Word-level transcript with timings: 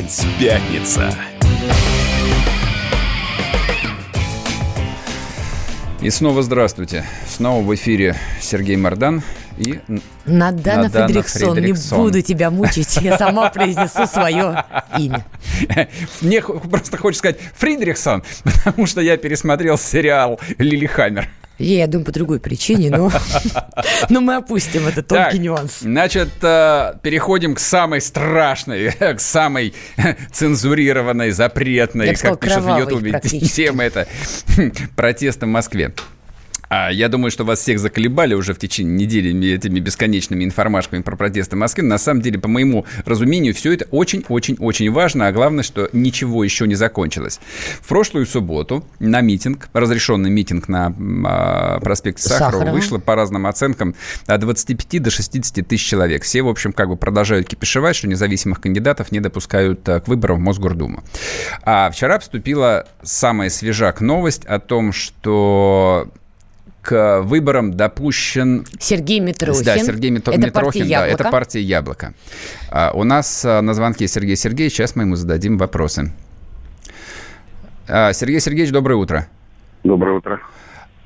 Опять 0.00 0.26
пятница. 0.40 1.14
И 6.00 6.08
снова 6.08 6.42
здравствуйте. 6.42 7.04
Снова 7.28 7.62
в 7.62 7.74
эфире 7.74 8.16
Сергей 8.40 8.76
Мардан 8.76 9.22
и 9.60 9.80
Надана, 10.24 10.84
Надана 10.84 11.06
Фредериксон. 11.06 11.54
Фредериксон. 11.54 11.98
Не 11.98 12.04
буду 12.04 12.22
тебя 12.22 12.50
мучить, 12.50 12.96
я 12.96 13.18
сама 13.18 13.50
произнесу 13.50 14.06
свое 14.06 14.64
имя. 14.98 15.26
Мне 16.20 16.42
просто 16.42 16.96
хочется 16.96 17.18
сказать 17.20 17.38
Фридрихсон, 17.56 18.24
потому 18.44 18.86
что 18.86 19.00
я 19.00 19.16
пересмотрел 19.16 19.76
сериал 19.76 20.40
«Лилихаммер». 20.58 21.28
Я 21.58 21.86
думаю, 21.86 22.06
по 22.06 22.12
другой 22.12 22.40
причине, 22.40 22.88
но, 22.88 23.12
но 24.08 24.22
мы 24.22 24.36
опустим 24.36 24.86
этот 24.86 25.08
тонкий 25.08 25.32
так, 25.32 25.40
нюанс. 25.40 25.80
Значит, 25.80 26.30
э, 26.40 26.94
переходим 27.02 27.54
к 27.54 27.58
самой 27.60 28.00
страшной, 28.00 28.92
к 28.92 29.20
самой 29.20 29.74
цензурированной, 30.32 31.32
запретной, 31.32 32.06
Я 32.06 32.14
как 32.14 32.40
пишут 32.40 32.64
в 32.64 32.78
Ютубе, 32.78 33.20
темы 33.20 33.84
это 33.84 34.08
протесты 34.96 35.44
в 35.44 35.50
Москве. 35.50 35.92
А 36.70 36.92
я 36.92 37.08
думаю, 37.08 37.32
что 37.32 37.44
вас 37.44 37.58
всех 37.58 37.80
заколебали 37.80 38.34
уже 38.34 38.54
в 38.54 38.58
течение 38.58 38.94
недели 38.94 39.54
этими 39.54 39.80
бесконечными 39.80 40.44
информашками 40.44 41.02
про 41.02 41.16
протесты 41.16 41.56
Москвы. 41.56 41.82
На 41.82 41.98
самом 41.98 42.22
деле, 42.22 42.38
по 42.38 42.46
моему 42.46 42.86
разумению, 43.04 43.54
все 43.54 43.72
это 43.72 43.86
очень-очень-очень 43.90 44.88
важно, 44.92 45.26
а 45.26 45.32
главное, 45.32 45.64
что 45.64 45.90
ничего 45.92 46.44
еще 46.44 46.68
не 46.68 46.76
закончилось. 46.76 47.40
В 47.80 47.88
прошлую 47.88 48.24
субботу 48.24 48.84
на 49.00 49.20
митинг, 49.20 49.68
разрешенный 49.72 50.30
митинг 50.30 50.68
на 50.68 50.94
э, 50.96 51.80
проспекте 51.80 52.22
Сахарова, 52.22 52.52
Сахарова, 52.52 52.72
вышло 52.72 52.98
по 52.98 53.16
разным 53.16 53.48
оценкам 53.48 53.96
от 54.28 54.40
25 54.40 55.02
до 55.02 55.10
60 55.10 55.66
тысяч 55.66 55.84
человек. 55.84 56.22
Все, 56.22 56.42
в 56.42 56.48
общем, 56.48 56.72
как 56.72 56.88
бы 56.88 56.96
продолжают 56.96 57.48
кипишевать, 57.48 57.96
что 57.96 58.06
независимых 58.06 58.60
кандидатов 58.60 59.10
не 59.10 59.18
допускают 59.18 59.88
а, 59.88 59.98
к 59.98 60.06
выборам 60.06 60.36
в 60.36 60.40
Мосгордуму. 60.42 61.02
А 61.64 61.90
вчера 61.90 62.18
поступила 62.18 62.86
самая 63.02 63.50
свежак 63.50 64.00
новость 64.00 64.44
о 64.44 64.60
том, 64.60 64.92
что 64.92 66.12
к 66.82 67.20
выборам 67.22 67.72
допущен... 67.72 68.64
Сергей 68.78 69.20
Митрохин. 69.20 69.64
Да, 69.64 69.78
Сергей 69.78 70.10
Митро... 70.10 70.32
это 70.32 70.46
Митрохин, 70.46 70.88
да, 70.88 71.06
это 71.06 71.30
партия 71.30 71.60
«Яблоко». 71.60 72.14
А, 72.70 72.92
у 72.94 73.04
нас 73.04 73.44
а, 73.44 73.60
на 73.60 73.74
звонке 73.74 74.08
Сергей 74.08 74.36
Сергеевич, 74.36 74.74
сейчас 74.74 74.96
мы 74.96 75.02
ему 75.02 75.16
зададим 75.16 75.58
вопросы. 75.58 76.12
А, 77.88 78.12
Сергей 78.12 78.40
Сергеевич, 78.40 78.72
доброе 78.72 78.94
утро. 78.94 79.26
Доброе 79.84 80.16
утро. 80.16 80.40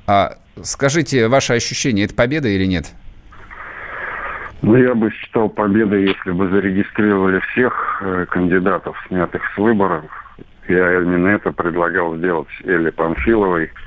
А, 0.07 0.37
скажите, 0.63 1.27
ваше 1.27 1.53
ощущение, 1.53 2.05
это 2.05 2.15
победа 2.15 2.47
или 2.47 2.65
нет? 2.65 2.85
Ну, 4.61 4.77
я 4.77 4.95
бы 4.95 5.11
считал 5.11 5.49
победой, 5.49 6.07
если 6.07 6.31
бы 6.31 6.49
зарегистрировали 6.49 7.39
всех 7.51 8.01
э, 8.01 8.25
кандидатов, 8.29 8.95
снятых 9.09 9.41
с 9.53 9.57
выборов. 9.57 10.05
Я 10.67 11.01
именно 11.01 11.27
это 11.27 11.51
предлагал 11.51 12.15
сделать 12.15 12.47
Элли 12.63 12.89
Панфиловой– 12.91 13.71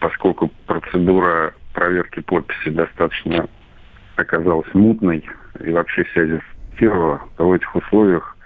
поскольку 0.00 0.50
процедура 0.66 1.52
проверки 1.72 2.20
подписи 2.20 2.70
достаточно 2.70 3.48
оказалась 4.16 4.72
мутной 4.74 5.24
и 5.60 5.70
вообще 5.70 6.04
вся 6.04 6.26
зафиксировала, 6.26 7.20
то 7.36 7.48
в 7.48 7.52
этих 7.52 7.74
условиях 7.74 8.36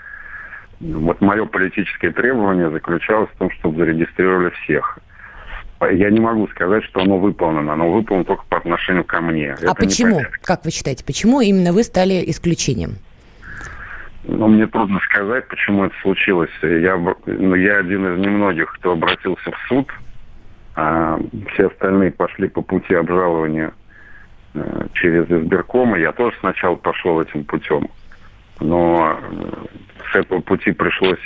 вот 0.81 1.21
мое 1.21 1.45
политическое 1.45 2.11
требование 2.11 2.71
заключалось 2.71 3.29
в 3.31 3.39
том, 3.39 3.51
чтобы 3.59 3.79
зарегистрировали 3.79 4.51
всех. 4.63 4.99
Я 5.81 6.11
не 6.11 6.21
могу 6.21 6.49
сказать, 6.49 6.83
что 6.85 7.01
оно 7.01 7.19
выполнено. 7.19 7.73
Оно 7.73 7.93
выполнено 7.93 8.25
только 8.25 8.45
по 8.49 8.57
отношению 8.57 9.05
ко 9.05 9.21
мне. 9.21 9.53
А 9.53 9.57
Это 9.63 9.75
почему? 9.75 10.21
Как 10.43 10.65
вы 10.65 10.71
считаете, 10.71 11.05
почему 11.05 11.41
именно 11.41 11.73
вы 11.73 11.85
стали 11.85 12.25
исключением? 12.27 12.97
Ну, 14.25 14.49
мне 14.49 14.67
трудно 14.67 14.99
сказать, 15.01 15.47
почему 15.49 15.85
это 15.85 15.95
случилось. 16.03 16.51
Я, 16.63 16.97
ну, 17.27 17.55
я 17.55 17.79
один 17.79 18.15
из 18.15 18.19
немногих, 18.19 18.73
кто 18.75 18.93
обратился 18.93 19.51
в 19.51 19.59
суд– 19.69 19.93
а 20.81 21.19
все 21.53 21.67
остальные 21.67 22.13
пошли 22.13 22.49
по 22.49 22.63
пути 22.63 22.95
обжалования 22.95 23.73
э, 24.55 24.87
через 24.93 25.29
избиркомы. 25.29 25.99
Я 25.99 26.13
тоже 26.13 26.37
сначала 26.39 26.77
пошел 26.77 27.21
этим 27.21 27.43
путем, 27.45 27.89
но 28.61 29.19
э, 29.21 29.67
с 30.13 30.15
этого 30.15 30.41
пути 30.41 30.71
пришлось 30.71 31.19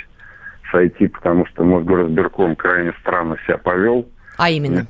сойти, 0.71 1.07
потому 1.07 1.45
что 1.45 1.63
Мосгоризбирком 1.63 2.55
крайне 2.55 2.93
странно 3.01 3.37
себя 3.45 3.59
повел. 3.59 4.09
А 4.39 4.49
именно? 4.49 4.87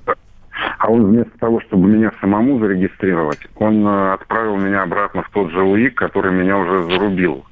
А 0.77 0.89
он 0.89 1.07
вместо 1.07 1.37
того, 1.39 1.59
чтобы 1.59 1.89
меня 1.89 2.13
самому 2.21 2.57
зарегистрировать, 2.59 3.45
он 3.55 3.85
э, 3.85 4.13
отправил 4.13 4.55
меня 4.55 4.83
обратно 4.83 5.23
в 5.23 5.29
тот 5.31 5.51
же 5.51 5.61
УИК, 5.61 5.95
который 5.95 6.31
меня 6.31 6.57
уже 6.57 6.83
зарубил. 6.83 7.45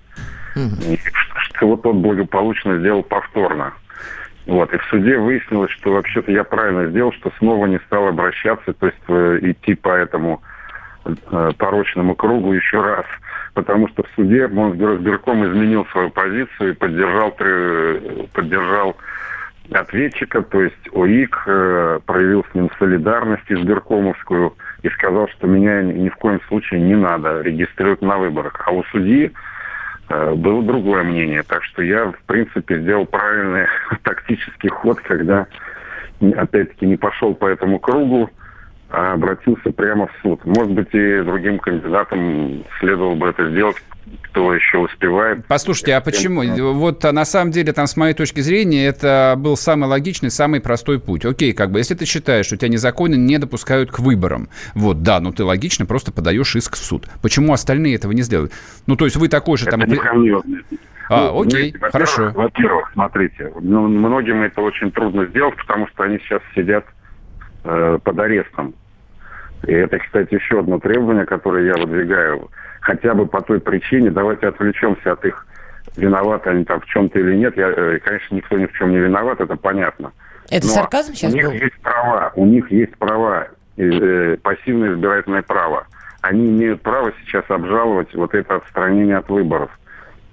Угу. 0.56 0.94
И, 0.94 0.98
что 1.50 1.68
вот 1.68 1.86
он 1.86 2.02
благополучно 2.02 2.80
сделал 2.80 3.04
повторно. 3.04 3.74
Вот. 4.48 4.74
И 4.74 4.78
в 4.78 4.84
суде 4.86 5.18
выяснилось, 5.18 5.72
что 5.72 5.94
вообще-то 5.94 6.32
я 6.32 6.44
правильно 6.44 6.88
сделал, 6.88 7.14
что 7.14 7.32
снова 7.38 7.68
не 7.68 7.80
стал 7.86 8.08
обращаться, 8.08 8.74
то 8.74 8.88
есть 8.88 8.98
э, 9.08 9.40
идти 9.42 9.76
по 9.76 9.90
этому 9.90 10.42
э, 11.06 11.52
порочному 11.58 12.16
кругу 12.16 12.54
еще 12.54 12.82
раз. 12.82 13.06
Потому 13.54 13.88
что 13.90 14.04
в 14.04 14.08
суде 14.16 14.48
Мосгорсберком 14.48 15.46
изменил 15.46 15.86
свою 15.88 16.10
позицию 16.10 16.72
и 16.72 16.76
поддержал, 16.76 17.32
поддержал 18.34 18.98
ответчика, 19.72 20.42
то 20.42 20.62
есть 20.62 20.90
ОИК, 20.92 21.44
э, 21.46 22.00
проявил 22.06 22.46
с 22.52 22.56
ним 22.56 22.70
солидарность 22.80 23.50
избиркомовскую 23.50 24.56
и 24.82 24.90
сказал, 24.90 25.28
что 25.30 25.48
меня 25.48 25.84
ни 25.84 26.10
в 26.10 26.16
коем 26.16 26.42
случае 26.48 26.82
не 26.82 26.96
надо 26.96 27.42
регистрировать 27.42 28.02
на 28.02 28.18
выборах. 28.18 28.60
А 28.66 28.72
у 28.72 28.84
судьи 28.86 29.32
Э, 29.32 29.36
было 30.36 30.64
другое 30.64 31.04
мнение. 31.04 31.44
Так 31.44 31.64
что 31.64 31.82
я, 31.82 32.12
в 32.12 32.24
принципе, 32.26 32.80
сделал 32.80 33.06
правильный 33.06 33.68
тактический 34.04 34.70
ход, 34.70 35.00
когда, 35.02 35.48
опять-таки, 36.36 36.86
не 36.86 36.98
пошел 36.98 37.34
по 37.34 37.46
этому 37.46 37.80
кругу, 37.80 38.30
а 38.92 39.14
обратился 39.14 39.72
прямо 39.72 40.08
в 40.08 40.12
суд. 40.22 40.44
Может 40.46 40.72
быть, 40.74 40.94
и 40.94 41.22
другим 41.22 41.60
кандидатам 41.60 42.64
следовало 42.80 43.16
бы 43.16 43.28
это 43.28 43.50
сделать, 43.50 43.78
кто 44.24 44.54
еще 44.54 44.80
успевает. 44.80 45.46
Послушайте, 45.48 45.96
а 45.96 46.02
почему? 46.02 46.44
Вот 46.74 47.06
а 47.06 47.12
на 47.12 47.26
самом 47.26 47.52
деле, 47.52 47.74
там, 47.74 47.88
с 47.88 47.96
моей 47.96 48.14
точки 48.14 48.42
зрения, 48.42 48.86
это 48.86 49.36
был 49.38 49.56
самый 49.56 49.88
логичный, 49.88 50.30
самый 50.30 50.62
простой 50.62 51.00
путь. 51.00 51.26
Окей, 51.26 51.54
как 51.54 51.72
бы, 51.72 51.80
если 51.80 51.96
ты 51.96 52.06
считаешь, 52.06 52.46
что 52.46 52.58
тебя 52.58 52.70
незаконно 52.70 53.16
не 53.16 53.38
допускают 53.38 53.92
к 53.92 54.00
выборам, 54.00 54.50
вот, 54.76 55.04
да, 55.04 55.20
ну 55.20 55.32
ты 55.32 55.44
логично 55.44 55.86
просто 55.86 56.12
подаешь 56.12 56.56
иск 56.56 56.76
в 56.76 56.80
суд. 56.80 57.08
Почему 57.22 57.54
остальные 57.54 57.96
этого 57.96 58.12
не 58.12 58.22
сделают? 58.22 58.52
Ну, 58.88 58.96
то 58.96 59.06
есть 59.06 59.18
вы 59.18 59.28
такой 59.28 59.58
же 59.58 59.68
это 59.68 59.78
там... 59.78 59.90
Не 59.90 60.36
а, 61.10 61.30
ну, 61.30 61.42
окей, 61.42 61.76
во 61.78 61.92
хорошо. 61.92 62.32
Во-первых, 62.34 62.90
смотрите, 62.94 63.52
ну, 63.60 63.86
многим 63.88 64.44
это 64.44 64.62
очень 64.62 64.92
трудно 64.92 65.26
сделать, 65.26 65.58
потому 65.58 65.88
что 65.90 66.04
они 66.04 66.20
сейчас 66.20 66.42
сидят 66.56 66.86
э, 67.66 68.00
под 68.02 68.20
арестом. 68.20 68.76
И 69.68 69.74
это, 69.74 70.00
кстати, 70.00 70.34
еще 70.34 70.60
одно 70.60 70.80
требование, 70.80 71.26
которое 71.26 71.66
я 71.66 71.74
выдвигаю 71.74 72.50
хотя 72.82 73.14
бы 73.14 73.26
по 73.26 73.42
той 73.42 73.60
причине, 73.60 74.10
давайте 74.10 74.48
отвлечемся 74.48 75.14
от 75.14 75.24
их 75.24 75.46
виноваты 75.96 76.50
они 76.50 76.66
там 76.66 76.82
в 76.82 76.86
чем-то 76.86 77.20
или 77.20 77.36
нет. 77.36 77.56
Я, 77.58 77.70
э, 77.70 78.00
конечно, 78.00 78.36
никто 78.36 78.58
ни 78.58 78.66
в 78.66 78.74
чем 78.74 78.92
не 78.92 78.98
виноват, 78.98 79.40
это 79.40 79.56
понятно. 79.56 80.12
Это 80.50 80.68
Но 80.68 80.74
сарказм 80.74 81.14
сейчас 81.14 81.34
у 81.34 81.36
них 81.36 81.46
был? 81.46 81.52
есть 81.54 81.80
права, 81.82 82.32
у 82.36 82.46
них 82.46 82.72
есть 82.72 82.96
права, 82.98 83.48
э, 83.78 84.38
пассивное 84.42 84.94
избирательное 84.94 85.42
право. 85.44 85.88
Они 86.22 86.48
имеют 86.48 86.82
право 86.82 87.12
сейчас 87.22 87.44
обжаловать 87.50 88.14
вот 88.14 88.34
это 88.34 88.56
отстранение 88.56 89.18
от 89.18 89.30
выборов. 89.30 89.72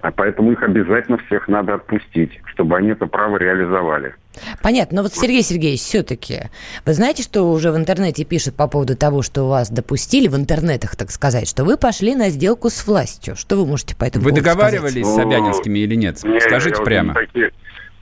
А 0.01 0.11
поэтому 0.11 0.53
их 0.53 0.63
обязательно 0.63 1.17
всех 1.17 1.47
надо 1.49 1.73
отпустить, 1.75 2.39
чтобы 2.45 2.77
они 2.77 2.89
это 2.89 3.05
право 3.05 3.35
реализовали. 3.35 4.15
Понятно. 4.63 4.97
Но 4.97 5.03
вот, 5.03 5.13
Сергей 5.13 5.41
Сергеевич, 5.43 5.81
все-таки, 5.81 6.43
вы 6.85 6.93
знаете, 6.93 7.21
что 7.23 7.43
уже 7.51 7.71
в 7.71 7.77
интернете 7.77 8.23
пишут 8.23 8.55
по 8.55 8.67
поводу 8.69 8.95
того, 8.95 9.21
что 9.21 9.49
вас 9.49 9.69
допустили, 9.69 10.29
в 10.29 10.37
интернетах, 10.37 10.95
так 10.95 11.11
сказать, 11.11 11.49
что 11.49 11.65
вы 11.65 11.75
пошли 11.75 12.15
на 12.15 12.29
сделку 12.29 12.69
с 12.69 12.87
властью. 12.87 13.35
Что 13.35 13.57
вы 13.57 13.65
можете 13.65 13.95
по 13.95 14.05
этому 14.05 14.23
Вы 14.23 14.31
договаривались 14.31 15.05
сказать? 15.05 15.05
с 15.05 15.15
Собянинскими 15.15 15.79
или 15.79 15.95
нет? 15.95 16.23
нет 16.23 16.43
Скажите 16.43 16.77
я 16.79 16.85
прямо. 16.85 17.13
Такие, 17.13 17.51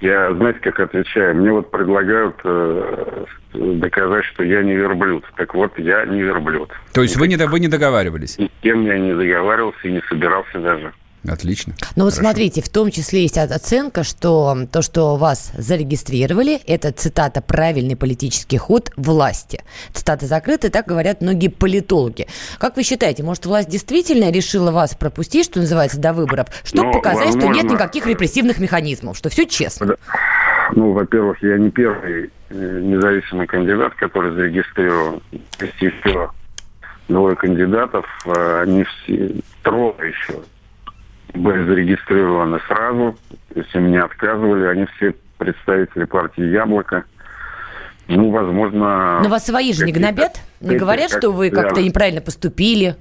я, 0.01 0.31
знаете, 0.35 0.59
как 0.59 0.79
отвечаю? 0.79 1.35
Мне 1.35 1.51
вот 1.51 1.71
предлагают 1.71 2.35
э, 2.43 3.25
доказать, 3.53 4.25
что 4.25 4.43
я 4.43 4.61
не 4.61 4.75
верблюд. 4.75 5.23
Так 5.35 5.55
вот, 5.55 5.77
я 5.79 6.05
не 6.05 6.21
верблюд. 6.21 6.71
То 6.93 7.01
есть 7.01 7.17
вы 7.17 7.27
не, 7.27 7.37
вы 7.37 7.59
не 7.59 7.67
договаривались? 7.67 8.37
Ни 8.37 8.45
с 8.45 8.61
кем 8.61 8.85
я 8.85 8.99
не 8.99 9.15
договаривался 9.15 9.87
и 9.87 9.91
не 9.93 10.01
собирался 10.07 10.59
даже. 10.59 10.93
Отлично. 11.27 11.73
Ну 11.95 12.05
вот 12.05 12.13
смотрите, 12.13 12.61
в 12.61 12.69
том 12.69 12.91
числе 12.91 13.23
есть 13.23 13.37
оценка, 13.37 14.03
что 14.03 14.57
то, 14.71 14.81
что 14.81 15.17
вас 15.17 15.51
зарегистрировали, 15.57 16.59
это 16.67 16.91
цитата 16.91 17.41
«правильный 17.41 17.95
политический 17.95 18.57
ход 18.57 18.91
власти». 18.95 19.63
Цитата 19.93 20.25
закрыта, 20.25 20.69
так 20.69 20.85
говорят 20.85 21.21
многие 21.21 21.49
политологи. 21.49 22.27
Как 22.59 22.77
вы 22.77 22.83
считаете, 22.83 23.23
может, 23.23 23.45
власть 23.45 23.69
действительно 23.69 24.31
решила 24.31 24.71
вас 24.71 24.95
пропустить, 24.95 25.45
что 25.45 25.59
называется, 25.59 25.99
до 25.99 26.13
выборов, 26.13 26.47
чтобы 26.63 26.87
ну, 26.87 26.93
показать, 26.93 27.25
возможно. 27.25 27.53
что 27.53 27.63
нет 27.63 27.71
никаких 27.71 28.07
репрессивных 28.07 28.59
механизмов, 28.59 29.17
что 29.17 29.29
все 29.29 29.45
честно? 29.45 29.97
Ну, 30.73 30.91
во-первых, 30.91 31.41
я 31.41 31.57
не 31.57 31.71
первый 31.71 32.29
э, 32.49 32.79
независимый 32.83 33.47
кандидат, 33.47 33.93
который 33.95 34.33
зарегистрирован. 34.33 35.21
Есть 35.59 35.81
еще 35.81 36.29
двое 37.07 37.35
кандидатов, 37.35 38.05
а 38.25 38.61
они 38.61 38.83
все, 38.83 39.35
трое 39.63 39.93
еще 40.09 40.39
были 41.37 41.65
зарегистрированы 41.65 42.59
сразу, 42.67 43.15
то 43.53 43.59
есть 43.59 43.73
им 43.75 43.91
не 43.91 43.97
отказывали, 43.97 44.65
они 44.65 44.85
все 44.97 45.15
представители 45.37 46.05
партии 46.05 46.43
«Яблоко». 46.43 47.05
Ну, 48.07 48.31
возможно... 48.31 49.19
Но 49.21 49.29
вас 49.29 49.45
свои 49.45 49.73
же 49.73 49.85
не 49.85 49.91
гнобят? 49.91 50.39
Не 50.61 50.77
говорят, 50.77 51.11
что 51.11 51.31
вы 51.31 51.49
как-то 51.49 51.81
неправильно 51.81 52.21
поступили? 52.21 52.95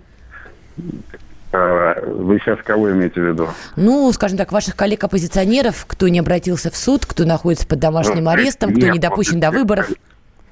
А, 1.53 2.01
вы 2.05 2.39
сейчас 2.41 2.59
кого 2.65 2.91
имеете 2.91 3.21
в 3.21 3.25
виду? 3.25 3.49
Ну, 3.77 4.13
скажем 4.13 4.37
так, 4.37 4.53
ваших 4.53 4.75
коллег-оппозиционеров, 4.75 5.87
кто 5.87 6.09
не 6.09 6.19
обратился 6.19 6.71
в 6.71 6.77
суд, 6.77 7.07
кто 7.07 7.25
находится 7.25 7.67
под 7.67 7.79
домашним 7.79 8.25
ну, 8.25 8.31
арестом, 8.31 8.75
кто 8.75 8.89
не 8.89 8.99
допущен 8.99 9.39
до 9.39 9.51
выборов? 9.51 9.91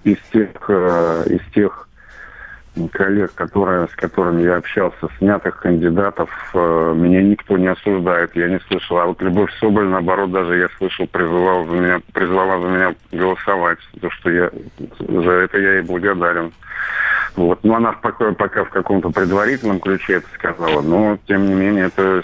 Из 0.04 0.18
тех, 0.32 0.50
э, 0.68 1.24
из 1.26 1.52
тех 1.52 1.88
коллег, 2.92 3.34
которые, 3.34 3.88
с 3.88 3.94
которыми 3.94 4.42
я 4.42 4.56
общался, 4.56 5.08
снятых 5.18 5.60
кандидатов, 5.60 6.30
э, 6.54 6.92
меня 6.96 7.22
никто 7.22 7.56
не 7.56 7.68
осуждает, 7.68 8.34
я 8.34 8.48
не 8.48 8.58
слышал. 8.60 8.98
А 8.98 9.06
вот 9.06 9.22
Любовь 9.22 9.50
Соболь, 9.60 9.86
наоборот, 9.86 10.32
даже 10.32 10.58
я 10.58 10.68
слышал, 10.78 11.06
призывал 11.06 11.64
за 11.66 11.72
меня, 11.72 12.00
призвала 12.12 12.60
за 12.60 12.66
меня 12.66 12.94
голосовать, 13.12 13.78
за 14.00 14.10
что 14.10 14.30
я, 14.30 14.50
за 14.98 15.30
это 15.30 15.58
я 15.58 15.74
ей 15.74 15.82
благодарен. 15.82 16.52
Вот. 17.36 17.62
Но 17.64 17.76
она 17.76 17.92
пока, 17.92 18.32
пока 18.32 18.64
в 18.64 18.70
каком-то 18.70 19.10
предварительном 19.10 19.80
ключе 19.80 20.14
это 20.14 20.26
сказала, 20.34 20.82
но, 20.82 21.18
тем 21.26 21.46
не 21.46 21.54
менее, 21.54 21.86
это 21.86 22.22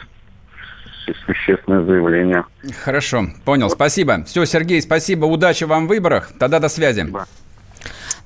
существенное 1.27 1.83
заявление. 1.85 2.45
Хорошо, 2.85 3.27
понял, 3.45 3.71
спасибо. 3.71 4.25
Все, 4.25 4.45
Сергей, 4.45 4.81
спасибо, 4.83 5.25
удачи 5.25 5.65
вам 5.65 5.87
в 5.87 5.89
выборах. 5.89 6.31
Тогда 6.39 6.59
до 6.59 6.69
связи. 6.69 7.03
Да. 7.11 7.27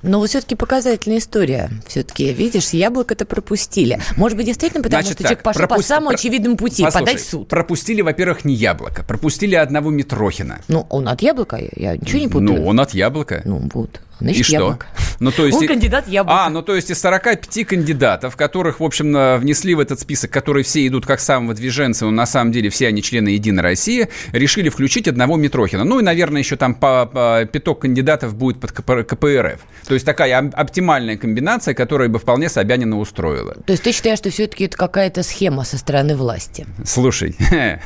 Но 0.05 0.19
вот 0.19 0.29
все-таки 0.29 0.55
показательная 0.55 1.17
история. 1.17 1.69
Все-таки, 1.87 2.31
видишь, 2.31 2.69
яблоко-то 2.69 3.25
пропустили. 3.25 3.99
Может 4.15 4.37
быть, 4.37 4.45
действительно, 4.45 4.83
потому 4.83 5.01
Значит, 5.01 5.17
что 5.17 5.23
так, 5.23 5.29
человек 5.29 5.43
пошел 5.43 5.59
пропусти... 5.59 5.81
по 5.81 5.87
самому 5.87 6.09
очевидному 6.11 6.57
пути, 6.57 6.83
Послушай, 6.83 7.05
подать 7.05 7.21
в 7.21 7.29
суд. 7.29 7.47
Пропустили, 7.47 8.01
во-первых, 8.01 8.45
не 8.45 8.53
яблоко. 8.53 9.03
Пропустили 9.03 9.55
одного 9.55 9.89
Митрохина. 9.89 10.61
Ну, 10.67 10.85
он 10.89 11.07
от 11.07 11.21
яблока? 11.21 11.59
Я 11.75 11.97
ничего 11.97 12.19
не 12.19 12.27
путаю. 12.27 12.61
Ну, 12.61 12.65
он 12.65 12.79
от 12.79 12.93
яблока. 12.93 13.41
Ну, 13.45 13.69
вот. 13.73 13.99
Значит, 14.19 14.41
и 14.41 14.43
что? 14.43 14.79
Ну, 15.19 15.31
то 15.31 15.45
есть... 15.45 15.57
Он 15.57 15.67
кандидат 15.67 16.07
яблоко. 16.07 16.45
А, 16.45 16.49
ну, 16.49 16.61
то 16.61 16.75
есть 16.75 16.91
из 16.91 16.99
45 17.01 17.65
кандидатов, 17.67 18.35
которых, 18.35 18.79
в 18.79 18.83
общем, 18.83 19.39
внесли 19.39 19.75
в 19.75 19.79
этот 19.79 19.99
список, 19.99 20.31
которые 20.31 20.63
все 20.63 20.85
идут 20.87 21.05
как 21.05 21.19
самого 21.19 21.53
движенца, 21.53 22.05
но 22.05 22.11
на 22.11 22.25
самом 22.25 22.51
деле 22.51 22.69
все 22.69 22.87
они 22.87 23.01
члены 23.01 23.29
Единой 23.29 23.63
России, 23.63 24.09
решили 24.31 24.69
включить 24.69 25.07
одного 25.07 25.37
Митрохина. 25.37 25.83
Ну, 25.83 25.99
и, 25.99 26.03
наверное, 26.03 26.41
еще 26.41 26.55
там 26.55 26.75
по, 26.75 27.05
по 27.05 27.45
пяток 27.51 27.81
кандидатов 27.81 28.35
будет 28.35 28.59
под 28.59 28.71
КПРФ. 28.71 29.59
То 29.87 29.93
есть 29.93 30.05
такая 30.05 30.37
оптимальная 30.37 31.17
комбинация, 31.17 31.73
которая 31.73 32.09
бы 32.09 32.19
вполне 32.19 32.49
Собянина 32.49 32.97
устроила. 32.99 33.55
То 33.65 33.71
есть 33.71 33.83
ты 33.83 33.91
считаешь, 33.91 34.19
что 34.19 34.29
все-таки 34.29 34.65
это 34.65 34.77
какая-то 34.77 35.23
схема 35.23 35.63
со 35.63 35.77
стороны 35.77 36.15
власти? 36.15 36.65
Слушай, 36.85 37.35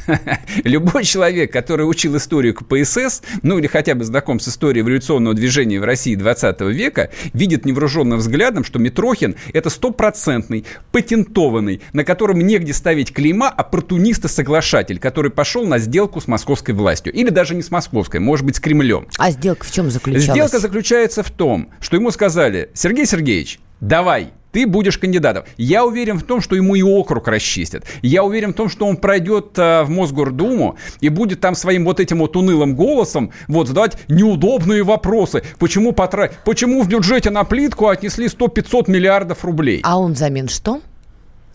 любой 0.64 1.04
человек, 1.04 1.52
который 1.52 1.84
учил 1.84 2.18
историю 2.18 2.54
КПСС, 2.54 3.22
ну, 3.42 3.58
или 3.58 3.68
хотя 3.68 3.96
бы 3.96 4.04
знаком 4.04 4.40
с 4.40 4.48
историей 4.48 4.82
эволюционного 4.82 5.36
движения 5.36 5.80
в 5.80 5.84
России 5.84 6.16
20 6.20 6.62
века 6.62 7.10
видит 7.34 7.66
невооруженным 7.66 8.20
взглядом, 8.20 8.64
что 8.64 8.80
Митрохин– 8.80 9.36
это 9.54 9.70
стопроцентный, 9.70 10.66
патентованный, 10.92 11.82
на 11.94 12.04
котором 12.04 12.40
негде 12.40 12.74
ставить 12.74 13.14
клейма, 13.14 13.50
оппортунист 13.50 14.26
и 14.26 14.28
соглашатель, 14.28 15.00
который 15.00 15.32
пошел 15.32 15.66
на 15.66 15.80
сделку 15.80 16.22
с 16.22 16.28
московской 16.28 16.74
властью. 16.74 17.14
Или 17.14 17.30
даже 17.30 17.56
не 17.56 17.62
с 17.62 17.72
московской, 17.72 18.20
может 18.20 18.46
быть, 18.46 18.58
с 18.58 18.60
Кремлем. 18.60 19.08
А 19.18 19.32
сделка 19.32 19.66
в 19.66 19.72
чем 19.72 19.90
заключалась? 19.90 20.30
Сделка 20.30 20.60
заключается 20.60 21.24
в 21.24 21.32
том, 21.32 21.70
что 21.80 21.96
ему 21.96 22.12
сказали, 22.12 22.70
Сергей 22.74 23.06
Сергеевич, 23.06 23.60
давай, 23.82 24.32
ты 24.52 24.66
будешь 24.68 24.98
кандидатом. 24.98 25.44
Я 25.58 25.86
уверен 25.86 26.18
в 26.18 26.24
том, 26.24 26.42
что 26.42 26.56
ему 26.56 26.76
и 26.76 26.82
округ 26.82 27.28
расчистят. 27.28 27.86
Я 28.02 28.24
уверен 28.24 28.54
в 28.54 28.56
том, 28.56 28.70
что 28.70 28.86
он 28.86 28.98
пройдет 28.98 29.58
э, 29.58 29.84
в 29.84 29.90
Мосгордуму 29.90 30.78
и 31.00 31.10
будет 31.10 31.42
там 31.42 31.56
своим 31.56 31.86
вот 31.86 32.00
этим 32.00 32.20
вот 32.20 32.36
унылым 32.36 32.76
голосом 32.76 33.32
вот 33.48 33.68
задавать 33.68 33.98
неудобные 34.08 34.84
вопросы. 34.84 35.44
Почему, 35.60 35.92
потра... 35.92 36.32
Почему 36.46 36.82
в 36.82 36.88
бюджете 36.88 37.30
на 37.30 37.44
плитку 37.44 37.88
отнесли 37.88 38.28
100-500 38.28 38.90
миллиардов 38.90 39.44
рублей? 39.46 39.82
А 39.84 40.00
он 40.00 40.14
взамен 40.14 40.48
что? 40.48 40.82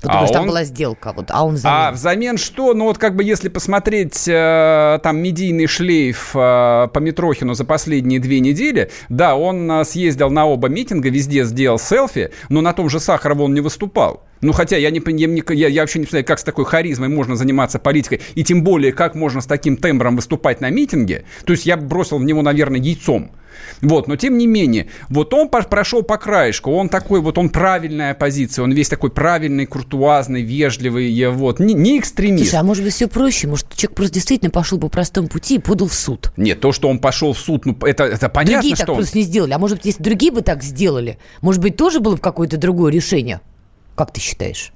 Потому 0.05 0.25
а 0.25 0.27
что 0.27 0.35
он... 0.35 0.41
там 0.41 0.49
была 0.49 0.65
сделка, 0.65 1.13
вот, 1.15 1.31
а 1.31 1.45
он 1.45 1.55
взамен. 1.55 1.79
А 1.79 1.93
взамен 1.93 2.39
что? 2.39 2.75
Ну 2.75 2.85
вот 2.85 2.99
как 2.99 3.17
бы 3.17 3.25
если 3.25 3.49
посмотреть 3.49 4.29
э, 4.29 4.99
там 5.03 5.19
медийный 5.19 5.67
шлейф 5.67 6.31
э, 6.35 6.89
по 6.93 6.99
Митрохину 6.99 7.55
за 7.55 7.65
последние 7.65 8.21
две 8.21 8.41
недели, 8.41 8.91
да, 9.09 9.37
он 9.37 9.71
э, 9.71 9.85
съездил 9.85 10.31
на 10.31 10.47
оба 10.47 10.69
митинга, 10.69 11.09
везде 11.09 11.45
сделал 11.45 11.79
селфи, 11.79 12.31
но 12.49 12.61
на 12.61 12.73
том 12.73 12.89
же 12.89 13.01
Сахарово 13.01 13.43
он 13.43 13.55
не 13.55 13.61
выступал. 13.61 14.23
Ну, 14.41 14.53
хотя 14.53 14.77
я, 14.77 14.91
не, 14.91 15.01
я, 15.55 15.69
я, 15.69 15.81
вообще 15.81 16.01
не 16.01 16.05
понимаю, 16.05 16.27
как 16.27 16.39
с 16.39 16.45
такой 16.45 16.67
харизмой 16.67 17.09
можно 17.09 17.35
заниматься 17.35 17.79
политикой, 17.79 18.21
и 18.35 18.45
тем 18.45 18.63
более, 18.63 18.93
как 18.93 19.15
можно 19.15 19.41
с 19.41 19.47
таким 19.47 19.79
тембром 19.79 20.17
выступать 20.17 20.61
на 20.61 20.69
митинге. 20.69 21.25
То 21.47 21.53
есть 21.55 21.65
я 21.65 21.79
бросил 21.79 22.19
в 22.19 22.25
него, 22.25 22.43
наверное, 22.43 22.79
яйцом. 22.79 23.31
Вот, 23.81 24.09
но 24.09 24.17
тем 24.17 24.39
не 24.39 24.47
менее, 24.47 24.89
вот 25.09 25.35
он 25.35 25.49
прошел 25.49 26.03
по 26.03 26.17
краешку, 26.17 26.73
он 26.73 26.89
такой 26.89 27.21
вот, 27.21 27.39
он 27.39 27.49
правильная 27.49 28.13
оппозиция, 28.13 28.63
он 28.63 28.73
весь 28.73 28.89
такой 28.89 29.11
правильный, 29.11 29.67
куртуазный, 29.67 30.43
вежливый, 30.43 31.29
вот, 31.31 31.61
не, 31.61 31.75
не 31.75 31.99
экстремист. 31.99 32.51
Слушай, 32.51 32.61
а 32.61 32.65
может 32.65 32.85
быть 32.85 32.95
все 32.95 33.09
проще, 33.09 33.47
может 33.47 33.69
человек 33.75 33.97
просто 33.97 34.15
действительно 34.15 34.51
пошел 34.51 34.79
по 34.79 34.89
простому 34.89 35.29
пути 35.29 35.57
и 35.57 35.59
подал 35.59 35.89
в 35.89 35.95
суд? 35.95 36.33
Нет, 36.37 36.61
то, 36.61 36.73
что 36.73 36.89
он 36.89 36.99
пошел 36.99 37.33
в 37.33 37.39
суд, 37.39 37.67
ну, 37.67 37.77
это, 37.83 38.05
это 38.05 38.29
понятно, 38.29 38.59
другие 38.59 38.77
что 38.77 38.87
так 38.87 38.91
он... 38.91 38.97
просто 38.97 39.19
не 39.19 39.25
сделали, 39.25 39.53
а 39.53 39.59
может 39.59 39.79
быть, 39.79 39.87
если 39.87 40.03
другие 40.03 40.33
бы 40.33 40.43
так 40.43 40.63
сделали, 40.63 41.19
может 41.41 41.61
быть, 41.61 41.77
тоже 41.77 42.01
было 42.01 42.15
бы 42.15 42.21
какое-то 42.21 42.57
другое 42.57 42.93
решение? 42.93 43.41
Как 43.95 44.13
ты 44.13 44.21
считаешь? 44.21 44.73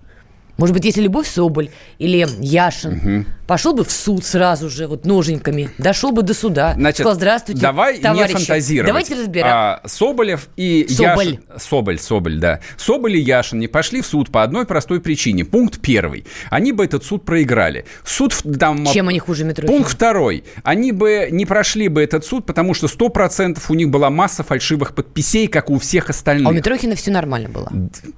Может 0.58 0.74
быть, 0.74 0.84
если 0.84 1.00
Любовь 1.00 1.28
Соболь 1.28 1.70
или 1.98 2.26
Яшин 2.40 2.92
угу. 2.92 3.24
Пошел 3.48 3.72
бы 3.72 3.82
в 3.82 3.90
суд 3.90 4.24
сразу 4.24 4.68
же, 4.68 4.86
вот 4.86 5.06
ноженьками, 5.06 5.70
дошел 5.78 6.12
бы 6.12 6.22
до 6.22 6.34
суда, 6.34 6.74
Значит, 6.74 6.98
сказал, 6.98 7.14
здравствуйте, 7.14 7.60
давай 7.60 7.98
товарищи. 7.98 8.32
не 8.32 8.38
фантазировать. 8.38 8.86
Давайте 8.86 9.14
разбирать. 9.14 9.52
А, 9.52 9.80
Соболев 9.86 10.48
и 10.56 10.86
Соболь. 10.88 11.26
Яшин... 11.26 11.42
Соболь, 11.56 11.98
Соболь, 11.98 12.38
да. 12.38 12.60
Соболь 12.76 13.16
и 13.16 13.20
Яшин 13.20 13.58
не 13.58 13.66
пошли 13.66 14.02
в 14.02 14.06
суд 14.06 14.30
по 14.30 14.42
одной 14.42 14.66
простой 14.66 15.00
причине. 15.00 15.46
Пункт 15.46 15.80
первый. 15.80 16.26
Они 16.50 16.72
бы 16.72 16.84
этот 16.84 17.04
суд 17.04 17.24
проиграли. 17.24 17.86
Суд 18.04 18.36
там... 18.60 18.84
Чем 18.84 19.08
они 19.08 19.18
хуже 19.18 19.44
Митрохина? 19.44 19.78
Пункт 19.78 19.92
второй. 19.92 20.44
Они 20.62 20.92
бы 20.92 21.28
не 21.30 21.46
прошли 21.46 21.88
бы 21.88 22.02
этот 22.02 22.26
суд, 22.26 22.44
потому 22.44 22.74
что 22.74 22.86
100% 22.86 23.58
у 23.70 23.74
них 23.74 23.88
была 23.88 24.10
масса 24.10 24.42
фальшивых 24.44 24.94
подписей, 24.94 25.46
как 25.46 25.70
у 25.70 25.78
всех 25.78 26.10
остальных. 26.10 26.46
А 26.46 26.50
у 26.50 26.52
Митрохина 26.52 26.94
все 26.96 27.10
нормально 27.10 27.48
было? 27.48 27.72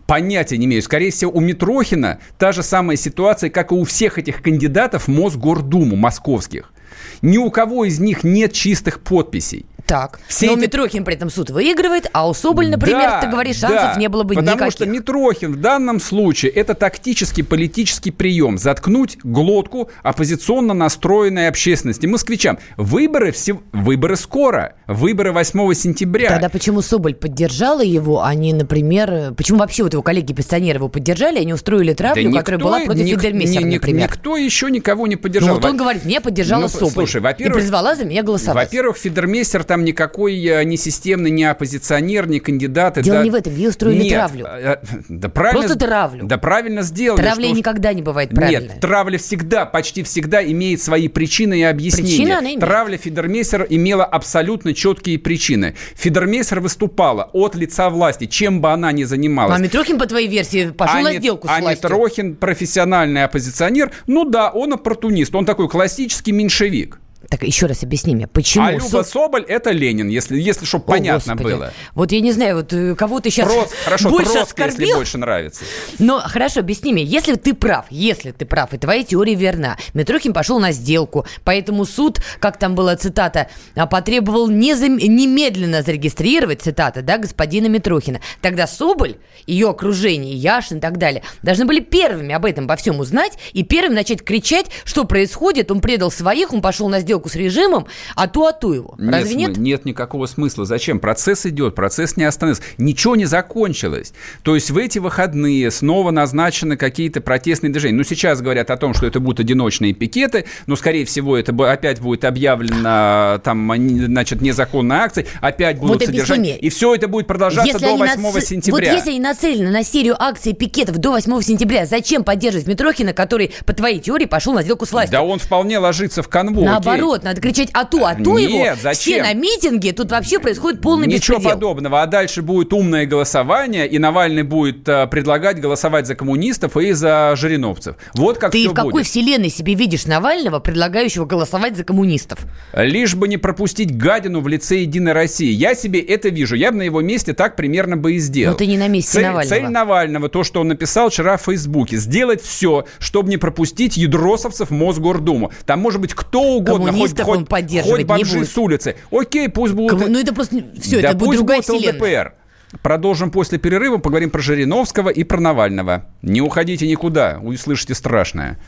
Понятия 0.06 0.58
не 0.58 0.66
имею. 0.66 0.82
Скорее 0.82 1.12
всего, 1.12 1.30
у 1.30 1.38
Митрохина 1.38 2.18
та 2.36 2.50
же 2.50 2.64
самая 2.64 2.96
ситуация, 2.96 3.48
как 3.48 3.70
и 3.70 3.74
у 3.76 3.84
всех 3.84 4.18
этих 4.18 4.42
кандидатов 4.42 5.06
Мосгордуму 5.20 5.96
московских. 5.96 6.72
Ни 7.20 7.36
у 7.36 7.50
кого 7.50 7.84
из 7.84 8.00
них 8.00 8.24
нет 8.24 8.54
чистых 8.54 9.00
подписей. 9.00 9.66
Так. 9.90 10.20
Все 10.28 10.46
Но 10.46 10.52
эти... 10.52 10.60
Митрохин 10.60 11.04
при 11.04 11.16
этом 11.16 11.30
суд 11.30 11.50
выигрывает, 11.50 12.08
а 12.12 12.28
у 12.28 12.32
Соболь, 12.32 12.70
например, 12.70 13.00
да, 13.00 13.20
ты 13.22 13.26
говоришь, 13.26 13.56
шансов 13.56 13.94
да, 13.94 13.98
не 13.98 14.08
было 14.08 14.22
бы 14.22 14.36
потому 14.36 14.54
никаких. 14.54 14.74
Потому 14.74 14.86
что 14.86 14.86
Митрохин 14.86 15.52
в 15.54 15.60
данном 15.60 15.98
случае 15.98 16.52
это 16.52 16.74
тактический 16.74 17.42
политический 17.42 18.12
прием. 18.12 18.56
Заткнуть 18.56 19.18
глотку 19.24 19.90
оппозиционно 20.04 20.74
настроенной 20.74 21.48
общественности. 21.48 22.06
Москвичам. 22.06 22.60
Выборы, 22.76 23.32
все... 23.32 23.60
Выборы 23.72 24.14
скоро. 24.14 24.76
Выборы 24.86 25.32
8 25.32 25.74
сентября. 25.74 26.28
Тогда 26.28 26.48
почему 26.50 26.82
Соболь 26.82 27.14
поддержала 27.14 27.82
его, 27.82 28.22
а 28.22 28.32
не, 28.36 28.52
например... 28.52 29.34
Почему 29.36 29.58
вообще 29.58 29.82
вот 29.82 29.92
его 29.92 30.04
коллеги-пенсионеры 30.04 30.78
его 30.78 30.88
поддержали, 30.88 31.40
они 31.40 31.52
устроили 31.52 31.94
травлю, 31.94 32.22
да 32.22 32.28
никто, 32.28 32.38
которая 32.38 32.60
была 32.60 32.80
против 32.84 33.04
ник, 33.06 33.20
Фидельмейстера, 33.20 33.64
ни, 33.64 33.74
например? 33.74 34.08
Никто 34.08 34.36
еще 34.36 34.70
никого 34.70 35.08
не 35.08 35.16
поддержал. 35.16 35.48
Ну 35.48 35.54
вот 35.56 35.64
он 35.64 35.76
говорит, 35.76 36.04
меня 36.04 36.20
поддержала 36.20 36.62
ну, 36.62 36.68
Соболь. 36.68 36.92
Слушай, 36.92 37.22
во-первых... 37.22 37.56
И 37.56 37.60
призвала 37.60 37.96
за 37.96 38.04
меня 38.04 38.22
голосовать. 38.22 38.68
Во-первых, 38.68 38.96
Фидермейстер 38.96 39.64
там 39.64 39.79
никакой 39.84 40.42
э, 40.44 40.64
ни 40.64 40.76
системный, 40.76 41.30
ни 41.30 41.42
оппозиционер, 41.42 42.28
ни 42.28 42.38
кандидат. 42.38 43.00
Дело 43.00 43.18
да... 43.18 43.24
не 43.24 43.30
в 43.30 43.34
этом, 43.34 43.54
ей 43.54 43.68
устроили 43.68 44.02
Нет, 44.02 44.14
травлю. 44.14 44.46
Э, 44.46 44.76
да 45.08 45.28
правильно, 45.28 45.66
Просто 45.66 45.78
травлю. 45.78 46.26
Да 46.26 46.38
правильно 46.38 46.82
сделали. 46.82 47.20
Травля 47.20 47.48
что... 47.48 47.56
никогда 47.56 47.92
не 47.92 48.02
бывает 48.02 48.30
правильной. 48.30 48.68
Нет, 48.68 48.80
травля 48.80 49.18
всегда, 49.18 49.66
почти 49.66 50.02
всегда 50.02 50.44
имеет 50.44 50.80
свои 50.82 51.08
причины 51.08 51.60
и 51.60 51.62
объяснения. 51.62 52.08
Причина 52.08 52.38
она 52.38 52.48
имеет. 52.48 52.60
Травля 52.60 52.96
Фидермейстер 52.96 53.66
имела 53.68 54.04
абсолютно 54.04 54.74
четкие 54.74 55.18
причины. 55.18 55.74
Фидермейстер 55.94 56.60
выступала 56.60 57.30
от 57.32 57.54
лица 57.54 57.90
власти, 57.90 58.26
чем 58.26 58.60
бы 58.60 58.70
она 58.72 58.92
ни 58.92 59.04
занималась. 59.04 59.58
А 59.58 59.62
Митрохин, 59.62 59.98
по 59.98 60.06
твоей 60.06 60.28
версии, 60.28 60.70
пошел 60.70 61.00
а 61.00 61.02
на 61.02 61.14
сделку 61.14 61.48
с 61.48 61.50
а 61.50 61.60
властью. 61.60 61.90
Митрохин 61.90 62.36
профессиональный 62.36 63.24
оппозиционер. 63.24 63.90
Ну 64.06 64.24
да, 64.24 64.50
он 64.50 64.72
оппортунист, 64.74 65.34
он 65.34 65.44
такой 65.44 65.68
классический 65.68 66.32
меньшевик. 66.32 66.99
Так 67.28 67.42
еще 67.42 67.66
раз 67.66 67.82
объясни 67.82 68.14
мне, 68.14 68.26
почему... 68.26 68.64
А 68.64 68.72
Люба 68.72 68.82
Со... 68.82 69.02
Соболь– 69.02 69.44
это 69.48 69.70
Ленин, 69.72 70.08
если, 70.08 70.40
если 70.40 70.64
чтобы 70.64 70.84
понятно 70.86 71.34
Господи. 71.34 71.54
было. 71.54 71.72
Вот 71.94 72.12
я 72.12 72.20
не 72.20 72.32
знаю, 72.32 72.56
вот 72.56 72.72
э, 72.72 72.94
кого 72.94 73.20
ты 73.20 73.30
сейчас 73.30 73.52
Троц... 73.52 73.68
Хорошо, 73.84 74.08
больше 74.10 74.32
Троцкий, 74.32 74.62
оскорбил. 74.62 74.80
если 74.80 74.94
больше 74.94 75.18
нравится. 75.18 75.64
Но 75.98 76.20
хорошо, 76.20 76.60
объясни 76.60 76.92
мне, 76.94 77.04
если 77.04 77.34
ты 77.34 77.52
прав, 77.52 77.84
если 77.90 78.30
ты 78.30 78.46
прав, 78.46 78.72
и 78.72 78.78
твоя 78.78 79.04
теория 79.04 79.34
верна, 79.34 79.76
Митрохин 79.92 80.32
пошел 80.32 80.58
на 80.58 80.72
сделку, 80.72 81.26
поэтому 81.44 81.84
суд, 81.84 82.20
как 82.40 82.58
там 82.58 82.74
была 82.74 82.96
цитата, 82.96 83.48
а, 83.74 83.86
потребовал 83.86 84.48
незам... 84.48 84.96
немедленно 84.96 85.82
зарегистрировать, 85.82 86.62
цитата, 86.62 87.02
да, 87.02 87.18
господина 87.18 87.66
Митрохина. 87.66 88.20
Тогда 88.40 88.66
Соболь, 88.66 89.16
ее 89.46 89.68
окружение, 89.68 90.34
Яшин 90.34 90.78
и 90.78 90.80
так 90.80 90.96
далее, 90.96 91.22
должны 91.42 91.66
были 91.66 91.80
первыми 91.80 92.34
об 92.34 92.46
этом 92.46 92.66
во 92.66 92.76
всем 92.76 92.98
узнать 92.98 93.38
и 93.52 93.62
первыми 93.62 93.94
начать 93.94 94.24
кричать, 94.24 94.66
что 94.84 95.04
происходит, 95.04 95.70
он 95.70 95.82
предал 95.82 96.10
своих, 96.10 96.54
он 96.54 96.62
пошел 96.62 96.88
на 96.88 97.00
сделку 97.00 97.09
сделку 97.10 97.28
с 97.28 97.34
режимом, 97.34 97.86
а 98.14 98.28
то, 98.28 98.46
а 98.46 98.52
то 98.52 98.72
его. 98.72 98.94
Нет, 98.96 99.12
Разве 99.12 99.34
нет? 99.34 99.56
Нет 99.56 99.84
никакого 99.84 100.26
смысла. 100.26 100.64
Зачем? 100.64 101.00
Процесс 101.00 101.44
идет, 101.44 101.74
процесс 101.74 102.16
не 102.16 102.22
остановился. 102.22 102.62
Ничего 102.78 103.16
не 103.16 103.24
закончилось. 103.24 104.12
То 104.42 104.54
есть 104.54 104.70
в 104.70 104.78
эти 104.78 105.00
выходные 105.00 105.70
снова 105.72 106.12
назначены 106.12 106.76
какие-то 106.76 107.20
протестные 107.20 107.72
движения. 107.72 107.96
Ну, 107.96 108.04
сейчас 108.04 108.40
говорят 108.40 108.70
о 108.70 108.76
том, 108.76 108.94
что 108.94 109.06
это 109.06 109.18
будут 109.18 109.40
одиночные 109.40 109.92
пикеты, 109.92 110.44
но, 110.66 110.76
скорее 110.76 111.04
всего, 111.04 111.36
это 111.36 111.52
опять 111.68 112.00
будет 112.00 112.24
объявлено 112.24 113.40
там, 113.42 113.72
значит, 114.06 114.40
незаконной 114.40 114.96
акцией, 114.96 115.26
опять 115.40 115.78
будут 115.78 116.00
вот 116.00 116.06
содержать. 116.06 116.58
И 116.60 116.68
все 116.68 116.94
это 116.94 117.08
будет 117.08 117.26
продолжаться 117.26 117.72
если 117.72 117.86
до 117.86 117.96
8 117.96 118.22
нац... 118.22 118.44
сентября. 118.44 118.90
Вот 118.90 118.96
если 118.96 119.10
они 119.10 119.20
нацелены 119.20 119.70
на 119.70 119.82
серию 119.82 120.14
акций 120.16 120.52
пикетов 120.52 120.98
до 120.98 121.10
8 121.10 121.42
сентября, 121.42 121.86
зачем 121.86 122.22
поддерживать 122.22 122.68
Митрохина, 122.68 123.12
который, 123.12 123.52
по 123.66 123.72
твоей 123.72 123.98
теории, 123.98 124.26
пошел 124.26 124.52
на 124.52 124.62
сделку 124.62 124.86
с 124.86 124.92
властью? 124.92 125.12
Да 125.12 125.22
он 125.22 125.40
вполне 125.40 125.78
ложится 125.78 126.22
в 126.22 126.28
канву. 126.28 126.64
Наоборот, 126.64 126.99
наоборот, 127.00 127.24
надо 127.24 127.40
кричать 127.40 127.70
«ату, 127.72 128.04
ату 128.04 128.38
Нет, 128.38 128.50
его». 128.50 128.76
Зачем? 128.80 128.94
Все 128.94 129.22
на 129.22 129.34
митинге, 129.34 129.92
тут 129.92 130.10
вообще 130.10 130.38
происходит 130.38 130.80
полный 130.80 131.06
Ничего 131.06 131.38
беспредел. 131.38 131.50
подобного. 131.56 132.02
А 132.02 132.06
дальше 132.06 132.42
будет 132.42 132.72
умное 132.72 133.06
голосование, 133.06 133.88
и 133.88 133.98
Навальный 133.98 134.42
будет 134.42 134.88
э, 134.88 135.06
предлагать 135.06 135.60
голосовать 135.60 136.06
за 136.06 136.14
коммунистов 136.14 136.76
и 136.76 136.92
за 136.92 137.34
жириновцев. 137.36 137.96
Вот 138.14 138.38
как 138.38 138.52
Ты 138.52 138.68
в 138.68 138.74
какой 138.74 138.92
будет. 138.92 139.06
вселенной 139.06 139.50
себе 139.50 139.74
видишь 139.74 140.06
Навального, 140.06 140.60
предлагающего 140.60 141.24
голосовать 141.24 141.76
за 141.76 141.84
коммунистов? 141.84 142.40
Лишь 142.72 143.14
бы 143.14 143.28
не 143.28 143.36
пропустить 143.36 143.96
гадину 143.96 144.40
в 144.40 144.48
лице 144.48 144.78
Единой 144.78 145.12
России. 145.12 145.50
Я 145.50 145.74
себе 145.74 146.00
это 146.00 146.28
вижу. 146.28 146.56
Я 146.56 146.70
бы 146.72 146.78
на 146.78 146.82
его 146.82 147.00
месте 147.00 147.32
так 147.32 147.56
примерно 147.56 147.96
бы 147.96 148.14
и 148.14 148.18
сделал. 148.18 148.52
Но 148.52 148.58
ты 148.58 148.66
не 148.66 148.76
на 148.78 148.88
месте 148.88 149.12
цель, 149.12 149.24
Навального. 149.24 149.48
Цель 149.48 149.68
Навального, 149.68 150.28
то, 150.28 150.44
что 150.44 150.60
он 150.60 150.68
написал 150.68 151.10
вчера 151.10 151.36
в 151.36 151.42
Фейсбуке, 151.42 151.96
сделать 151.96 152.42
все, 152.42 152.86
чтобы 152.98 153.30
не 153.30 153.36
пропустить 153.36 153.96
ядросовцев 153.96 154.70
в 154.70 154.72
Мосгордуму. 154.72 155.52
Там 155.66 155.80
может 155.80 156.00
быть 156.00 156.14
кто 156.14 156.42
угодно, 156.42 156.89
хоть, 156.92 157.20
хоть, 157.20 157.36
он 157.38 157.46
поддерживать 157.46 158.00
хоть 158.00 158.06
бомжи 158.06 158.34
не 158.34 158.38
будет. 158.40 158.50
с 158.50 158.58
улицы. 158.58 158.96
Окей, 159.10 159.48
пусть 159.48 159.74
будут... 159.74 159.90
Кому? 159.90 160.08
Ну 160.08 160.18
это 160.18 160.34
просто... 160.34 160.64
Все, 160.80 161.00
да 161.00 161.10
это 161.10 161.16
будет 161.18 161.38
другая 161.38 161.62
будет 161.62 161.94
ЛДПР. 161.94 162.34
Продолжим 162.82 163.30
после 163.30 163.58
перерыва, 163.58 163.98
поговорим 163.98 164.30
про 164.30 164.40
Жириновского 164.40 165.08
и 165.08 165.24
про 165.24 165.40
Навального. 165.40 166.06
Не 166.22 166.40
уходите 166.40 166.86
никуда, 166.86 167.40
услышите 167.42 167.94
страшное. 167.94 168.58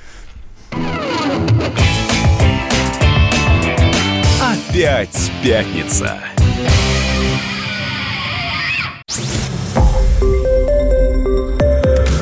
Опять 4.40 5.30
пятница. 5.42 6.18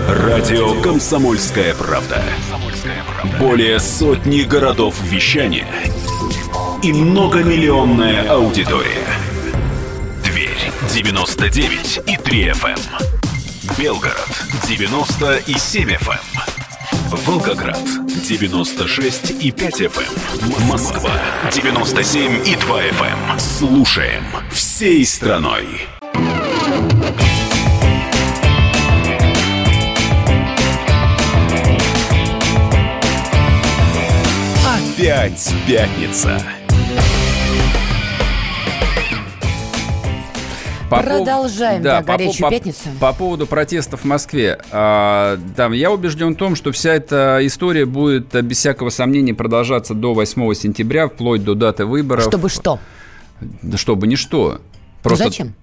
Радио 0.08 0.80
«Комсомольская 0.82 1.74
правда». 1.74 2.22
Более 3.38 3.78
сотни 3.78 4.42
городов 4.42 5.00
вещания– 5.02 5.66
и 6.82 6.92
многомиллионная 6.92 8.30
аудитория. 8.30 9.06
Тверь 10.24 10.72
99 10.88 12.00
и 12.06 12.16
3 12.16 12.48
FM. 12.52 12.68
Эм. 12.68 13.76
Белгород 13.78 14.30
97 14.66 15.90
FM. 15.90 16.10
Эм. 16.12 17.18
Волгоград 17.26 17.84
96 18.26 19.30
и 19.42 19.50
5 19.50 19.80
FM. 19.82 20.08
Эм. 20.42 20.68
Москва 20.68 21.12
97 21.52 22.46
и 22.46 22.56
2 22.56 22.82
FM. 22.82 23.38
Слушаем 23.38 24.24
всей 24.50 25.04
страной. 25.04 25.66
Опять 34.64 35.54
пятница. 35.66 36.59
По 40.90 41.02
Продолжаем, 41.02 41.82
да, 41.82 42.00
да 42.00 42.16
горячую 42.16 42.48
по, 42.48 42.50
пятницу. 42.50 42.88
По, 42.98 43.12
по 43.12 43.18
поводу 43.18 43.46
протестов 43.46 44.00
в 44.00 44.04
Москве. 44.04 44.58
А, 44.72 45.38
там, 45.56 45.72
я 45.72 45.92
убежден 45.92 46.34
в 46.34 46.36
том, 46.36 46.56
что 46.56 46.72
вся 46.72 46.94
эта 46.94 47.38
история 47.42 47.86
будет 47.86 48.34
без 48.44 48.58
всякого 48.58 48.90
сомнения 48.90 49.32
продолжаться 49.32 49.94
до 49.94 50.14
8 50.14 50.52
сентября, 50.54 51.08
вплоть 51.08 51.44
до 51.44 51.54
даты 51.54 51.84
выборов. 51.84 52.24
Чтобы 52.24 52.48
что? 52.48 52.80
Чтобы 53.76 54.08
ничто. 54.08 54.60
Просто, 55.02 55.24
ну, 55.24 55.30
зачем? 55.30 55.54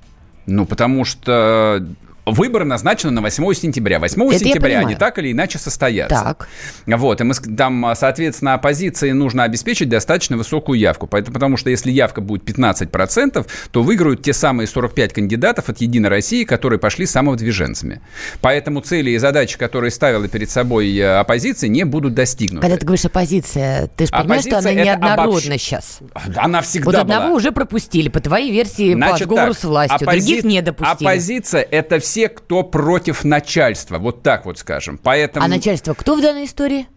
Ну, 0.46 0.66
потому 0.66 1.04
что 1.04 1.86
Выборы 2.28 2.66
назначены 2.66 3.12
на 3.12 3.22
8 3.22 3.54
сентября. 3.54 4.00
8 4.00 4.22
Это 4.30 4.40
сентября 4.40 4.80
они 4.80 4.96
так 4.96 5.18
или 5.18 5.32
иначе 5.32 5.60
состоятся. 5.60 6.24
Так. 6.24 6.48
Вот, 6.86 7.22
и 7.22 7.24
мы, 7.24 7.34
там, 7.34 7.94
соответственно, 7.96 8.54
оппозиции 8.54 9.12
нужно 9.12 9.44
обеспечить 9.44 9.88
достаточно 9.88 10.36
высокую 10.36 10.78
явку. 10.78 11.08
Потому 11.08 11.56
что 11.56 11.70
если 11.70 11.90
явка 11.90 12.20
будет 12.20 12.44
15%, 12.44 13.48
то 13.72 13.84
выиграют 13.84 14.24
те 14.24 14.34
самые 14.34 14.68
45 14.68 15.14
кандидатов 15.14 15.70
от 15.70 15.80
«Единой 15.80 16.10
России», 16.10 16.44
которые 16.44 16.80
пошли 16.80 17.06
самовыдвиженцами. 17.06 18.02
Поэтому 18.42 18.82
цели 18.82 19.12
и 19.12 19.18
задачи, 19.18 19.58
которые 19.58 19.92
ставила 19.92 20.28
перед 20.28 20.50
собой 20.50 20.96
э, 20.98 21.20
оппозиция, 21.20 21.70
не 21.70 21.86
будут 21.86 22.14
достигнуты. 22.14 22.62
Когда 22.62 22.78
ты 22.78 22.86
говоришь 22.86 23.06
оппозиция, 23.06 23.88
ты 23.96 24.06
же 24.06 24.12
понимаешь, 24.12 24.44
что 24.44 24.58
она 24.58 24.74
неоднородна 24.74 25.24
обобщ... 25.24 25.44
сейчас. 25.46 26.00
Она 26.36 26.62
всегда 26.62 26.86
Вот 26.86 26.96
одного 26.96 27.28
была. 27.28 27.36
уже 27.38 27.52
пропустили, 27.54 28.10
по 28.10 28.20
твоей 28.20 28.52
версии, 28.52 28.94
Значит, 28.94 29.28
по 29.28 29.36
сговору 29.36 29.54
так, 29.54 29.62
с 29.62 29.64
властью, 29.64 29.96
оппози... 29.96 30.20
других 30.20 30.44
не 30.44 30.62
допустили. 30.62 31.08
Оппозиция– 31.08 31.62
это 31.72 32.00
все 32.00 32.17
все, 32.18 32.30
кто 32.30 32.64
против 32.64 33.24
начальства, 33.24 34.00
вот 34.00 34.24
так 34.24 34.48
вот 34.48 34.58
скажем. 34.58 34.98
Поэтому... 34.98 35.46
А 35.46 35.48
начальство 35.48 35.94
кто 35.94 36.16
в 36.16 36.22
данной 36.22 36.46
истории? 36.46 36.88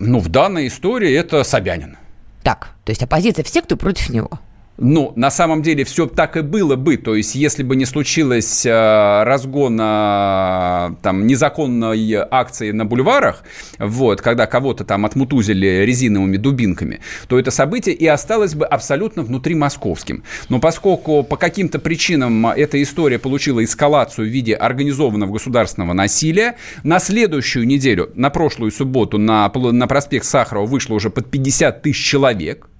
Ну, 0.00 0.18
в 0.18 0.28
данной 0.28 0.66
истории 0.66 1.14
это 1.14 1.44
Собянин. 1.44 1.96
Так, 2.42 2.70
то 2.84 2.90
есть 2.90 3.00
оппозиция 3.00 3.44
все, 3.44 3.62
кто 3.62 3.76
против 3.76 4.08
него. 4.08 4.40
Ну, 4.76 5.12
на 5.14 5.30
самом 5.30 5.62
деле 5.62 5.84
все 5.84 6.06
так 6.06 6.36
и 6.36 6.40
было 6.40 6.74
бы. 6.74 6.96
То 6.96 7.14
есть, 7.14 7.36
если 7.36 7.62
бы 7.62 7.76
не 7.76 7.84
случилось 7.84 8.66
э, 8.66 9.22
разгона 9.22 10.96
там, 11.00 11.28
незаконной 11.28 12.14
акции 12.28 12.72
на 12.72 12.84
бульварах, 12.84 13.44
вот, 13.78 14.20
когда 14.20 14.46
кого-то 14.46 14.84
там 14.84 15.06
отмутузили 15.06 15.84
резиновыми 15.84 16.38
дубинками, 16.38 17.00
то 17.28 17.38
это 17.38 17.52
событие 17.52 17.94
и 17.94 18.06
осталось 18.06 18.56
бы 18.56 18.66
абсолютно 18.66 19.22
внутри 19.22 19.54
московским. 19.54 20.24
Но 20.48 20.58
поскольку 20.58 21.22
по 21.22 21.36
каким-то 21.36 21.78
причинам 21.78 22.44
эта 22.48 22.82
история 22.82 23.20
получила 23.20 23.62
эскалацию 23.62 24.26
в 24.26 24.30
виде 24.30 24.54
организованного 24.54 25.32
государственного 25.32 25.92
насилия, 25.92 26.56
на 26.82 26.98
следующую 26.98 27.64
неделю, 27.64 28.10
на 28.14 28.28
прошлую 28.28 28.72
субботу 28.72 29.18
на, 29.18 29.52
на 29.54 29.86
проспект 29.86 30.24
Сахарова 30.24 30.66
вышло 30.66 30.94
уже 30.94 31.10
под 31.10 31.30
50 31.30 31.82
тысяч 31.82 32.04
человек– 32.04 32.68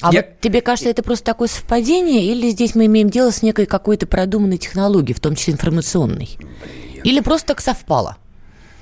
а 0.00 0.12
я... 0.12 0.22
вот 0.22 0.40
тебе 0.40 0.60
кажется, 0.60 0.90
это 0.90 1.02
просто 1.02 1.24
такое 1.24 1.48
совпадение, 1.48 2.24
или 2.24 2.50
здесь 2.50 2.74
мы 2.74 2.86
имеем 2.86 3.10
дело 3.10 3.30
с 3.30 3.42
некой 3.42 3.66
какой-то 3.66 4.06
продуманной 4.06 4.58
технологией, 4.58 5.16
в 5.16 5.20
том 5.20 5.34
числе 5.34 5.54
информационной? 5.54 6.30
Блин. 6.38 7.02
Или 7.04 7.20
просто 7.20 7.48
так 7.48 7.60
совпало? 7.60 8.16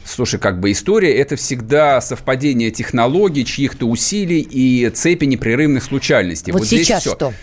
Слушай, 0.05 0.39
как 0.39 0.61
бы 0.61 0.71
история– 0.71 1.17
это 1.19 1.37
всегда 1.37 2.01
совпадение 2.01 2.71
технологий, 2.71 3.45
чьих-то 3.45 3.87
усилий 3.87 4.41
и 4.41 4.89
цепи 4.91 5.25
непрерывных 5.25 5.83
случайностей. 5.83 6.53
Вот, 6.53 6.61
вот 6.61 6.69
сейчас 6.69 7.03
здесь 7.03 7.15
что? 7.15 7.35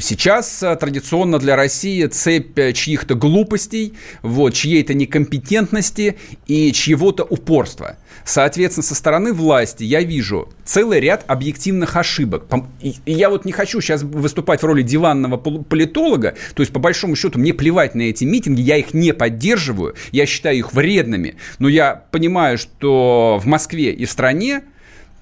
Сейчас 0.00 0.62
э, 0.62 0.76
традиционно 0.76 1.40
для 1.40 1.56
России 1.56 2.06
цепь 2.06 2.56
э, 2.56 2.72
чьих-то 2.72 3.16
глупостей, 3.16 3.94
вот, 4.22 4.54
чьей-то 4.54 4.94
некомпетентности 4.94 6.18
и 6.46 6.70
чьего-то 6.72 7.24
упорства. 7.24 7.96
Соответственно, 8.28 8.84
со 8.84 8.94
стороны 8.94 9.32
власти 9.32 9.84
я 9.84 10.02
вижу 10.02 10.50
целый 10.62 11.00
ряд 11.00 11.24
объективных 11.28 11.96
ошибок. 11.96 12.44
И 12.82 12.94
я 13.06 13.30
вот 13.30 13.46
не 13.46 13.52
хочу 13.52 13.80
сейчас 13.80 14.02
выступать 14.02 14.60
в 14.60 14.66
роли 14.66 14.82
диванного 14.82 15.38
политолога, 15.38 16.34
то 16.54 16.62
есть, 16.62 16.70
по 16.70 16.78
большому 16.78 17.16
счету, 17.16 17.38
мне 17.38 17.54
плевать 17.54 17.94
на 17.94 18.02
эти 18.02 18.24
митинги, 18.24 18.60
я 18.60 18.76
их 18.76 18.92
не 18.92 19.14
поддерживаю, 19.14 19.94
я 20.12 20.26
считаю 20.26 20.58
их 20.58 20.74
вредными, 20.74 21.36
но 21.58 21.70
я 21.70 22.04
понимаю, 22.10 22.58
что 22.58 23.40
в 23.42 23.46
Москве 23.46 23.92
и 23.94 24.04
в 24.04 24.10
стране 24.10 24.62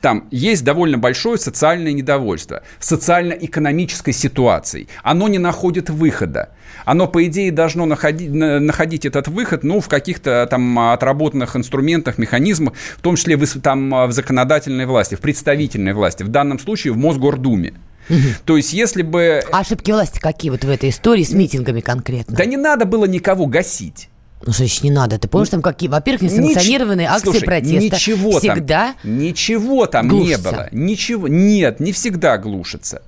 там 0.06 0.28
есть 0.30 0.62
довольно 0.62 0.98
большое 0.98 1.36
социальное 1.36 1.92
недовольство, 1.92 2.62
социально-экономической 2.78 4.12
ситуацией. 4.12 4.86
Оно 5.02 5.26
не 5.26 5.38
находит 5.38 5.90
выхода. 5.90 6.50
Оно, 6.84 7.08
по 7.08 7.26
идее, 7.26 7.50
должно 7.50 7.86
находить, 7.86 8.30
находить 8.30 9.04
этот 9.04 9.26
выход 9.26 9.64
ну, 9.64 9.80
в 9.80 9.88
каких-то 9.88 10.46
там 10.48 10.78
отработанных 10.78 11.56
инструментах, 11.56 12.18
механизмах, 12.18 12.74
в 12.96 13.00
том 13.00 13.16
числе 13.16 13.36
в, 13.36 13.60
там, 13.60 14.06
в 14.06 14.12
законодательной 14.12 14.86
власти, 14.86 15.16
в 15.16 15.20
представительной 15.20 15.92
власти, 15.92 16.22
в 16.22 16.28
данном 16.28 16.60
случае 16.60 16.92
в 16.92 16.96
Мосгордуме. 16.98 17.74
Угу. 18.08 18.18
То 18.44 18.56
есть, 18.58 18.74
если 18.74 19.02
бы... 19.02 19.42
А 19.50 19.58
ошибки 19.58 19.90
власти 19.90 20.20
какие 20.20 20.52
вот 20.52 20.62
в 20.62 20.70
этой 20.70 20.90
истории 20.90 21.24
с 21.24 21.32
митингами 21.32 21.80
конкретно? 21.80 22.36
Да 22.36 22.44
не 22.44 22.56
надо 22.56 22.84
было 22.84 23.06
никого 23.06 23.46
гасить. 23.46 24.08
Ну, 24.44 24.52
что 24.52 24.62
значит 24.62 24.84
не 24.84 24.90
надо? 24.90 25.18
Ты 25.18 25.28
помнишь, 25.28 25.48
там 25.48 25.62
какие, 25.62 25.88
во-первых, 25.88 26.22
несанкционированные 26.22 27.06
Нич... 27.06 27.16
акции 27.16 27.30
Слушай, 27.30 27.44
протеста 27.44 27.96
ничего 27.96 28.38
всегда 28.38 28.94
там, 29.02 29.18
ничего 29.18 29.86
там 29.86 30.08
глушится. 30.08 30.48
не 30.48 30.54
было. 30.54 30.68
Ничего, 30.72 31.28
нет, 31.28 31.80
не 31.80 31.92
всегда 31.92 32.36
глушится. 32.38 33.02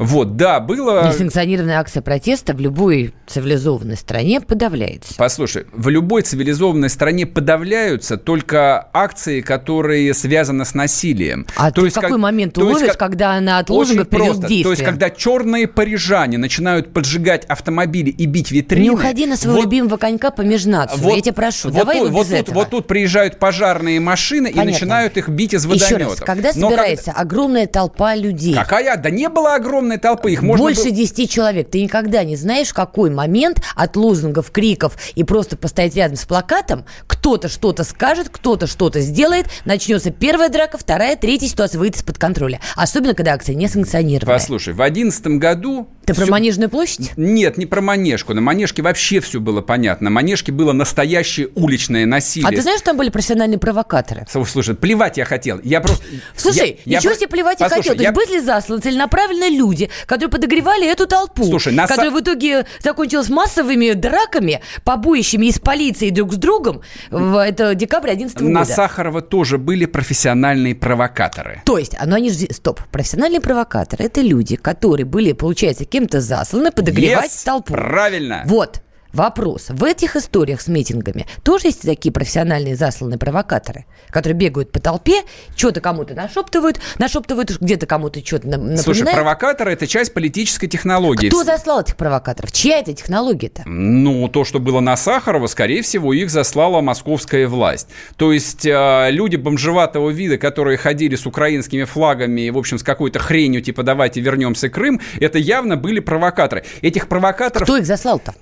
Вот, 0.00 0.36
да, 0.36 0.60
было... 0.60 1.06
Несанкционированная 1.06 1.78
акция 1.78 2.00
протеста 2.00 2.54
в 2.54 2.60
любой 2.60 3.12
цивилизованной 3.26 3.98
стране 3.98 4.40
подавляется. 4.40 5.12
Послушай, 5.18 5.66
в 5.74 5.90
любой 5.90 6.22
цивилизованной 6.22 6.88
стране 6.88 7.26
подавляются 7.26 8.16
только 8.16 8.88
акции, 8.94 9.42
которые 9.42 10.14
связаны 10.14 10.64
с 10.64 10.72
насилием. 10.74 11.46
А 11.54 11.70
то 11.70 11.84
есть 11.84 11.98
в 11.98 12.00
какой 12.00 12.16
как, 12.16 12.18
момент 12.18 12.56
уловишь, 12.56 12.80
есть, 12.80 12.96
когда 12.96 13.32
она 13.32 13.58
от 13.58 13.68
лозунга 13.68 14.06
просто. 14.06 14.48
То 14.48 14.70
есть, 14.70 14.82
когда 14.82 15.10
черные 15.10 15.68
парижане 15.68 16.38
начинают 16.38 16.94
поджигать 16.94 17.44
автомобили 17.44 18.08
и 18.08 18.24
бить 18.24 18.50
витрины... 18.50 18.84
Не 18.84 18.90
уходи 18.90 19.26
на 19.26 19.36
своего 19.36 19.58
вот, 19.58 19.64
любимого 19.66 19.98
конька 19.98 20.30
по 20.30 20.40
межнацию, 20.40 20.98
вот, 20.98 21.14
я 21.14 21.20
тебя 21.20 21.34
прошу, 21.34 21.68
вот 21.68 21.76
давай 21.76 21.98
тут, 21.98 22.10
вот, 22.10 22.26
тут, 22.26 22.36
этого. 22.36 22.54
вот 22.54 22.70
тут 22.70 22.86
приезжают 22.86 23.38
пожарные 23.38 24.00
машины 24.00 24.48
Понятно. 24.48 24.70
и 24.70 24.72
начинают 24.72 25.18
их 25.18 25.28
бить 25.28 25.52
из 25.52 25.66
водометов. 25.66 25.90
Еще 25.90 26.04
раз, 26.08 26.20
когда 26.20 26.54
собирается 26.54 27.12
Но, 27.14 27.20
огромная 27.20 27.66
толпа 27.66 28.14
людей... 28.14 28.54
Какая? 28.54 28.96
Да 28.96 29.10
не 29.10 29.28
было 29.28 29.56
огромной 29.56 29.89
огромной 29.90 29.98
толпы. 29.98 30.32
Их 30.32 30.42
можно 30.42 30.64
Больше 30.64 30.84
было... 30.84 30.92
10 30.92 31.30
человек. 31.30 31.70
Ты 31.70 31.82
никогда 31.82 32.24
не 32.24 32.36
знаешь, 32.36 32.68
в 32.68 32.74
какой 32.74 33.10
момент 33.10 33.62
от 33.74 33.96
лозунгов, 33.96 34.50
криков 34.50 34.96
и 35.14 35.24
просто 35.24 35.56
постоять 35.56 35.96
рядом 35.96 36.16
с 36.16 36.24
плакатом 36.24 36.84
кто-то 37.06 37.48
что-то 37.48 37.84
скажет, 37.84 38.28
кто-то 38.30 38.66
что-то 38.66 39.00
сделает, 39.00 39.46
начнется 39.64 40.10
первая 40.10 40.48
драка, 40.48 40.78
вторая, 40.78 41.16
третья 41.16 41.46
ситуация 41.46 41.78
выйдет 41.78 41.96
из-под 41.96 42.18
контроля. 42.18 42.60
Особенно, 42.76 43.14
когда 43.14 43.34
акция 43.34 43.54
не 43.54 43.68
санкционирована. 43.68 44.32
Послушай, 44.32 44.72
в 44.72 44.76
2011 44.76 45.26
году... 45.38 45.88
Ты 46.10 46.14
все... 46.14 46.26
про 46.26 46.32
Манежную 46.32 46.70
площадь? 46.70 47.12
Нет, 47.16 47.56
не 47.56 47.66
про 47.66 47.80
Манежку. 47.80 48.34
На 48.34 48.40
Манежке 48.40 48.82
вообще 48.82 49.20
все 49.20 49.40
было 49.40 49.60
понятно. 49.60 50.06
На 50.06 50.10
Манежке 50.10 50.52
было 50.52 50.72
настоящее 50.72 51.48
уличное 51.54 52.06
насилие. 52.06 52.48
А 52.48 52.50
ты 52.50 52.62
знаешь, 52.62 52.78
что 52.78 52.86
там 52.86 52.96
были 52.96 53.10
профессиональные 53.10 53.58
провокаторы? 53.58 54.26
Слушай, 54.28 54.74
плевать 54.74 55.16
я 55.16 55.24
хотел. 55.24 55.60
Я 55.62 55.80
просто... 55.80 56.04
Слушай, 56.36 56.80
я, 56.84 56.98
ничего 56.98 57.12
я... 57.12 57.16
себе 57.16 57.28
плевать 57.28 57.60
я 57.60 57.68
хотел. 57.68 57.94
То 57.94 58.02
я... 58.02 58.10
есть 58.10 58.14
были 58.14 58.40
засланы 58.40 58.80
целенаправленно 58.80 59.48
люди, 59.48 59.90
которые 60.06 60.30
подогревали 60.30 60.90
эту 60.90 61.06
толпу, 61.06 61.44
Слушай, 61.44 61.72
на 61.72 61.86
которая 61.86 62.10
в 62.10 62.20
итоге 62.20 62.66
закончилась 62.82 63.28
массовыми 63.28 63.92
драками, 63.92 64.60
побоищами 64.84 65.46
из 65.46 65.58
полиции 65.58 66.10
друг 66.10 66.32
с 66.32 66.36
другом. 66.36 66.82
В, 67.10 67.36
это 67.36 67.74
декабрь 67.74 68.10
11 68.10 68.36
года. 68.38 68.50
На 68.50 68.64
Сахарова 68.64 69.20
тоже 69.22 69.58
были 69.58 69.86
профессиональные 69.86 70.74
провокаторы. 70.74 71.62
То 71.64 71.78
есть, 71.78 71.94
оно 71.98 72.16
они 72.16 72.30
же... 72.30 72.46
Стоп. 72.50 72.80
Профессиональные 72.90 73.40
провокаторы– 73.40 74.04
это 74.06 74.20
люди, 74.20 74.56
которые 74.56 75.06
были, 75.06 75.32
получается, 75.32 75.84
кем-то 76.00 76.20
засланы 76.20 76.72
подогревать 76.72 77.30
yes, 77.30 77.44
толпу. 77.44 77.74
правильно. 77.74 78.42
Вот. 78.46 78.80
Вопрос. 79.12 79.66
В 79.70 79.84
этих 79.84 80.16
историях 80.16 80.60
с 80.60 80.68
митингами 80.68 81.26
тоже 81.42 81.68
есть 81.68 81.82
такие 81.82 82.12
профессиональные 82.12 82.76
засланные 82.76 83.18
провокаторы, 83.18 83.86
которые 84.10 84.36
бегают 84.38 84.70
по 84.70 84.80
толпе, 84.80 85.22
что-то 85.56 85.80
кому-то 85.80 86.14
нашептывают, 86.14 86.80
нашептывают 86.98 87.58
где-то 87.60 87.86
кому-то 87.86 88.24
что-то 88.24 88.48
напоминают. 88.48 88.82
Слушай, 88.82 89.12
провокаторы– 89.12 89.72
это 89.72 89.86
часть 89.86 90.14
политической 90.14 90.68
технологии. 90.68 91.28
Кто 91.28 91.44
заслал 91.44 91.80
этих 91.80 91.96
провокаторов? 91.96 92.52
Чья 92.52 92.78
это 92.78 92.92
технология-то? 92.92 93.62
Ну, 93.66 94.28
то, 94.28 94.44
что 94.44 94.60
было 94.60 94.80
на 94.80 94.96
Сахарова, 94.96 95.46
скорее 95.46 95.82
всего, 95.82 96.12
их 96.12 96.30
заслала 96.30 96.80
московская 96.80 97.48
власть. 97.48 97.88
То 98.16 98.32
есть 98.32 98.64
э, 98.64 99.08
люди 99.10 99.36
бомжеватого 99.36 100.10
вида, 100.10 100.38
которые 100.38 100.76
ходили 100.76 101.16
с 101.16 101.26
украинскими 101.26 101.84
флагами 101.84 102.42
и, 102.42 102.50
в 102.50 102.58
общем, 102.58 102.78
с 102.78 102.82
какой-то 102.82 103.18
хренью, 103.18 103.62
типа 103.62 103.82
«давайте 103.82 104.20
вернемся 104.20 104.68
Крым», 104.68 105.00
это 105.18 105.38
явно 105.38 105.76
были 105.76 106.00
провокаторы. 106.00 106.64
Этих 106.80 107.08
провокаторов... 107.08 107.66
Кто 107.66 107.76
их 107.76 107.86
заслал-то? 107.86 108.34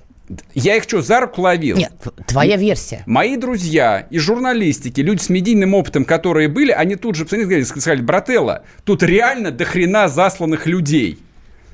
Я 0.53 0.77
их 0.77 0.83
что, 0.83 1.01
за 1.01 1.21
руку 1.21 1.41
ловил? 1.41 1.77
Нет, 1.77 1.91
твоя 2.27 2.55
версия. 2.55 3.03
Мои 3.05 3.35
друзья 3.35 4.07
из 4.09 4.21
журналистики, 4.21 5.01
люди 5.01 5.21
с 5.21 5.29
медийным 5.29 5.73
опытом, 5.73 6.05
которые 6.05 6.47
были, 6.47 6.71
они 6.71 6.95
тут 6.95 7.15
же 7.15 7.25
сказали, 7.25 7.63
сказали, 7.63 8.01
брателла, 8.01 8.63
тут 8.83 9.03
реально 9.03 9.51
дохрена 9.51 10.07
засланных 10.07 10.67
людей. 10.67 11.19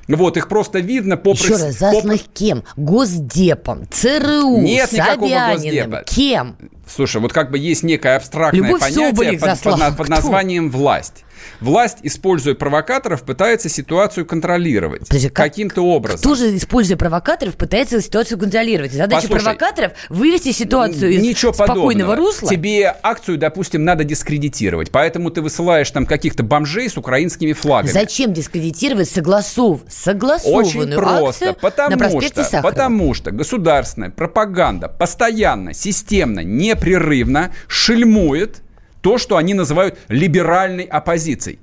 Вот, 0.08 0.36
их 0.36 0.48
просто 0.48 0.78
видно 0.78 1.16
по... 1.16 1.30
Еще 1.30 1.54
раз, 1.54 1.78
засланных 1.78 2.22
по... 2.22 2.30
кем? 2.32 2.64
Госдепом, 2.76 3.88
ЦРУ, 3.90 4.58
Нет 4.58 4.92
никакого 4.92 5.52
Госдепа. 5.52 6.04
Кем? 6.06 6.56
Слушай, 6.86 7.20
вот 7.20 7.32
как 7.32 7.50
бы 7.50 7.58
есть 7.58 7.82
некое 7.82 8.16
абстрактное 8.16 8.62
Любовь 8.62 8.80
понятие 8.80 9.38
под, 9.38 9.60
под, 9.60 9.96
под 9.96 10.08
названием 10.08 10.70
«власть». 10.70 11.24
Власть, 11.60 11.98
используя 12.02 12.54
провокаторов, 12.54 13.22
пытается 13.22 13.68
ситуацию 13.68 14.26
контролировать 14.26 15.06
Подожди, 15.08 15.28
как, 15.28 15.46
каким-то 15.46 15.82
образом. 15.82 16.18
Кто 16.20 16.34
же, 16.34 16.56
используя 16.56 16.96
провокаторов, 16.96 17.56
пытается 17.56 18.00
ситуацию 18.00 18.38
контролировать? 18.38 18.92
Задача 18.92 19.22
Послушай, 19.22 19.44
провокаторов– 19.44 19.92
вывести 20.08 20.52
ситуацию 20.52 21.12
из 21.12 21.22
ничего 21.22 21.52
спокойного 21.52 21.86
подобного. 21.86 22.16
русла? 22.16 22.48
Тебе 22.48 22.94
акцию, 23.02 23.38
допустим, 23.38 23.84
надо 23.84 24.04
дискредитировать, 24.04 24.90
поэтому 24.90 25.30
ты 25.30 25.42
высылаешь 25.42 25.90
там 25.90 26.06
каких-то 26.06 26.42
бомжей 26.42 26.88
с 26.88 26.96
украинскими 26.96 27.52
флагами. 27.52 27.92
Зачем 27.92 28.32
дискредитировать 28.32 29.08
согласов, 29.08 29.80
согласованную 29.88 30.66
Очень 30.66 30.92
просто, 30.94 31.52
потому 31.54 31.96
на 31.96 32.10
что, 32.10 32.44
Сахарова? 32.44 32.70
потому 32.70 33.14
что 33.14 33.30
государственная 33.30 34.10
пропаганда 34.10 34.88
постоянно, 34.88 35.72
системно, 35.72 36.40
непрерывно 36.40 37.52
шельмует 37.68 38.62
то, 39.06 39.18
что 39.18 39.36
они 39.36 39.54
называют 39.54 40.00
либеральной 40.08 40.82
оппозицией. 40.82 41.60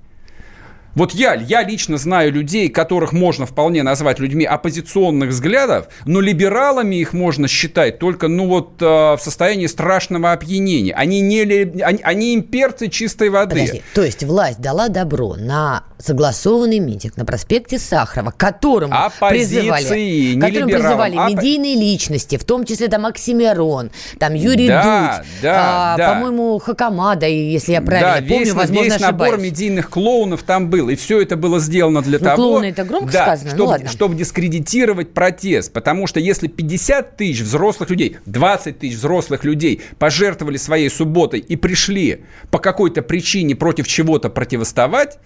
Вот 0.96 1.14
я, 1.14 1.34
я 1.34 1.64
лично 1.64 1.98
знаю 1.98 2.32
людей, 2.32 2.70
которых 2.70 3.14
можно 3.14 3.46
вполне 3.46 3.82
назвать 3.82 4.20
людьми 4.20 4.46
оппозиционных 4.46 5.30
взглядов, 5.30 5.88
но 6.06 6.22
либералами 6.22 6.96
их 6.98 7.14
можно 7.14 7.48
считать 7.48 7.98
только, 7.98 8.28
ну 8.28 8.48
вот, 8.48 8.82
э, 8.82 8.86
в 8.86 9.20
состоянии 9.20 9.66
страшного 9.66 10.32
опьянения. 10.34 10.94
Они 10.94 11.22
не 11.22 11.42
они, 11.82 12.02
они 12.04 12.36
имперцы 12.36 12.90
чистой 12.90 13.30
воды. 13.30 13.62
Подожди, 13.62 13.82
то 13.96 14.04
есть 14.04 14.24
власть 14.24 14.60
дала 14.60 14.90
добро 14.90 15.36
на 15.36 15.84
согласованный 16.04 16.80
митинг 16.80 17.18
на 17.18 17.26
проспекте 17.26 17.80
Сахарова, 17.80 18.34
которому 18.36 18.94
призывали, 19.20 20.40
которым 20.40 20.70
призывали 20.70 21.16
а... 21.18 21.30
медийные 21.30 21.76
личности, 21.76 22.38
в 22.38 22.44
том 22.44 22.66
числе 22.66 22.88
там 22.88 23.06
Оксимирон, 23.06 23.90
там 24.20 24.34
Юрий 24.34 24.68
да, 24.68 24.84
Дудь, 25.18 25.28
да, 25.42 25.94
а, 25.94 25.98
да. 25.98 26.14
по-моему, 26.14 26.60
Хакамада, 26.60 27.26
если 27.28 27.72
я 27.72 27.82
правильно 27.82 28.16
да, 28.16 28.28
помню, 28.28 28.46
весь, 28.46 28.54
возможно, 28.54 28.84
весь 28.84 28.94
ошибаюсь. 28.94 29.32
набор 29.32 29.38
медийных 29.40 29.90
клоунов 29.90 30.44
там 30.44 30.70
был, 30.70 30.83
и 30.90 30.96
все 30.96 31.22
это 31.22 31.38
было 31.38 31.60
сделано 31.60 32.02
для 32.02 32.20
ну, 32.20 32.26
того, 32.26 32.64
это 32.64 32.84
громко 32.84 33.12
да, 33.12 33.24
сказано, 33.24 33.50
чтобы, 33.50 33.64
ну 33.64 33.70
ладно. 33.70 33.90
чтобы 33.90 34.16
дискредитировать 34.16 35.14
протест, 35.14 35.74
потому 35.74 36.08
что 36.08 36.20
если 36.20 36.48
50 36.48 37.18
тысяч 37.18 37.42
взрослых 37.42 37.90
людей, 37.90 38.18
20 38.26 38.80
тысяч 38.80 38.96
взрослых 38.96 39.44
людей 39.44 39.82
пожертвовали 40.00 40.58
своей 40.58 40.90
субботой 40.90 41.40
и 41.40 41.56
пришли 41.56 42.24
по 42.52 42.60
какой-то 42.60 43.02
причине 43.02 43.56
против 43.56 43.88
чего-то 43.88 44.30
противостоять, 44.30 45.20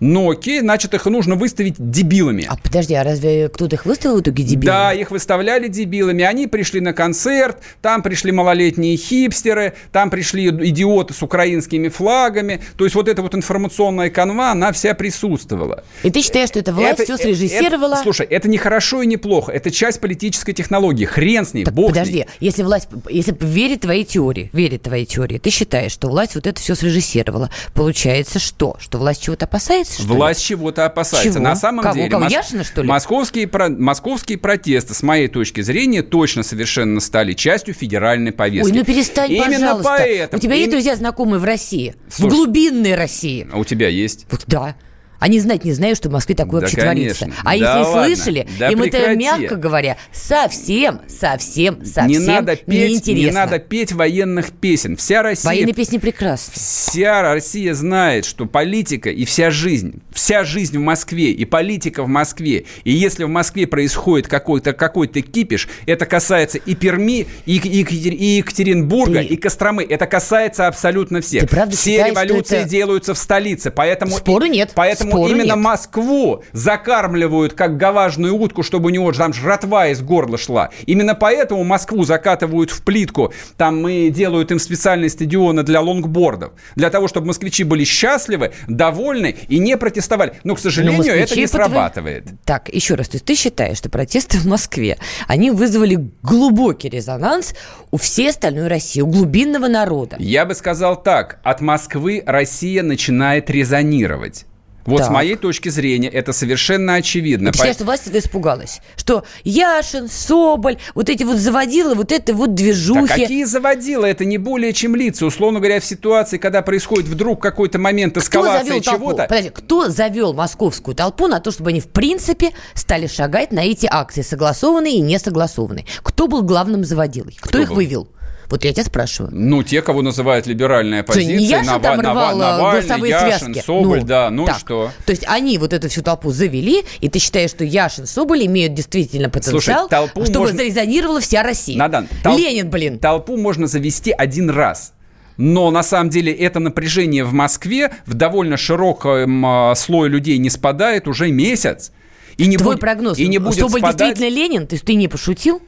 ну 0.00 0.30
окей, 0.30 0.60
значит, 0.60 0.94
их 0.94 1.06
нужно 1.06 1.34
выставить 1.34 1.74
дебилами. 1.78 2.46
А 2.48 2.56
подожди, 2.56 2.94
а 2.94 3.04
разве 3.04 3.48
кто-то 3.48 3.76
их 3.76 3.86
выставил 3.86 4.16
в 4.16 4.20
итоге 4.20 4.44
дебилами? 4.44 4.66
Да, 4.66 4.92
их 4.92 5.10
выставляли 5.10 5.68
дебилами. 5.68 6.24
Они 6.24 6.46
пришли 6.46 6.80
на 6.80 6.92
концерт, 6.92 7.58
там 7.82 8.02
пришли 8.02 8.32
малолетние 8.32 8.96
хипстеры, 8.96 9.74
там 9.92 10.10
пришли 10.10 10.48
идиоты 10.48 11.14
с 11.14 11.22
украинскими 11.22 11.88
флагами. 11.88 12.60
То 12.76 12.84
есть 12.84 12.94
вот 12.94 13.08
эта 13.08 13.22
вот 13.22 13.34
информационная 13.34 14.10
канва, 14.10 14.52
она 14.52 14.72
вся 14.72 14.94
присутствовала. 14.94 15.84
И 16.02 16.10
ты 16.10 16.22
считаешь, 16.22 16.48
что 16.48 16.60
эта 16.60 16.72
власть 16.72 17.00
это, 17.00 17.04
все 17.04 17.16
срежиссировала? 17.16 17.94
Это, 17.94 18.02
слушай, 18.02 18.26
это 18.26 18.48
не 18.48 18.58
хорошо 18.58 19.02
и 19.02 19.06
не 19.06 19.16
плохо. 19.16 19.52
Это 19.52 19.70
часть 19.70 20.00
политической 20.00 20.52
технологии. 20.52 21.04
Хрен 21.04 21.44
с 21.44 21.54
ней, 21.54 21.64
так, 21.64 21.74
бог 21.74 21.88
подожди, 21.88 22.26
если 22.40 22.62
власть, 22.62 22.88
если 23.10 23.36
верит 23.40 23.80
твоей 23.80 24.04
теории, 24.04 24.50
верит 24.52 24.82
твоей 24.82 25.06
теории, 25.06 25.38
ты 25.38 25.50
считаешь, 25.50 25.92
что 25.92 26.08
власть 26.08 26.34
вот 26.34 26.46
это 26.46 26.60
все 26.60 26.74
срежиссировала. 26.74 27.50
Получается 27.74 28.38
что? 28.38 28.76
Что 28.78 28.98
власть 28.98 29.22
чего-то 29.22 29.46
опасается? 29.46 29.87
Опасается, 29.94 30.14
Власть 30.14 30.44
чего-то 30.44 30.86
опасается. 30.86 31.32
Чего? 31.32 31.42
На 31.42 31.56
самом 31.56 31.82
Кого? 31.82 31.94
деле... 31.94 32.10
Кого? 32.10 32.24
Мос... 32.24 32.32
Яшина, 32.32 32.64
что 32.64 32.82
ли? 32.82 32.88
Московские, 32.88 33.46
про... 33.46 33.68
московские 33.68 34.38
протесты, 34.38 34.94
с 34.94 35.02
моей 35.02 35.28
точки 35.28 35.60
зрения, 35.60 36.02
точно 36.02 36.42
совершенно 36.42 37.00
стали 37.00 37.32
частью 37.32 37.74
федеральной 37.74 38.32
повестки. 38.32 38.72
Ой, 38.72 38.78
ну 38.78 38.84
перестань, 38.84 39.32
Именно 39.32 39.52
пожалуйста. 39.52 39.94
поэтому... 39.98 40.38
У 40.38 40.42
тебя 40.42 40.54
есть 40.54 40.70
друзья 40.70 40.96
знакомые 40.96 41.40
в 41.40 41.44
России? 41.44 41.94
Слушай, 42.08 42.30
в 42.30 42.34
глубинной 42.34 42.94
России? 42.94 43.48
А 43.52 43.58
у 43.58 43.64
тебя 43.64 43.88
есть? 43.88 44.26
Вот 44.30 44.44
да. 44.46 44.76
Они 45.18 45.40
знать 45.40 45.64
не 45.64 45.72
знают, 45.72 45.98
что 45.98 46.08
в 46.08 46.12
Москве 46.12 46.34
такое 46.34 46.60
Да, 46.60 46.66
вообще 46.66 46.80
конечно. 46.80 47.26
творится. 47.26 47.42
А 47.42 47.44
Да 47.44 47.52
если 47.54 47.92
ладно. 47.92 48.14
слышали, 48.16 48.48
Да 48.58 48.68
им 48.70 48.80
это, 48.82 48.90
прекрати. 48.90 49.18
мягко 49.18 49.56
говоря, 49.56 49.96
совсем, 50.12 51.00
совсем, 51.08 51.84
совсем 51.84 52.06
не 52.06 52.18
надо 52.18 52.56
петь, 52.56 52.68
не 52.68 52.88
неинтересно. 52.88 53.40
надо 53.40 53.58
петь 53.58 53.92
военных 53.92 54.52
песен. 54.52 54.96
Вся 54.96 55.22
Россия 55.22 55.50
Военные 55.50 55.74
песни 55.74 55.98
прекрасны. 55.98 56.52
Вся 56.54 57.22
Россия 57.22 57.74
знает, 57.74 58.24
что 58.26 58.46
политика 58.46 59.10
и 59.10 59.24
вся 59.24 59.50
жизнь, 59.50 60.00
вся 60.12 60.44
жизнь 60.44 60.76
в 60.78 60.80
Москве 60.82 61.30
и 61.32 61.44
политика 61.44 62.02
в 62.02 62.08
Москве, 62.08 62.64
и 62.84 62.92
если 62.92 63.24
в 63.24 63.28
Москве 63.28 63.66
происходит 63.66 64.28
какой-то 64.28 64.72
какой 64.72 65.08
кипиш, 65.08 65.68
это 65.86 66.06
касается 66.06 66.58
и 66.58 66.74
Перми, 66.74 67.26
и, 67.46 67.56
и 67.56 67.82
и 67.88 68.36
Екатеринбурга, 68.38 69.20
Ты- 69.20 69.24
и 69.26 69.36
Костромы, 69.36 69.84
это 69.88 70.06
касается 70.06 70.66
абсолютно 70.66 71.20
всех. 71.20 71.42
Ты 71.42 71.48
правда 71.48 71.76
Все 71.76 71.92
считаешь, 71.92 72.10
революции 72.12 72.58
это- 72.58 72.68
делаются 72.68 73.14
в 73.14 73.18
столице, 73.18 73.70
поэтому 73.70 74.12
Спору 74.12 74.46
нет, 74.46 74.72
Поэтому 74.74 75.07
спору 75.10 75.30
именно 75.30 75.54
нет. 75.54 75.56
Москву 75.56 76.42
закармливают 76.52 77.52
как 77.54 77.76
говажную 77.76 78.34
утку, 78.36 78.62
чтобы 78.62 78.86
у 78.86 78.90
него 78.90 79.12
там 79.12 79.32
жратва 79.32 79.88
из 79.88 80.00
горла 80.00 80.38
шла. 80.38 80.70
Именно 80.86 81.14
поэтому 81.14 81.64
Москву 81.64 82.04
закатывают 82.04 82.70
в 82.70 82.82
плитку. 82.82 83.32
Там 83.56 83.80
мы 83.82 84.10
делают 84.10 84.50
им 84.50 84.58
специальные 84.58 85.10
стадионы 85.10 85.62
для 85.62 85.80
лонгбордов. 85.80 86.52
Для 86.76 86.90
того, 86.90 87.08
чтобы 87.08 87.26
москвичи 87.28 87.64
были 87.64 87.84
счастливы, 87.84 88.52
довольны 88.68 89.36
и 89.48 89.58
не 89.58 89.76
протестовали. 89.76 90.32
Но, 90.44 90.54
к 90.54 90.58
Но 90.58 90.62
сожалению, 90.62 91.14
это 91.14 91.34
не 91.36 91.46
по 91.46 91.48
твоим- 91.48 91.48
срабатывает. 91.48 92.24
Так, 92.44 92.68
еще 92.68 92.94
раз, 92.94 93.08
то 93.08 93.16
есть 93.16 93.24
ты 93.24 93.34
считаешь, 93.34 93.78
что 93.78 93.88
протесты 93.88 94.38
в 94.38 94.46
Москве, 94.46 94.98
они 95.26 95.50
вызвали 95.50 96.08
глубокий 96.22 96.88
резонанс 96.88 97.54
у 97.90 97.96
всей 97.96 98.30
остальной 98.30 98.68
России, 98.68 99.00
у 99.00 99.06
глубинного 99.06 99.68
народа. 99.68 100.16
Я 100.18 100.44
бы 100.46 100.54
сказал 100.54 101.02
так. 101.02 101.38
От 101.42 101.60
Москвы 101.60 102.22
Россия 102.26 102.82
начинает 102.82 103.50
резонировать. 103.50 104.44
Вот 104.88 105.00
с 105.02 105.04
Так. 105.04 105.10
моей 105.12 105.36
точки 105.36 105.68
зрения 105.68 106.08
это 106.08 106.32
совершенно 106.32 106.94
очевидно. 106.94 107.52
Считаешь, 107.52 107.74
что 107.76 107.84
власть 107.84 108.06
это 108.06 108.18
испугалась? 108.18 108.80
Что 108.96 109.24
Яшин, 109.44 110.08
Соболь, 110.08 110.78
вот 110.94 111.08
эти 111.10 111.24
вот 111.24 111.36
заводилы, 111.36 111.94
вот 111.94 112.10
это 112.10 112.32
вот 112.34 112.50
Да 112.50 112.56
движухи. 112.62 113.06
какие 113.06 113.44
заводила? 113.44 114.06
Это 114.06 114.24
не 114.24 114.38
более 114.38 114.72
чем 114.72 114.96
лица. 114.96 115.26
Условно 115.26 115.58
говоря, 115.60 115.80
в 115.80 115.84
ситуации, 115.84 116.38
когда 116.38 116.62
происходит 116.62 117.06
вдруг 117.06 117.42
какой-то 117.42 117.78
момент 117.78 118.16
эскалации 118.16 118.80
чего-то, 118.80 119.24
Подожди, 119.28 119.50
кто 119.50 119.88
завел 119.90 120.32
московскую 120.32 120.94
толпу 120.94 121.26
на 121.26 121.40
то, 121.40 121.50
чтобы 121.50 121.70
они 121.70 121.80
в 121.80 121.88
принципе 121.88 122.52
стали 122.74 123.06
шагать 123.06 123.52
на 123.52 123.60
эти 123.60 123.86
акции, 123.90 124.22
согласованные 124.22 124.94
и 124.94 125.00
не 125.00 125.18
согласованные? 125.18 125.84
Кто 126.02 126.26
был 126.28 126.42
главным 126.42 126.84
заводилой? 126.84 127.36
Кто, 127.38 127.48
Кто 127.50 127.58
их 127.58 127.68
был? 127.68 127.76
вывел? 127.76 128.08
Вот 128.48 128.64
я 128.64 128.72
тебя 128.72 128.84
спрашиваю. 128.84 129.30
Ну, 129.34 129.62
те, 129.62 129.82
кого 129.82 130.00
называют 130.00 130.46
либеральная 130.46 131.04
Что, 131.08 131.22
не 131.22 131.44
Яшин 131.44 131.66
Нава- 131.66 131.82
там 131.82 132.00
рвал 132.00 132.36
Навальный, 132.38 132.86
голосовые 132.88 133.10
Яшин, 133.10 133.52
связки? 133.54 133.66
Соболь, 133.66 134.02
да, 134.02 134.30
ну 134.30 134.44
и 134.44 134.46
так. 134.46 134.58
что? 134.58 134.90
То 135.04 135.12
есть 135.12 135.24
они 135.26 135.58
вот 135.58 135.72
эту 135.74 135.88
всю 135.90 136.02
толпу 136.02 136.30
завели, 136.30 136.84
и 137.00 137.08
ты 137.10 137.18
считаешь, 137.18 137.50
что 137.50 137.64
Яшин, 137.64 138.06
Соболь 138.06 138.46
имеют 138.46 138.72
действительно 138.74 139.28
потенциал, 139.28 139.88
толпу 139.88 140.24
чтобы 140.24 140.40
можно- 140.46 140.56
зарезонировала 140.56 141.20
вся 141.20 141.42
Россия? 141.42 141.76
Надан, 141.76 142.08
тол- 142.24 142.38
Ленин, 142.38 142.70
блин. 142.70 142.98
Толпу 142.98 143.36
можно 143.36 143.66
завести 143.66 144.12
один 144.12 144.48
раз. 144.50 144.92
Но 145.36 145.70
на 145.70 145.82
самом 145.82 146.10
деле 146.10 146.32
это 146.32 146.58
напряжение 146.58 147.24
в 147.24 147.32
Москве 147.32 147.92
в 148.06 148.14
довольно 148.14 148.56
широком 148.56 149.44
а, 149.46 149.74
слое 149.76 150.10
людей 150.10 150.36
не 150.38 150.50
спадает 150.50 151.06
уже 151.06 151.30
месяц. 151.30 151.92
И 152.38 152.46
не 152.46 152.56
Твой 152.56 152.74
будет- 152.74 152.80
прогноз, 152.80 153.18
И 153.18 153.28
не 153.28 153.38
будет 153.38 153.58
Соболь 153.60 153.80
спадать. 153.80 153.98
действительно 153.98 154.34
Ленин? 154.34 154.66
То 154.66 154.74
есть 154.74 154.84
ты 154.84 154.94
не 154.94 155.06
пошутил? 155.06 155.60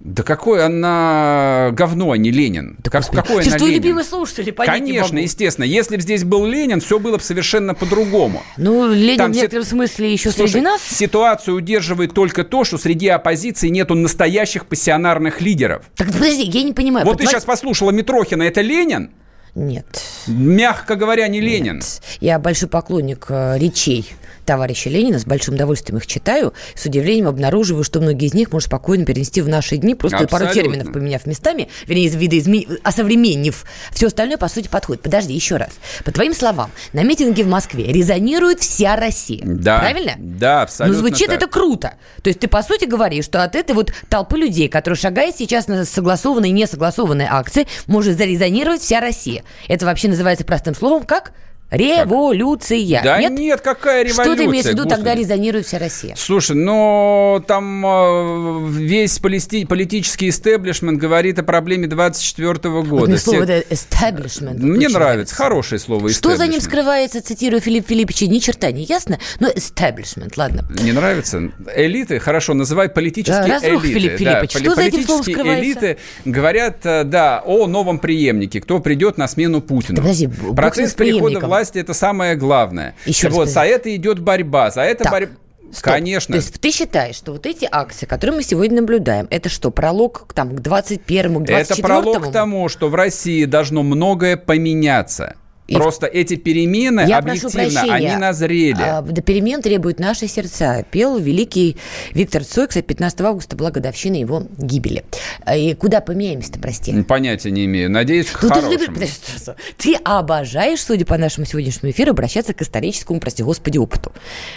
Да 0.00 0.22
какой 0.22 0.64
она 0.64 1.70
говно, 1.72 2.12
а 2.12 2.18
не 2.18 2.30
Ленин. 2.30 2.76
Как, 2.84 3.02
Господи, 3.02 3.16
какой 3.22 3.42
ты 3.42 3.48
она 3.48 3.58
что, 3.58 3.66
Ленин? 3.66 3.82
любимый 3.82 4.04
слушатель, 4.04 4.52
понять 4.52 4.80
не 4.82 4.92
Конечно, 4.92 5.14
могу. 5.14 5.24
естественно. 5.24 5.64
Если 5.64 5.96
бы 5.96 6.02
здесь 6.02 6.22
был 6.22 6.44
Ленин, 6.46 6.80
все 6.80 6.98
было 6.98 7.16
бы 7.16 7.22
совершенно 7.22 7.74
по-другому. 7.74 8.42
Ну, 8.56 8.92
Ленин 8.92 9.16
Там 9.18 9.32
в 9.32 9.34
си- 9.34 9.40
некотором 9.40 9.64
смысле 9.64 10.12
еще 10.12 10.30
Слушай, 10.30 10.50
среди 10.50 10.64
нас. 10.64 10.82
ситуацию 10.82 11.56
удерживает 11.56 12.12
только 12.14 12.44
то, 12.44 12.62
что 12.64 12.78
среди 12.78 13.08
оппозиции 13.08 13.68
нету 13.68 13.94
настоящих 13.94 14.66
пассионарных 14.66 15.40
лидеров. 15.40 15.82
Так 15.96 16.12
подожди, 16.12 16.42
я 16.42 16.62
не 16.62 16.72
понимаю. 16.74 17.04
вот 17.06 17.12
по 17.14 17.18
ты 17.18 17.26
сейчас 17.26 17.44
послушала 17.44 17.90
Митрохина, 17.90 18.42
это 18.44 18.60
Ленин? 18.60 19.10
Нет. 19.56 19.86
Мягко 20.26 20.96
говоря, 20.96 21.26
не 21.28 21.40
Ленин. 21.40 21.80
Я 22.20 22.38
большой 22.38 22.68
поклонник 22.68 23.26
э, 23.30 23.56
речей 23.58 24.12
товарища 24.46 24.88
Ленина, 24.88 25.18
с 25.18 25.26
большим 25.26 25.54
удовольствием 25.54 25.98
их 25.98 26.06
читаю. 26.06 26.54
С 26.74 26.86
удивлением 26.86 27.26
обнаруживаю, 27.26 27.84
что 27.84 28.00
многие 28.00 28.26
из 28.26 28.34
них 28.34 28.52
можно 28.52 28.66
спокойно 28.68 29.04
перенести 29.04 29.42
в 29.42 29.48
наши 29.48 29.76
дни, 29.76 29.94
просто 29.94 30.26
пару 30.28 30.46
Абсолютно. 30.46 30.72
терминов 30.72 30.92
поменяв 30.94 31.26
местами, 31.26 31.68
вернее, 31.86 32.06
из 32.06 32.14
видоизме... 32.14 32.64
осовременив. 32.82 33.64
Все 33.92 34.06
остальное, 34.06 34.38
по 34.38 34.48
сути, 34.48 34.68
подходит. 34.68 35.02
Подожди, 35.02 35.34
еще 35.34 35.56
раз. 35.56 35.70
По 36.04 36.12
твоим 36.12 36.32
словам, 36.32 36.70
на 36.92 37.02
митинге 37.02 37.42
в 37.42 37.48
Москве 37.48 37.92
резонирует 37.92 38.60
вся 38.60 38.96
Россия. 38.96 39.42
Да. 39.44 39.80
Правильно? 39.80 40.12
Да, 40.18 40.62
абсолютно 40.62 41.02
Ну, 41.02 41.06
звучит 41.06 41.26
так. 41.26 41.36
это 41.36 41.46
круто. 41.48 41.94
То 42.22 42.28
есть 42.28 42.40
ты, 42.40 42.48
по 42.48 42.62
сути, 42.62 42.84
говоришь, 42.84 43.24
что 43.24 43.42
от 43.42 43.56
этой 43.56 43.74
вот 43.74 43.92
толпы 44.08 44.38
людей, 44.38 44.68
которые 44.68 44.96
шагают 44.96 45.36
сейчас 45.36 45.66
на 45.66 45.84
согласованные 45.84 46.50
и 46.50 46.54
несогласованные 46.54 47.28
акции, 47.28 47.66
может 47.88 48.16
зарезонировать 48.16 48.80
вся 48.80 49.00
Россия. 49.00 49.42
Это 49.68 49.86
вообще 49.86 50.08
называется 50.08 50.44
простым 50.44 50.74
словом 50.74 51.04
как 51.04 51.32
революция. 51.70 53.02
Да 53.02 53.18
Нет? 53.18 53.32
нет, 53.32 53.60
какая 53.60 54.02
революция? 54.04 54.24
Что 54.24 54.36
ты 54.36 54.44
имеешь 54.44 54.64
в 54.64 54.68
виду, 54.68 54.82
тогда 54.84 54.96
господи? 55.12 55.18
резонирует 55.20 55.66
вся 55.66 55.78
Россия? 55.78 56.14
Слушай, 56.16 56.56
но 56.56 57.42
там 57.46 57.84
э, 57.84 58.68
весь 58.70 59.18
полисти- 59.18 59.66
политический 59.66 60.28
истеблишмент 60.28 60.98
говорит 60.98 61.38
о 61.38 61.42
проблеме 61.42 61.86
24 61.86 62.52
Вот 62.70 62.86
года. 62.86 63.06
мне 63.06 63.18
слово 63.18 63.42
это 63.44 63.74
establishment. 63.74 64.58
Мне 64.58 64.86
очень 64.86 64.96
нравится, 64.96 65.34
хорошее 65.34 65.78
слово 65.78 66.10
Что 66.10 66.36
за 66.36 66.46
ним 66.46 66.60
скрывается, 66.60 67.22
цитирую 67.22 67.60
Филипп 67.60 67.88
Филипповича, 67.88 68.26
ни 68.26 68.38
черта 68.38 68.70
не 68.70 68.84
ясно, 68.84 69.18
но 69.40 69.48
establishment, 69.48 70.32
ладно. 70.36 70.66
Не 70.82 70.92
нравится? 70.92 71.50
Элиты, 71.74 72.18
хорошо, 72.18 72.54
называй 72.54 72.88
политические 72.88 73.42
Да, 73.42 73.48
разрух, 73.54 73.84
элиты. 73.84 73.98
Филипп 74.00 74.18
Филиппович. 74.18 74.52
поли- 74.54 74.64
Что 74.64 74.74
за 74.74 74.82
этим 74.82 75.02
словом 75.04 75.22
скрывается? 75.24 75.64
элиты 75.64 75.96
говорят, 76.24 76.76
э, 76.84 77.04
да, 77.04 77.42
о 77.44 77.66
новом 77.66 77.98
преемнике, 77.98 78.60
кто 78.60 78.78
придет 78.80 79.18
на 79.18 79.28
смену 79.28 79.60
Путину. 79.60 79.96
Да 79.96 80.02
подожди, 80.02 80.28
Процесс 80.54 80.94
перехода 80.94 81.20
преемником. 81.24 81.50
Власти– 81.56 81.78
это 81.80 81.94
самое 81.94 82.36
главное. 82.36 82.94
Еще 83.04 83.28
раз 83.28 83.36
вот, 83.36 83.48
подожди. 83.48 83.54
за 83.54 83.64
это 83.64 83.96
идет 83.96 84.18
борьба, 84.20 84.70
за 84.70 84.82
это 84.82 85.10
борьба... 85.10 85.32
Стоп. 85.72 85.94
Конечно. 85.94 86.32
То 86.32 86.36
есть 86.36 86.60
ты 86.60 86.70
считаешь, 86.70 87.16
что 87.16 87.32
вот 87.32 87.44
эти 87.44 87.68
акции, 87.70 88.06
которые 88.06 88.36
мы 88.36 88.44
сегодня 88.44 88.80
наблюдаем, 88.82 89.26
это 89.30 89.48
что, 89.48 89.72
пролог 89.72 90.28
к, 90.28 90.32
там, 90.32 90.54
к 90.54 90.60
21-му, 90.60 91.40
к 91.40 91.42
24-му? 91.42 91.58
Это 91.58 91.82
пролог 91.82 92.28
к 92.28 92.32
тому, 92.32 92.68
что 92.68 92.88
в 92.88 92.94
России 92.94 93.44
должно 93.46 93.82
многое 93.82 94.36
поменяться. 94.36 95.34
И- 95.66 95.74
Просто 95.74 96.06
эти 96.06 96.36
перемены 96.36 97.00
Я 97.08 97.18
объективно, 97.18 97.94
они 97.94 98.14
назрели. 98.16 98.80
А, 98.80 99.02
До 99.02 99.20
перемен 99.20 99.62
требуют 99.62 99.98
наши 99.98 100.28
сердца. 100.28 100.84
Пел 100.90 101.18
великий 101.18 101.76
Виктор 102.14 102.44
Цой, 102.44 102.68
кстати, 102.68 102.84
15 102.84 103.20
августа 103.22 103.56
была 103.56 103.72
годовщина 103.72 104.14
его 104.14 104.44
гибели. 104.58 105.04
А, 105.44 105.56
И 105.56 105.74
куда 105.74 106.00
поменяемся-то, 106.00 106.60
прости? 106.60 107.02
Понятия 107.02 107.50
не 107.50 107.64
имею. 107.64 107.90
Надеюсь, 107.90 108.26
к 108.26 108.40
Ну, 108.42 108.48
ты 108.48 108.54
же 108.54 108.60
хорошему. 108.60 108.72
любишь, 108.72 108.94
подожди, 108.94 109.12
что- 109.14 109.38
что? 109.40 109.56
ты 109.76 109.94
обожаешь, 110.04 110.80
судя 110.80 111.04
по 111.04 111.18
нашему 111.18 111.46
сегодняшнему 111.46 111.90
эфиру, 111.90 112.12
обращаться 112.12 112.54
к 112.54 112.62
историческому, 112.62 113.18
прости 113.18 113.42
господи, 113.42 113.78
опыту. 113.78 114.12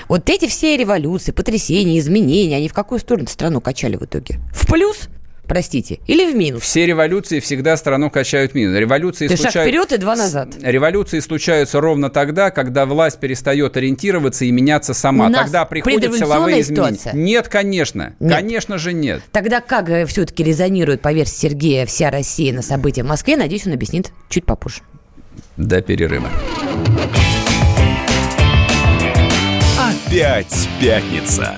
Вот 0.07 0.29
эти 0.29 0.47
все 0.47 0.77
революции, 0.77 1.31
потрясения, 1.31 1.97
изменения, 1.99 2.57
они 2.57 2.67
в 2.69 2.73
какую 2.73 2.99
сторону 2.99 3.27
страну 3.27 3.61
качали 3.61 3.95
в 3.95 4.03
итоге? 4.05 4.39
В 4.53 4.67
плюс, 4.67 5.09
простите, 5.49 5.99
или 6.07 6.31
в 6.31 6.35
минус? 6.35 6.61
Все 6.63 6.85
революции 6.85 7.41
всегда 7.41 7.75
страну 7.75 8.09
качают 8.09 8.55
минус. 8.55 8.77
Революции 8.77 9.27
То 9.27 9.33
есть 9.33 9.43
шаг 9.43 9.51
случаются... 9.51 9.71
вперед 9.71 9.91
и 9.91 10.01
два 10.01 10.15
назад. 10.15 10.49
Революции 10.61 11.19
случаются 11.19 11.81
ровно 11.81 12.09
тогда, 12.09 12.51
когда 12.51 12.85
власть 12.85 13.19
перестает 13.19 13.75
ориентироваться 13.75 14.45
и 14.45 14.51
меняться 14.51 14.93
сама. 14.93 15.25
У 15.25 15.29
нас 15.29 15.45
Тогда 15.45 15.65
приходят 15.65 16.15
силовые 16.15 16.61
изменения. 16.61 16.93
ситуация? 16.93 17.13
Нет, 17.13 17.49
конечно. 17.49 18.15
Нет. 18.19 18.31
Конечно 18.31 18.77
же 18.77 18.93
нет. 18.93 19.21
Тогда 19.31 19.59
как 19.59 20.07
все-таки 20.07 20.43
резонирует, 20.43 21.01
по 21.01 21.11
версии 21.11 21.35
Сергея, 21.35 21.85
вся 21.85 22.11
Россия 22.11 22.53
на 22.53 22.61
события 22.61 23.03
в 23.03 23.07
Москве, 23.07 23.35
надеюсь, 23.35 23.65
он 23.65 23.73
объяснит 23.73 24.11
чуть 24.29 24.45
попозже. 24.45 24.81
До 25.57 25.81
перерыва. 25.81 26.29
Опять 30.07 30.69
пятница. 30.79 31.57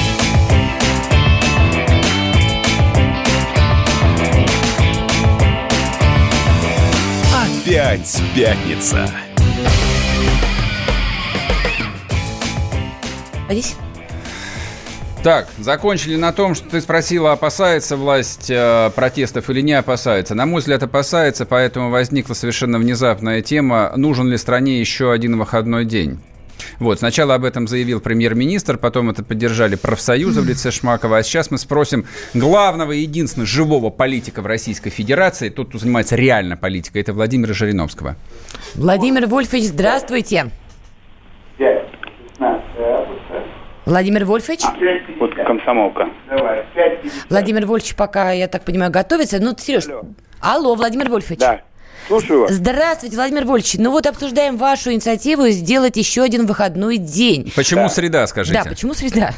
Опять 7.71 8.21
пятница. 8.35 9.09
Борис? 13.47 13.77
Так, 15.23 15.47
закончили 15.57 16.17
на 16.17 16.33
том, 16.33 16.53
что 16.53 16.69
ты 16.69 16.81
спросила, 16.81 17.31
опасается 17.31 17.95
власть 17.95 18.49
э, 18.49 18.91
протестов 18.93 19.49
или 19.49 19.61
не 19.61 19.71
опасается. 19.71 20.35
На 20.35 20.45
мой 20.45 20.59
взгляд, 20.59 20.83
опасается, 20.83 21.45
поэтому 21.45 21.91
возникла 21.91 22.33
совершенно 22.33 22.77
внезапная 22.77 23.41
тема, 23.41 23.93
нужен 23.95 24.27
ли 24.27 24.35
стране 24.35 24.81
еще 24.81 25.13
один 25.13 25.39
выходной 25.39 25.85
день. 25.85 26.19
Вот, 26.79 26.99
сначала 26.99 27.35
об 27.35 27.45
этом 27.45 27.67
заявил 27.67 27.99
премьер-министр, 27.99 28.77
потом 28.77 29.09
это 29.09 29.23
поддержали 29.23 29.75
профсоюзы 29.75 30.41
в 30.41 30.45
лице 30.45 30.71
Шмакова, 30.71 31.17
а 31.17 31.23
сейчас 31.23 31.51
мы 31.51 31.57
спросим 31.57 32.05
главного 32.33 32.91
и 32.91 33.01
единственного 33.01 33.47
живого 33.47 33.89
политика 33.89 34.41
в 34.41 34.45
Российской 34.45 34.89
Федерации, 34.89 35.49
тот, 35.49 35.69
кто 35.69 35.77
занимается 35.77 36.15
реально 36.15 36.57
политикой, 36.57 37.01
это 37.01 37.13
Владимира 37.13 37.53
Жириновского. 37.53 38.15
Владимир 38.75 39.27
Вольфович, 39.27 39.65
здравствуйте. 39.65 40.51
5, 41.57 41.85
16 42.37 42.71
Владимир 43.85 44.25
Вольфович? 44.25 44.61
Вот 45.19 45.35
комсомолка. 45.35 46.07
Владимир 47.29 47.65
Вольфович 47.65 47.95
пока, 47.95 48.31
я 48.31 48.47
так 48.47 48.63
понимаю, 48.63 48.91
готовится. 48.91 49.39
Ну, 49.39 49.55
Сереж, 49.57 49.87
алло, 49.87 50.03
алло 50.41 50.75
Владимир 50.75 51.09
Вольфович. 51.09 51.39
Да. 51.39 51.61
Слушаю 52.07 52.41
вас. 52.41 52.51
Здравствуйте, 52.51 53.15
Владимир 53.15 53.45
Вольфович. 53.45 53.75
Ну 53.77 53.91
вот 53.91 54.05
обсуждаем 54.05 54.57
вашу 54.57 54.91
инициативу 54.91 55.47
сделать 55.49 55.97
еще 55.97 56.23
один 56.23 56.45
выходной 56.45 56.97
день. 56.97 57.51
Почему 57.55 57.83
да. 57.83 57.89
среда, 57.89 58.27
скажите? 58.27 58.61
Да, 58.63 58.69
почему 58.69 58.93
среда? 58.93 59.31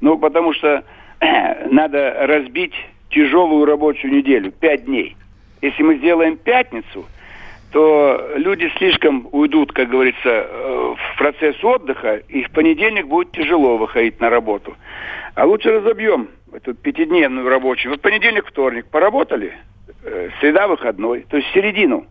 Ну, 0.00 0.18
потому 0.18 0.52
что 0.54 0.84
надо 1.70 2.26
разбить 2.26 2.74
тяжелую 3.10 3.64
рабочую 3.64 4.12
неделю, 4.12 4.52
пять 4.52 4.84
дней. 4.84 5.16
Если 5.62 5.82
мы 5.82 5.96
сделаем 5.96 6.36
пятницу, 6.36 7.06
то 7.70 8.32
люди 8.36 8.70
слишком 8.78 9.28
уйдут, 9.32 9.72
как 9.72 9.88
говорится, 9.88 10.20
э, 10.24 10.94
в 10.96 11.18
процесс 11.18 11.56
отдыха, 11.64 12.16
и 12.28 12.44
в 12.44 12.50
понедельник 12.50 13.06
будет 13.06 13.32
тяжело 13.32 13.76
выходить 13.78 14.20
на 14.20 14.30
работу. 14.30 14.76
А 15.34 15.44
лучше 15.44 15.70
разобьем 15.70 16.28
эту 16.52 16.74
пятидневную 16.74 17.48
рабочую. 17.48 17.92
Вот 17.92 18.00
понедельник, 18.00 18.46
вторник 18.46 18.86
поработали, 18.86 19.54
среда 20.40 20.68
выходной, 20.68 21.26
то 21.28 21.36
есть 21.36 21.48
середину. 21.52 22.06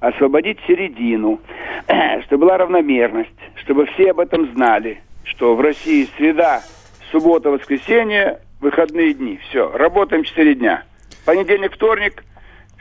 Освободить 0.00 0.58
середину, 0.66 1.40
чтобы 2.26 2.46
была 2.46 2.58
равномерность, 2.58 3.30
чтобы 3.56 3.86
все 3.86 4.12
об 4.12 4.20
этом 4.20 4.52
знали, 4.54 5.02
что 5.24 5.56
в 5.56 5.60
России 5.60 6.08
среда, 6.16 6.62
суббота, 7.10 7.50
воскресенье, 7.50 8.40
выходные 8.60 9.12
дни. 9.14 9.40
Все, 9.48 9.70
работаем 9.72 10.22
4 10.22 10.54
дня. 10.54 10.84
Понедельник, 11.24 11.74
вторник– 11.74 12.24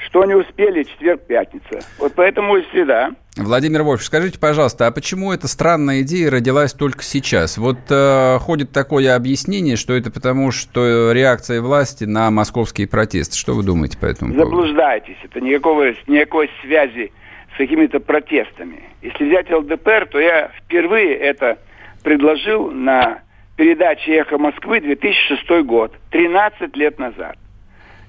что 0.08 0.24
не 0.26 0.36
успели, 0.36 0.84
четверг, 0.84 1.22
пятница. 1.28 1.80
Вот 2.00 2.13
поэтому 2.15 2.58
и 2.58 2.63
среда. 2.72 3.12
Владимир 3.36 3.84
Вольф, 3.84 4.04
скажите, 4.04 4.39
пожалуйста, 4.39 4.88
а 4.88 4.91
почему 4.91 5.32
эта 5.32 5.48
странная 5.48 6.02
идея 6.02 6.32
родилась 6.32 6.74
только 6.74 7.04
сейчас? 7.04 7.58
Вот 7.58 7.78
э, 7.89 8.38
ходит 8.39 8.72
такое 8.72 9.15
объяснение, 9.15 9.76
что 9.76 9.93
это 9.93 10.10
потому, 10.10 10.52
что 10.52 11.12
реакция 11.12 11.62
власти 11.62 12.06
на 12.06 12.32
московские 12.32 12.88
протесты. 12.88 13.38
Что 13.38 13.54
вы 13.54 13.63
думаете 13.63 13.98
по 13.98 14.06
этому 14.06 14.34
Заблуждаетесь. 14.34 15.17
поводу? 15.17 15.30
Это 15.30 15.41
никакого, 15.41 15.86
никакой 16.08 16.50
связи 16.62 17.12
с 17.54 17.58
какими-то 17.58 18.00
протестами. 18.00 18.82
Если 19.02 19.26
взять 19.26 19.52
ЛДПР, 19.52 20.08
то 20.12 20.20
я 20.20 20.50
впервые 20.63 21.15
это 21.15 21.60
предложил 22.04 22.72
на 22.72 23.20
передаче 23.56 24.13
«Эхо 24.13 24.38
Москвы» 24.38 24.80
2006 24.80 25.65
год, 25.65 25.93
13 26.12 26.76
лет 26.78 26.98
назад. 26.98 27.38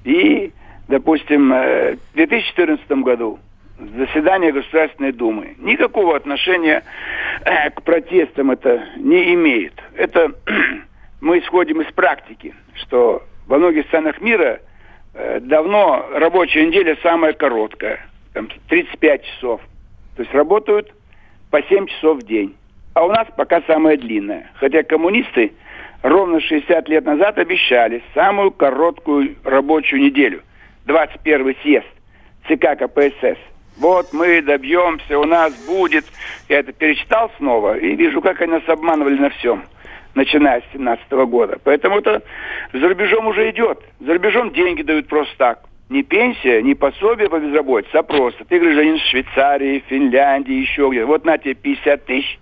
И 0.04 0.52
допустим, 0.88 1.52
э, 1.52 1.96
в 2.12 2.14
2014 2.14 2.90
году 3.02 3.38
заседание 3.78 4.52
Государственной 4.52 5.12
Думы 5.12 5.54
никакого 5.58 6.16
отношения 6.16 6.82
э, 7.44 7.70
к 7.70 7.82
протестам 7.82 8.50
это 8.50 8.84
не 8.96 9.34
имеет. 9.34 9.74
Это 9.94 10.32
мы 11.20 11.38
исходим 11.38 11.80
из 11.82 11.92
практики, 11.92 12.54
что 12.74 13.22
во 13.46 13.58
многих 13.58 13.86
странах 13.86 14.20
мира 14.20 14.60
э, 15.14 15.40
давно 15.40 16.06
рабочая 16.12 16.66
неделя 16.66 16.96
самая 17.02 17.34
короткая, 17.34 18.00
там 18.32 18.48
35 18.68 19.24
часов. 19.24 19.60
То 20.16 20.22
есть 20.22 20.34
работают 20.34 20.92
по 21.50 21.62
7 21.62 21.86
часов 21.86 22.18
в 22.18 22.26
день. 22.26 22.56
А 22.94 23.04
у 23.04 23.12
нас 23.12 23.28
пока 23.36 23.62
самая 23.62 23.96
длинная. 23.96 24.50
Хотя 24.54 24.82
коммунисты 24.82 25.52
ровно 26.02 26.40
60 26.40 26.88
лет 26.88 27.04
назад 27.04 27.38
обещали 27.38 28.02
самую 28.14 28.50
короткую 28.50 29.36
рабочую 29.44 30.02
неделю. 30.02 30.42
21 30.88 31.54
съезд 31.62 31.86
ЦК 32.48 32.76
КПСС. 32.78 33.38
Вот 33.76 34.12
мы 34.12 34.42
добьемся, 34.42 35.18
у 35.18 35.24
нас 35.24 35.54
будет. 35.66 36.04
Я 36.48 36.58
это 36.60 36.72
перечитал 36.72 37.30
снова 37.36 37.78
и 37.78 37.94
вижу, 37.94 38.20
как 38.20 38.40
они 38.40 38.52
нас 38.52 38.62
обманывали 38.66 39.18
на 39.18 39.30
всем, 39.30 39.64
начиная 40.14 40.62
с 40.62 40.72
17 40.72 41.12
года. 41.28 41.58
Поэтому 41.62 41.98
это 41.98 42.22
за 42.72 42.88
рубежом 42.88 43.28
уже 43.28 43.50
идет. 43.50 43.78
За 44.00 44.14
рубежом 44.14 44.50
деньги 44.52 44.82
дают 44.82 45.06
просто 45.06 45.36
так. 45.36 45.60
Не 45.90 46.02
пенсия, 46.02 46.60
не 46.62 46.74
пособие 46.74 47.28
по 47.28 47.38
безработице, 47.38 47.94
а 47.94 48.02
просто. 48.02 48.44
Ты 48.44 48.58
гражданин 48.58 48.98
Швейцарии, 48.98 49.84
Финляндии, 49.88 50.54
еще 50.54 50.88
где-то. 50.90 51.06
Вот 51.06 51.24
на 51.24 51.38
тебе 51.38 51.54
50 51.54 52.04
тысяч 52.04 52.38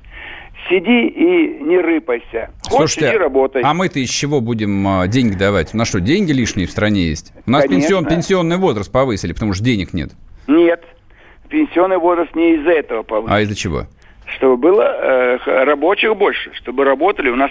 сиди 0.68 1.06
и 1.06 1.62
не 1.62 1.78
рыпайся. 1.78 2.50
Хочешь, 2.68 2.94
Слушайте, 2.94 3.10
иди 3.10 3.18
работай. 3.18 3.62
а 3.62 3.74
мы-то 3.74 3.98
из 4.00 4.10
чего 4.10 4.40
будем 4.40 4.86
а, 4.86 5.06
деньги 5.06 5.34
давать? 5.34 5.74
У 5.74 5.76
нас 5.76 5.88
что, 5.88 6.00
деньги 6.00 6.32
лишние 6.32 6.66
в 6.66 6.70
стране 6.70 7.06
есть? 7.06 7.32
У 7.46 7.50
нас 7.50 7.66
пенсион, 7.66 8.04
пенсионный 8.04 8.56
возраст 8.56 8.90
повысили, 8.90 9.32
потому 9.32 9.52
что 9.52 9.64
денег 9.64 9.92
нет. 9.92 10.10
Нет, 10.46 10.84
пенсионный 11.48 11.98
возраст 11.98 12.34
не 12.34 12.54
из-за 12.54 12.70
этого 12.70 13.02
повысили. 13.02 13.34
А 13.34 13.40
из-за 13.40 13.54
чего? 13.54 13.86
Чтобы 14.36 14.56
было 14.56 14.82
э, 14.82 15.64
рабочих 15.64 16.16
больше, 16.16 16.52
чтобы 16.54 16.84
работали. 16.84 17.30
У 17.30 17.36
нас 17.36 17.50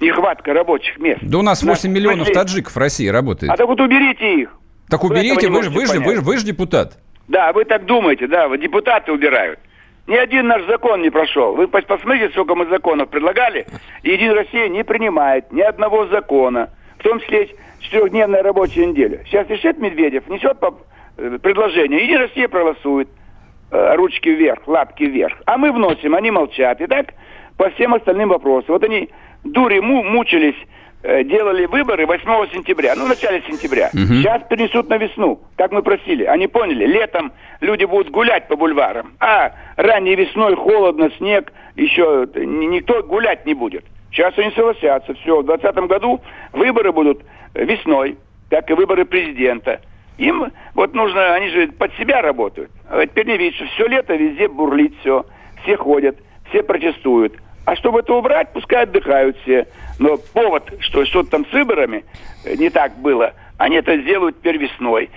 нехватка 0.00 0.52
рабочих 0.52 0.98
мест. 0.98 1.20
Да 1.22 1.38
у 1.38 1.42
нас 1.42 1.62
8 1.62 1.68
у 1.68 1.70
нас 1.70 1.84
миллионов 1.84 2.30
таджиков 2.32 2.74
в 2.74 2.78
России 2.78 3.06
работает. 3.08 3.52
А 3.52 3.56
так 3.56 3.66
вот 3.66 3.80
уберите 3.80 4.40
их. 4.40 4.50
Так 4.88 5.04
уберите, 5.04 5.48
вы, 5.48 5.62
вы, 5.62 5.70
вы, 5.70 5.86
же, 5.86 6.00
вы, 6.00 6.20
вы 6.20 6.38
же 6.38 6.44
депутат. 6.44 6.98
Да, 7.28 7.52
вы 7.52 7.64
так 7.64 7.86
думаете, 7.86 8.28
да, 8.28 8.48
вот 8.48 8.60
депутаты 8.60 9.12
убирают. 9.12 9.58
Ни 10.06 10.16
один 10.16 10.46
наш 10.46 10.64
закон 10.66 11.02
не 11.02 11.10
прошел. 11.10 11.54
Вы 11.54 11.66
посмотрите, 11.66 12.30
сколько 12.30 12.54
мы 12.54 12.66
законов 12.66 13.08
предлагали. 13.08 13.66
И 14.02 14.10
Единая 14.10 14.36
Россия 14.36 14.68
не 14.68 14.84
принимает 14.84 15.52
ни 15.52 15.60
одного 15.60 16.06
закона. 16.06 16.70
В 16.98 17.02
том 17.02 17.20
числе 17.20 17.48
четырехдневная 17.80 18.42
рабочая 18.42 18.86
неделя. 18.86 19.22
Сейчас 19.26 19.48
решит 19.48 19.78
Медведев, 19.78 20.28
несет 20.28 20.60
по 20.60 20.78
э, 21.18 21.38
предложение. 21.42 22.04
Единая 22.04 22.28
Россия 22.28 22.48
проголосует. 22.48 23.08
Э, 23.72 23.96
ручки 23.96 24.28
вверх, 24.28 24.66
лапки 24.68 25.02
вверх. 25.02 25.36
А 25.44 25.58
мы 25.58 25.72
вносим, 25.72 26.14
они 26.14 26.30
молчат. 26.30 26.80
И 26.80 26.86
так 26.86 27.06
по 27.56 27.68
всем 27.70 27.94
остальным 27.94 28.28
вопросам. 28.28 28.74
Вот 28.74 28.84
они 28.84 29.10
дури 29.42 29.80
му 29.80 30.04
мучились 30.04 30.56
делали 31.24 31.66
выборы 31.66 32.06
8 32.06 32.22
сентября, 32.52 32.94
ну, 32.96 33.04
в 33.06 33.08
начале 33.08 33.42
сентября. 33.42 33.90
Угу. 33.92 34.14
Сейчас 34.20 34.42
перенесут 34.48 34.88
на 34.88 34.96
весну, 34.96 35.40
как 35.56 35.72
мы 35.72 35.82
просили. 35.82 36.24
Они 36.24 36.46
поняли, 36.48 36.86
летом 36.86 37.32
люди 37.60 37.84
будут 37.84 38.10
гулять 38.10 38.48
по 38.48 38.56
бульварам, 38.56 39.14
а 39.20 39.52
ранней 39.76 40.16
весной 40.16 40.56
холодно, 40.56 41.10
снег, 41.18 41.52
еще 41.76 42.28
никто 42.34 43.02
гулять 43.02 43.46
не 43.46 43.54
будет. 43.54 43.84
Сейчас 44.10 44.36
они 44.38 44.50
согласятся. 44.52 45.14
Все, 45.14 45.42
в 45.42 45.46
2020 45.46 45.88
году 45.88 46.22
выборы 46.52 46.92
будут 46.92 47.22
весной, 47.54 48.16
как 48.50 48.70
и 48.70 48.74
выборы 48.74 49.04
президента. 49.04 49.80
Им 50.18 50.50
вот 50.74 50.94
нужно, 50.94 51.34
они 51.34 51.48
же 51.50 51.68
под 51.68 51.92
себя 51.96 52.22
работают. 52.22 52.70
А 52.88 53.04
теперь 53.06 53.26
не 53.26 53.50
что 53.52 53.66
все 53.66 53.86
лето 53.86 54.14
везде 54.14 54.48
бурлит 54.48 54.94
все. 55.00 55.26
Все 55.62 55.76
ходят, 55.76 56.16
все 56.48 56.62
протестуют. 56.62 57.34
А 57.66 57.74
чтобы 57.74 57.98
это 57.98 58.14
убрать, 58.14 58.52
пускай 58.52 58.84
отдыхают 58.84 59.36
все. 59.42 59.66
Но 59.98 60.18
повод, 60.18 60.72
что 60.80 61.04
что-то 61.04 61.30
там 61.30 61.46
с 61.46 61.52
выборами 61.52 62.04
э, 62.44 62.54
не 62.54 62.70
так 62.70 62.96
было, 62.98 63.34
они 63.58 63.74
это 63.76 63.96
сделают 63.98 64.38
теперь 64.38 64.56
весной. 64.56 65.10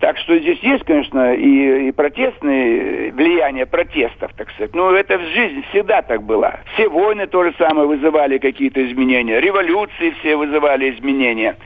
Так 0.00 0.18
что 0.18 0.38
здесь 0.38 0.58
есть, 0.58 0.84
конечно, 0.84 1.34
и, 1.34 1.88
и 1.88 1.92
протестные 1.92 3.12
влияния 3.12 3.64
протестов, 3.64 4.30
так 4.36 4.50
сказать. 4.50 4.74
Но 4.74 4.90
это 4.90 5.16
в 5.16 5.22
жизни 5.22 5.64
всегда 5.70 6.02
так 6.02 6.22
было. 6.22 6.60
Все 6.74 6.86
войны 6.86 7.26
то 7.28 7.42
же 7.44 7.54
самое 7.56 7.88
вызывали 7.88 8.36
какие-то 8.36 8.86
изменения. 8.86 9.40
Революции 9.40 10.14
все 10.20 10.36
вызывали 10.36 10.90
изменения. 10.90 11.56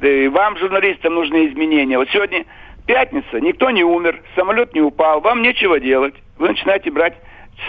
Да 0.00 0.08
и 0.08 0.28
вам, 0.28 0.56
журналистам, 0.56 1.14
нужны 1.14 1.48
изменения. 1.48 1.98
Вот 1.98 2.08
сегодня 2.10 2.44
пятница, 2.86 3.40
никто 3.40 3.70
не 3.70 3.82
умер, 3.82 4.22
самолет 4.36 4.72
не 4.72 4.82
упал, 4.82 5.20
вам 5.20 5.42
нечего 5.42 5.80
делать. 5.80 6.14
Вы 6.38 6.50
начинаете 6.50 6.92
брать 6.92 7.14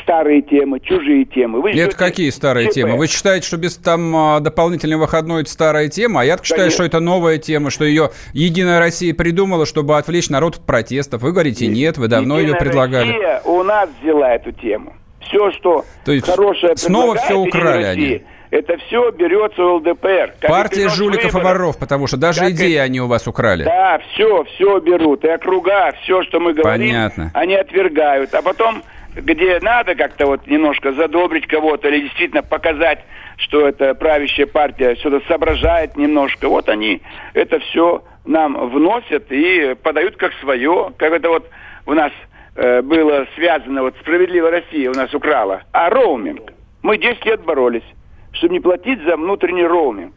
старые 0.04 0.42
темы, 0.42 0.80
чужие 0.80 1.26
темы. 1.26 1.62
Вы 1.62 1.72
это 1.72 1.96
какие 1.96 2.30
старые 2.30 2.68
ЧП. 2.68 2.74
темы? 2.74 2.98
Вы 2.98 3.08
считаете, 3.08 3.48
что 3.48 3.58
без 3.58 3.78
там 3.78 4.16
а, 4.16 4.40
дополнительный 4.40 4.98
выходной 4.98 5.42
это 5.42 5.52
старая 5.52 5.88
тема? 5.90 6.22
А 6.22 6.26
я 6.26 6.38
считаю, 6.38 6.60
Конечно. 6.60 6.76
что 6.76 6.84
это 6.86 7.00
новая 7.00 7.38
тема, 7.38 7.70
что 7.70 7.86
ее 7.86 8.12
Единая 8.34 8.80
Россия 8.80 9.14
придумала, 9.14 9.66
чтобы 9.66 9.98
отвлечь 9.98 10.30
народ 10.30 10.56
от 10.58 10.66
протестов. 10.66 11.22
Вы 11.22 11.32
говорите, 11.32 11.68
нет, 11.68 11.98
вы 11.98 12.08
давно 12.08 12.40
Единая 12.40 12.54
ее 12.54 12.60
предлагали. 12.60 13.12
Россия 13.12 13.42
у 13.46 13.64
нас 13.64 13.90
взяла 14.02 14.34
эту 14.36 14.52
тему. 14.52 14.94
Все, 15.22 15.52
что 15.52 15.86
То 16.04 16.12
есть 16.12 16.26
хорошее 16.26 16.76
снова 16.76 17.16
все 17.16 17.36
украли 17.36 17.84
России, 17.84 18.16
они. 18.16 18.24
Это 18.52 18.76
все 18.86 19.12
берется 19.12 19.64
у 19.64 19.76
ЛДПР. 19.78 20.34
Как 20.42 20.50
Партия 20.50 20.90
жуликов 20.90 21.34
выборов. 21.34 21.42
и 21.42 21.60
воров, 21.60 21.78
потому 21.78 22.08
что 22.08 22.18
даже 22.18 22.42
как 22.42 22.52
идеи 22.52 22.74
это... 22.76 22.84
они 22.84 23.00
у 23.00 23.08
вас 23.08 23.26
украли. 23.28 23.64
Да, 23.64 24.00
все, 24.12 24.44
все 24.44 24.80
берут. 24.80 25.24
И 25.24 25.30
округа, 25.30 25.94
все, 26.04 26.22
что 26.24 26.42
мы 26.42 26.54
говорим, 26.54 26.90
Понятно. 26.90 27.32
они 27.34 27.56
отвергают. 27.56 28.34
А 28.34 28.42
потом 28.42 28.84
где 29.16 29.60
надо 29.62 29.96
как-то 29.96 30.26
вот 30.26 30.48
немножко 30.48 30.94
задобрить 30.94 31.48
кого-то 31.48 31.88
или 31.90 32.02
действительно 32.02 32.44
показать, 32.44 33.00
что 33.38 33.68
это 33.68 33.94
правящая 33.96 34.48
партия 34.48 34.96
что-то 34.96 35.26
соображает 35.28 35.98
немножко. 35.98 36.48
Вот 36.48 36.70
они 36.70 37.02
это 37.34 37.60
все 37.60 38.04
нам 38.26 38.70
вносят 38.70 39.32
и 39.32 39.76
подают 39.82 40.16
как 40.16 40.34
свое, 40.36 40.94
как 40.98 41.12
это 41.12 41.30
вот 41.30 41.50
у 41.86 41.94
нас 41.94 42.12
э, 42.56 42.82
было 42.82 43.28
связано, 43.36 43.82
вот 43.82 43.96
«Справедливая 44.02 44.52
Россия» 44.52 44.90
у 44.90 44.94
нас 44.94 45.14
украла, 45.14 45.64
а 45.72 45.90
роуминг. 45.90 46.54
Мы 46.84 46.98
10 46.98 47.26
лет 47.26 47.44
боролись, 47.44 47.84
чтобы 48.32 48.54
не 48.54 48.60
платить 48.60 49.02
за 49.04 49.18
внутренний 49.18 49.66
роуминг. 49.66 50.14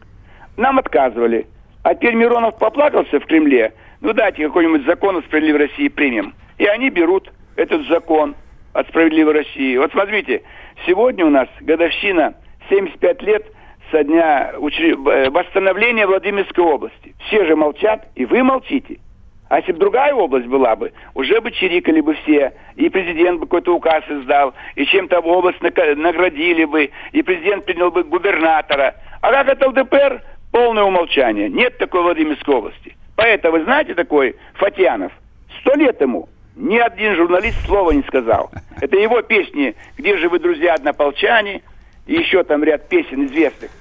Нам 0.57 0.79
отказывали. 0.79 1.47
А 1.83 1.93
теперь 1.93 2.15
Миронов 2.15 2.57
поплакался 2.57 3.19
в 3.19 3.25
Кремле, 3.25 3.73
ну 4.01 4.13
дайте 4.13 4.45
какой-нибудь 4.45 4.85
закон 4.85 5.17
о 5.17 5.21
«Справедливой 5.21 5.67
России» 5.67 5.87
примем. 5.87 6.33
И 6.57 6.65
они 6.65 6.89
берут 6.89 7.31
этот 7.55 7.87
закон 7.87 8.35
от 8.75 8.87
«Справедливой 8.89 9.33
России». 9.33 9.77
Вот 9.77 9.91
смотрите, 9.91 10.43
сегодня 10.85 11.25
у 11.25 11.29
нас 11.29 11.47
годовщина 11.61 12.35
75 12.69 13.21
лет 13.21 13.45
со 13.89 14.03
дня 14.03 14.51
э, 14.53 15.29
восстановления 15.29 16.05
Владимирской 16.05 16.63
области. 16.63 17.15
Все 17.27 17.45
же 17.45 17.55
молчат, 17.55 18.05
и 18.15 18.25
вы 18.25 18.43
молчите. 18.43 18.99
А 19.47 19.59
если 19.59 19.71
бы 19.71 19.79
другая 19.79 20.13
область 20.13 20.47
была 20.47 20.75
бы, 20.75 20.91
уже 21.13 21.39
бы 21.39 21.51
чирикали 21.51 22.01
бы 22.01 22.15
все, 22.15 22.53
и 22.75 22.89
президент 22.89 23.39
бы 23.39 23.45
какой-то 23.45 23.75
указ 23.75 24.03
издал, 24.09 24.53
и 24.75 24.85
чем-то 24.85 25.19
область 25.19 25.61
наградили 25.61 26.65
бы, 26.65 26.89
и 27.13 27.21
президент 27.21 27.63
принял 27.63 27.91
бы 27.91 28.03
губернатора. 28.03 28.95
А 29.21 29.31
как 29.31 29.47
это 29.47 29.69
ЛДПР? 29.69 30.21
Полное 30.51 30.83
умолчание. 30.83 31.47
Нет 31.47 31.77
такой 31.77 32.01
Владимирской 32.01 32.55
области. 32.55 32.97
Поэтому, 33.15 33.57
вы 33.57 33.63
знаете 33.63 33.93
такой 33.93 34.35
Фатьянов? 34.55 35.13
Сто 35.61 35.75
лет 35.75 36.01
ему 36.01 36.27
ни 36.55 36.77
один 36.77 37.15
журналист 37.15 37.57
слова 37.65 37.91
не 37.91 38.03
сказал. 38.03 38.51
Это 38.81 38.97
его 38.97 39.21
песни 39.21 39.75
«Где 39.97 40.17
же 40.17 40.29
вы, 40.29 40.39
друзья, 40.39 40.75
однополчане?» 40.75 41.61
и 42.05 42.13
еще 42.13 42.43
там 42.43 42.63
ряд 42.63 42.87
песен 42.87 43.25
известных. 43.25 43.71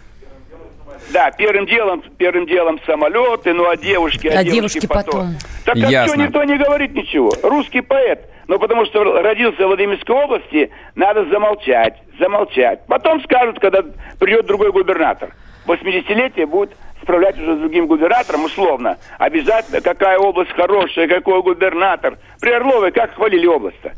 Да, 1.12 1.30
первым 1.32 1.66
делом, 1.66 2.02
первым 2.16 2.46
делом 2.46 2.80
самолеты, 2.87 3.52
ну 3.52 3.68
а 3.68 3.76
девушки, 3.76 4.28
а, 4.28 4.38
а 4.38 4.44
девушки, 4.44 4.80
девушки 4.80 4.87
потом. 4.87 5.04
потом. 5.04 5.34
Так 5.64 5.74
как 5.74 5.90
Ясно. 5.90 6.14
что, 6.14 6.22
никто 6.22 6.44
не 6.44 6.56
говорит 6.56 6.94
ничего. 6.94 7.32
Русский 7.42 7.82
поэт. 7.82 8.30
Но 8.46 8.58
потому 8.58 8.84
что 8.87 9.22
родился 9.22 9.62
в 9.64 9.66
Владимирской 9.66 10.14
области, 10.14 10.70
надо 10.94 11.24
замолчать, 11.26 11.94
замолчать. 12.18 12.80
Потом 12.87 13.22
скажут, 13.22 13.58
когда 13.58 13.82
придет 14.18 14.46
другой 14.46 14.70
губернатор. 14.70 15.34
80-летие 15.66 16.46
будет 16.46 16.70
справлять 17.04 17.38
уже 17.38 17.56
с 17.56 17.58
другим 17.60 17.86
губернатором, 17.86 18.44
условно. 18.44 18.98
Обязательно, 19.18 19.80
какая 19.80 20.18
область 20.18 20.50
хорошая, 20.52 21.06
какой 21.06 21.42
губернатор. 21.42 22.18
При 22.40 22.50
Орловой 22.50 22.90
как 22.90 23.14
хвалили 23.14 23.46
область-то? 23.46 23.92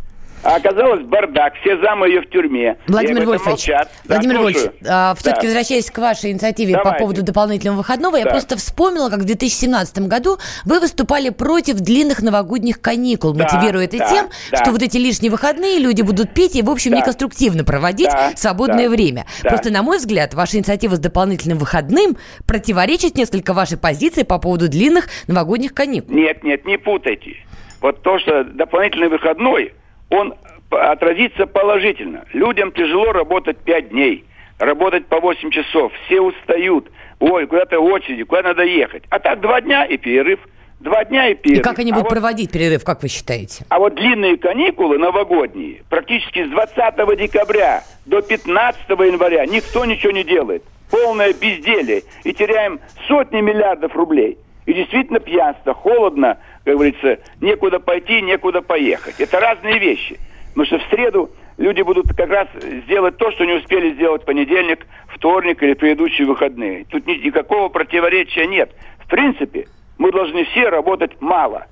А 0.46 0.56
оказалось 0.56 1.02
бардак, 1.02 1.54
все 1.60 1.76
замы 1.80 2.06
ее 2.06 2.20
в 2.20 2.30
тюрьме. 2.30 2.76
Владимир 2.86 3.26
Вольфович, 3.26 3.68
Владимир 4.04 4.36
да, 4.36 4.40
Вольфович, 4.42 4.70
а, 4.88 5.14
все-таки 5.16 5.40
да. 5.40 5.46
возвращаясь 5.48 5.90
к 5.90 5.98
вашей 5.98 6.30
инициативе 6.30 6.74
Давайте. 6.74 6.90
по 6.92 6.98
поводу 6.98 7.22
дополнительного 7.24 7.78
выходного, 7.78 8.12
да. 8.12 8.18
я 8.20 8.26
просто 8.26 8.56
вспомнила, 8.56 9.10
как 9.10 9.20
в 9.20 9.24
2017 9.24 9.98
году 10.06 10.38
вы 10.64 10.78
выступали 10.78 11.30
против 11.30 11.80
длинных 11.80 12.22
новогодних 12.22 12.80
каникул, 12.80 13.32
да, 13.32 13.42
мотивируя 13.42 13.86
это 13.86 13.98
да, 13.98 14.08
тем, 14.08 14.26
да. 14.52 14.58
что 14.58 14.70
вот 14.70 14.82
эти 14.82 14.98
лишние 14.98 15.32
выходные 15.32 15.80
люди 15.80 16.02
будут 16.02 16.32
пить 16.32 16.54
и, 16.54 16.62
в 16.62 16.70
общем, 16.70 16.92
да. 16.92 16.98
неконструктивно 16.98 17.64
проводить 17.64 18.10
да, 18.12 18.30
свободное 18.36 18.88
да, 18.88 18.90
время. 18.90 19.26
Да. 19.42 19.48
Просто, 19.48 19.72
на 19.72 19.82
мой 19.82 19.98
взгляд, 19.98 20.32
ваша 20.34 20.58
инициатива 20.58 20.94
с 20.94 21.00
дополнительным 21.00 21.58
выходным 21.58 22.16
противоречит 22.46 23.16
несколько 23.16 23.52
вашей 23.52 23.78
позиции 23.78 24.22
по 24.22 24.38
поводу 24.38 24.68
длинных 24.68 25.08
новогодних 25.26 25.74
каникул. 25.74 26.14
Нет, 26.14 26.44
нет, 26.44 26.64
не 26.66 26.78
путайте. 26.78 27.34
Вот 27.80 28.02
то, 28.02 28.20
что 28.20 28.44
дополнительный 28.44 29.08
выходной– 29.08 29.72
он 30.10 30.34
отразится 30.70 31.46
положительно. 31.46 32.24
Людям 32.32 32.72
тяжело 32.72 33.12
работать 33.12 33.58
5 33.58 33.90
дней, 33.90 34.24
работать 34.58 35.06
по 35.06 35.20
8 35.20 35.50
часов. 35.50 35.92
Все 36.06 36.20
устают. 36.20 36.90
Ой, 37.18 37.46
куда-то 37.46 37.78
очереди, 37.78 38.24
куда 38.24 38.42
надо 38.42 38.64
ехать. 38.64 39.04
А 39.08 39.18
так 39.18 39.40
два 39.40 39.60
дня 39.60 39.84
и 39.84 39.96
перерыв. 39.96 40.40
Два 40.80 41.04
дня 41.04 41.28
и 41.28 41.34
перерыв. 41.34 41.60
И 41.60 41.62
как 41.62 41.78
они 41.78 41.92
будут 41.92 42.06
а 42.06 42.10
проводить 42.10 42.48
вот, 42.48 42.52
перерыв, 42.52 42.84
как 42.84 43.02
вы 43.02 43.08
считаете? 43.08 43.64
А 43.70 43.78
вот 43.78 43.94
длинные 43.94 44.36
каникулы 44.36 44.98
новогодние, 44.98 45.82
практически 45.88 46.44
с 46.44 46.50
20 46.50 47.18
декабря 47.18 47.82
до 48.04 48.20
15 48.20 48.82
января 48.90 49.46
никто 49.46 49.84
ничего 49.86 50.12
не 50.12 50.22
делает. 50.22 50.62
Полное 50.90 51.32
безделие. 51.32 52.02
И 52.24 52.32
теряем 52.32 52.78
сотни 53.08 53.40
миллиардов 53.40 53.96
рублей. 53.96 54.36
И 54.66 54.74
действительно 54.74 55.20
пьянство, 55.20 55.74
холодно, 55.74 56.38
как 56.64 56.74
говорится, 56.74 57.18
некуда 57.40 57.78
пойти, 57.78 58.20
некуда 58.20 58.62
поехать. 58.62 59.20
Это 59.20 59.38
разные 59.40 59.78
вещи. 59.78 60.18
Потому 60.48 60.66
что 60.66 60.78
в 60.78 60.90
среду 60.90 61.30
люди 61.56 61.82
будут 61.82 62.08
как 62.16 62.28
раз 62.28 62.48
сделать 62.84 63.16
то, 63.16 63.30
что 63.30 63.44
не 63.44 63.54
успели 63.54 63.94
сделать 63.94 64.22
в 64.22 64.24
понедельник, 64.24 64.86
вторник 65.08 65.62
или 65.62 65.74
предыдущие 65.74 66.26
выходные. 66.26 66.84
Тут 66.86 67.06
никакого 67.06 67.68
противоречия 67.68 68.46
нет. 68.46 68.72
В 69.04 69.08
принципе, 69.08 69.68
мы 69.98 70.10
должны 70.10 70.44
все 70.46 70.68
работать 70.68 71.20
мало. 71.20 71.66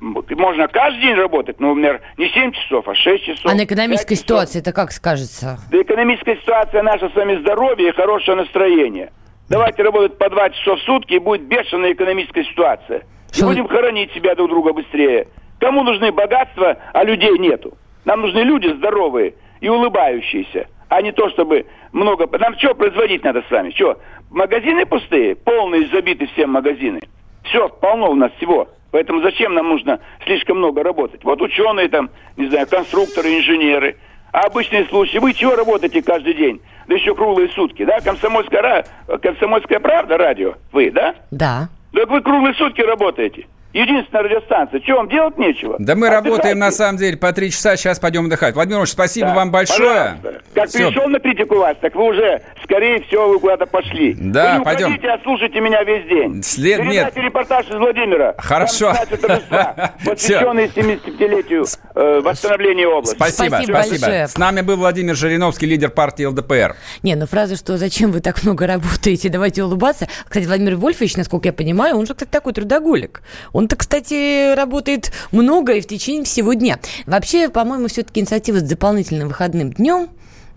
Можно 0.00 0.68
каждый 0.68 1.02
день 1.02 1.14
работать, 1.14 1.58
но, 1.58 1.68
например, 1.68 2.00
не 2.16 2.28
7 2.28 2.52
часов, 2.52 2.88
а 2.88 2.94
6 2.94 3.24
часов. 3.24 3.46
А 3.46 3.54
на 3.54 3.64
экономической 3.64 4.14
ситуации 4.14 4.60
это 4.60 4.72
как 4.72 4.92
скажется? 4.92 5.58
Да 5.70 5.82
экономическая 5.82 6.36
ситуация 6.36 6.82
наша 6.82 7.08
с 7.10 7.14
вами 7.14 7.36
здоровье 7.40 7.88
и 7.88 7.92
хорошее 7.92 8.36
настроение. 8.36 9.10
Давайте 9.48 9.82
работать 9.82 10.18
по 10.18 10.28
2 10.28 10.50
часа 10.50 10.76
в 10.76 10.80
сутки, 10.80 11.14
и 11.14 11.18
будет 11.18 11.42
бешеная 11.42 11.92
экономическая 11.92 12.44
ситуация. 12.44 13.02
И 13.34 13.42
будем 13.42 13.66
хоронить 13.66 14.12
себя 14.12 14.34
друг 14.34 14.50
друга 14.50 14.72
быстрее. 14.72 15.28
Кому 15.58 15.82
нужны 15.82 16.12
богатства, 16.12 16.76
а 16.92 17.04
людей 17.04 17.38
нету? 17.38 17.76
Нам 18.04 18.22
нужны 18.22 18.40
люди 18.40 18.68
здоровые 18.68 19.34
и 19.60 19.68
улыбающиеся, 19.68 20.68
а 20.88 21.02
не 21.02 21.12
то, 21.12 21.28
чтобы 21.30 21.66
много... 21.92 22.26
Нам 22.38 22.56
что 22.58 22.74
производить 22.74 23.24
надо 23.24 23.42
с 23.42 23.50
вами? 23.50 23.70
Что, 23.70 23.98
магазины 24.30 24.86
пустые? 24.86 25.34
Полные 25.34 25.88
забиты 25.88 26.26
все 26.26 26.46
магазины. 26.46 27.00
Все, 27.44 27.68
полно 27.68 28.10
у 28.10 28.14
нас 28.14 28.30
всего. 28.36 28.68
Поэтому 28.90 29.20
зачем 29.20 29.54
нам 29.54 29.68
нужно 29.68 30.00
слишком 30.24 30.58
много 30.58 30.82
работать? 30.82 31.24
Вот 31.24 31.42
ученые 31.42 31.88
там, 31.88 32.10
не 32.36 32.48
знаю, 32.48 32.66
конструкторы, 32.66 33.36
инженеры. 33.36 33.96
А 34.32 34.40
обычные 34.42 34.86
случаи, 34.86 35.18
вы 35.18 35.32
чего 35.32 35.56
работаете 35.56 36.02
каждый 36.02 36.34
день? 36.34 36.60
Да 36.86 36.94
еще 36.94 37.14
круглые 37.14 37.48
сутки, 37.50 37.84
да? 37.84 38.00
Комсомольская, 38.00 38.84
Комсомольская 39.22 39.80
правда, 39.80 40.16
радио, 40.16 40.54
вы, 40.72 40.90
да? 40.90 41.14
Да. 41.30 41.68
Так 41.92 42.08
вы 42.10 42.20
круглые 42.20 42.54
сутки 42.54 42.80
работаете. 42.80 43.46
Единственная 43.74 44.24
радиостанция. 44.24 44.80
Что, 44.80 44.96
вам 44.96 45.08
делать 45.10 45.36
нечего? 45.36 45.76
Да 45.78 45.94
мы 45.94 46.06
Отдыхайте. 46.06 46.30
работаем, 46.30 46.58
на 46.58 46.70
самом 46.70 46.96
деле, 46.96 47.18
по 47.18 47.32
три 47.32 47.50
часа. 47.50 47.76
Сейчас 47.76 47.98
пойдем 48.00 48.24
отдыхать. 48.24 48.54
Владимир 48.54 48.78
Ильич, 48.78 48.90
спасибо 48.92 49.28
да, 49.28 49.34
вам 49.34 49.50
большое. 49.50 50.16
Пожалуйста. 50.22 50.42
Как 50.54 50.68
Все. 50.70 50.88
пришел 50.88 51.08
на 51.08 51.20
критику 51.20 51.56
вас, 51.56 51.76
так 51.78 51.94
вы 51.94 52.08
уже, 52.08 52.42
скорее 52.64 53.02
всего, 53.02 53.28
вы 53.28 53.38
куда-то 53.38 53.66
пошли. 53.66 54.14
Да, 54.18 54.54
вы 54.54 54.58
не 54.60 54.64
пойдем. 54.64 54.86
уходите, 54.88 55.08
а 55.10 55.20
слушайте 55.22 55.60
меня 55.60 55.82
весь 55.84 56.08
день. 56.08 56.42
След... 56.42 56.82
Нет. 56.84 57.14
репортаж 57.14 57.66
из 57.66 57.74
Владимира. 57.74 58.34
Хорошо. 58.38 58.94
посвященный 60.04 60.66
75-летию 60.68 61.66
э, 61.98 62.20
восстановления 62.20 62.86
области. 62.86 63.16
Спасибо, 63.16 63.60
спасибо. 63.62 63.96
спасибо. 63.96 64.26
С 64.28 64.38
нами 64.38 64.60
был 64.60 64.76
Владимир 64.76 65.16
Жириновский, 65.16 65.66
лидер 65.66 65.90
партии 65.90 66.24
ЛДПР. 66.24 66.76
Не, 67.02 67.14
ну 67.16 67.26
фраза, 67.26 67.56
что 67.56 67.76
зачем 67.76 68.12
вы 68.12 68.20
так 68.20 68.42
много 68.44 68.66
работаете, 68.66 69.28
давайте 69.28 69.64
улыбаться. 69.64 70.08
Кстати, 70.26 70.46
Владимир 70.46 70.76
Вольфович, 70.76 71.16
насколько 71.16 71.48
я 71.48 71.52
понимаю, 71.52 71.96
он 71.96 72.06
же, 72.06 72.14
кстати, 72.14 72.30
такой 72.30 72.52
трудоголик. 72.52 73.22
Он-то, 73.52 73.76
кстати, 73.76 74.54
работает 74.54 75.12
много 75.32 75.72
и 75.74 75.80
в 75.80 75.86
течение 75.86 76.24
всего 76.24 76.52
дня. 76.52 76.78
Вообще, 77.06 77.48
по-моему, 77.48 77.88
все-таки 77.88 78.20
инициатива 78.20 78.58
с 78.58 78.62
дополнительным 78.62 79.28
выходным 79.28 79.72
днем 79.72 80.08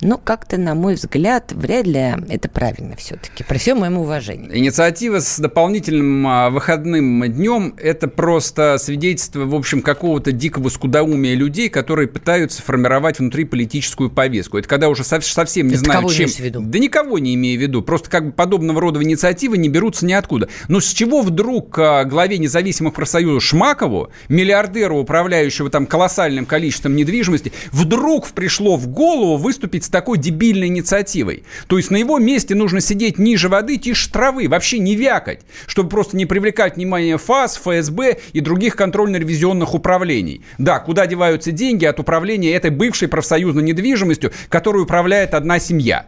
но 0.02 0.18
как-то, 0.18 0.58
на 0.58 0.76
мой 0.76 0.96
взгляд, 0.96 1.52
вряд 1.52 1.86
ли 1.86 2.14
это 2.30 2.50
правильно 2.50 2.96
все-таки, 2.96 3.44
при 3.44 3.58
всем 3.58 3.80
моем 3.80 4.00
уважении. 4.00 4.50
Инициатива 4.58 5.20
с 5.20 5.40
дополнительным 5.40 6.28
а, 6.28 6.50
выходным 6.50 7.32
днем– 7.32 7.76
это 7.78 8.08
просто 8.08 8.78
свидетельство, 8.80 9.46
в 9.46 9.56
общем, 9.56 9.82
какого-то 9.82 10.32
дикого 10.32 10.70
скудоумия 10.70 11.36
людей, 11.36 11.70
которые 11.70 12.08
пытаются 12.08 12.62
формировать 12.62 13.20
внутри 13.20 13.46
политическую 13.46 14.10
повестку. 14.10 14.58
Это 14.58 14.68
когда 14.68 14.90
уже 14.90 15.04
совсем 15.04 15.68
не 15.68 15.76
это 15.76 15.84
знают, 15.84 16.02
кого 16.02 16.14
чем... 16.14 16.28
в 16.28 16.40
виду? 16.40 16.62
Да 16.62 16.80
никого 16.80 17.20
не 17.20 17.36
имею 17.36 17.60
в 17.60 17.62
виду. 17.62 17.82
Просто 17.82 18.10
как 18.10 18.26
бы 18.28 18.32
подобного 18.32 18.82
рода 18.82 19.02
инициативы 19.02 19.58
не 19.58 19.70
берутся 19.70 20.06
ниоткуда. 20.06 20.50
Но 20.68 20.80
с 20.80 20.88
чего 20.88 21.22
вдруг 21.22 21.78
а, 21.78 22.06
главе 22.06 22.40
независимых 22.40 22.94
профсоюзов 22.94 23.44
Шмакову, 23.44 24.10
миллиардеру, 24.30 24.98
управляющего 24.98 25.70
там 25.70 25.86
колоссальным 25.86 26.46
количеством 26.46 26.96
недвижимости, 26.96 27.54
вдруг 27.72 28.30
пришло 28.30 28.78
в 28.78 28.88
голову 28.88 29.38
выступить 29.38 29.84
такой 29.92 30.18
дебильной 30.18 30.68
инициативой. 30.68 31.44
То 31.68 31.78
есть 31.78 31.92
на 31.92 31.98
его 31.98 32.18
месте 32.18 32.56
нужно 32.56 32.82
сидеть 32.82 33.20
ниже 33.20 33.50
воды, 33.50 33.78
тише 33.78 34.12
травы, 34.12 34.48
вообще 34.48 34.80
не 34.80 34.96
вякать, 34.96 35.42
чтобы 35.68 35.90
просто 35.90 36.18
не 36.18 36.26
привлекать 36.26 36.78
внимание 36.78 37.18
ФАС, 37.18 37.58
ФСБ 37.58 38.20
и 38.34 38.40
других 38.40 38.76
контрольно-ревизионных 38.76 39.74
управлений. 39.74 40.44
Да, 40.58 40.80
куда 40.80 41.06
деваются 41.06 41.52
деньги 41.52 41.86
от 41.86 42.00
управления 42.00 42.54
этой 42.54 42.72
бывшей 42.72 43.08
профсоюзной 43.08 43.64
недвижимостью, 43.64 44.32
которую 44.50 44.86
управляет 44.86 45.34
одна 45.34 45.60
семья. 45.60 46.08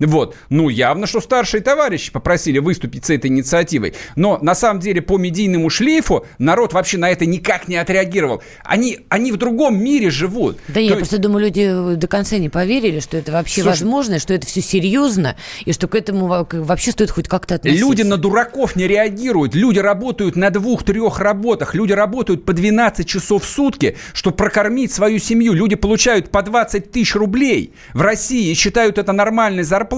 Вот. 0.00 0.34
Ну, 0.48 0.68
явно, 0.68 1.06
что 1.06 1.20
старшие 1.20 1.60
товарищи 1.60 2.10
попросили 2.10 2.58
выступить 2.58 3.04
с 3.04 3.10
этой 3.10 3.26
инициативой. 3.28 3.94
Но 4.16 4.38
на 4.40 4.54
самом 4.54 4.80
деле 4.80 5.02
по 5.02 5.18
медийному 5.18 5.70
шлейфу 5.70 6.26
народ 6.38 6.72
вообще 6.72 6.98
на 6.98 7.10
это 7.10 7.26
никак 7.26 7.68
не 7.68 7.76
отреагировал. 7.76 8.42
Они, 8.64 9.00
они 9.08 9.30
в 9.32 9.36
другом 9.36 9.78
мире 9.82 10.10
живут. 10.10 10.58
Да 10.68 10.74
То 10.74 10.80
я 10.80 10.86
есть- 10.86 10.96
просто 10.98 11.18
думаю, 11.18 11.44
люди 11.44 11.96
до 11.96 12.06
конца 12.06 12.38
не 12.38 12.48
поверили, 12.48 13.00
что 13.00 13.16
это 13.16 13.32
вообще 13.32 13.62
Слушай- 13.62 13.68
возможно, 13.68 14.18
что 14.18 14.32
это 14.34 14.46
все 14.46 14.60
серьезно, 14.60 15.36
и 15.64 15.72
что 15.72 15.86
к 15.86 15.94
этому 15.94 16.26
вообще 16.26 16.92
стоит 16.92 17.10
хоть 17.10 17.28
как-то 17.28 17.56
относиться. 17.56 17.84
Люди 17.84 18.02
на 18.02 18.16
дураков 18.16 18.76
не 18.76 18.86
реагируют. 18.88 19.54
Люди 19.54 19.78
работают 19.78 20.36
на 20.36 20.50
двух-трех 20.50 21.18
работах. 21.18 21.74
Люди 21.74 21.92
работают 21.92 22.44
по 22.44 22.52
12 22.52 23.06
часов 23.06 23.44
в 23.44 23.46
сутки, 23.46 23.96
чтобы 24.14 24.36
прокормить 24.36 24.92
свою 24.92 25.18
семью. 25.18 25.52
Люди 25.52 25.76
получают 25.76 26.30
по 26.30 26.42
20 26.42 26.90
тысяч 26.90 27.14
рублей 27.14 27.74
в 27.92 28.00
России 28.00 28.50
и 28.50 28.54
считают 28.54 28.96
это 28.98 29.12
нормальной 29.12 29.62
зарплатой. 29.62 29.89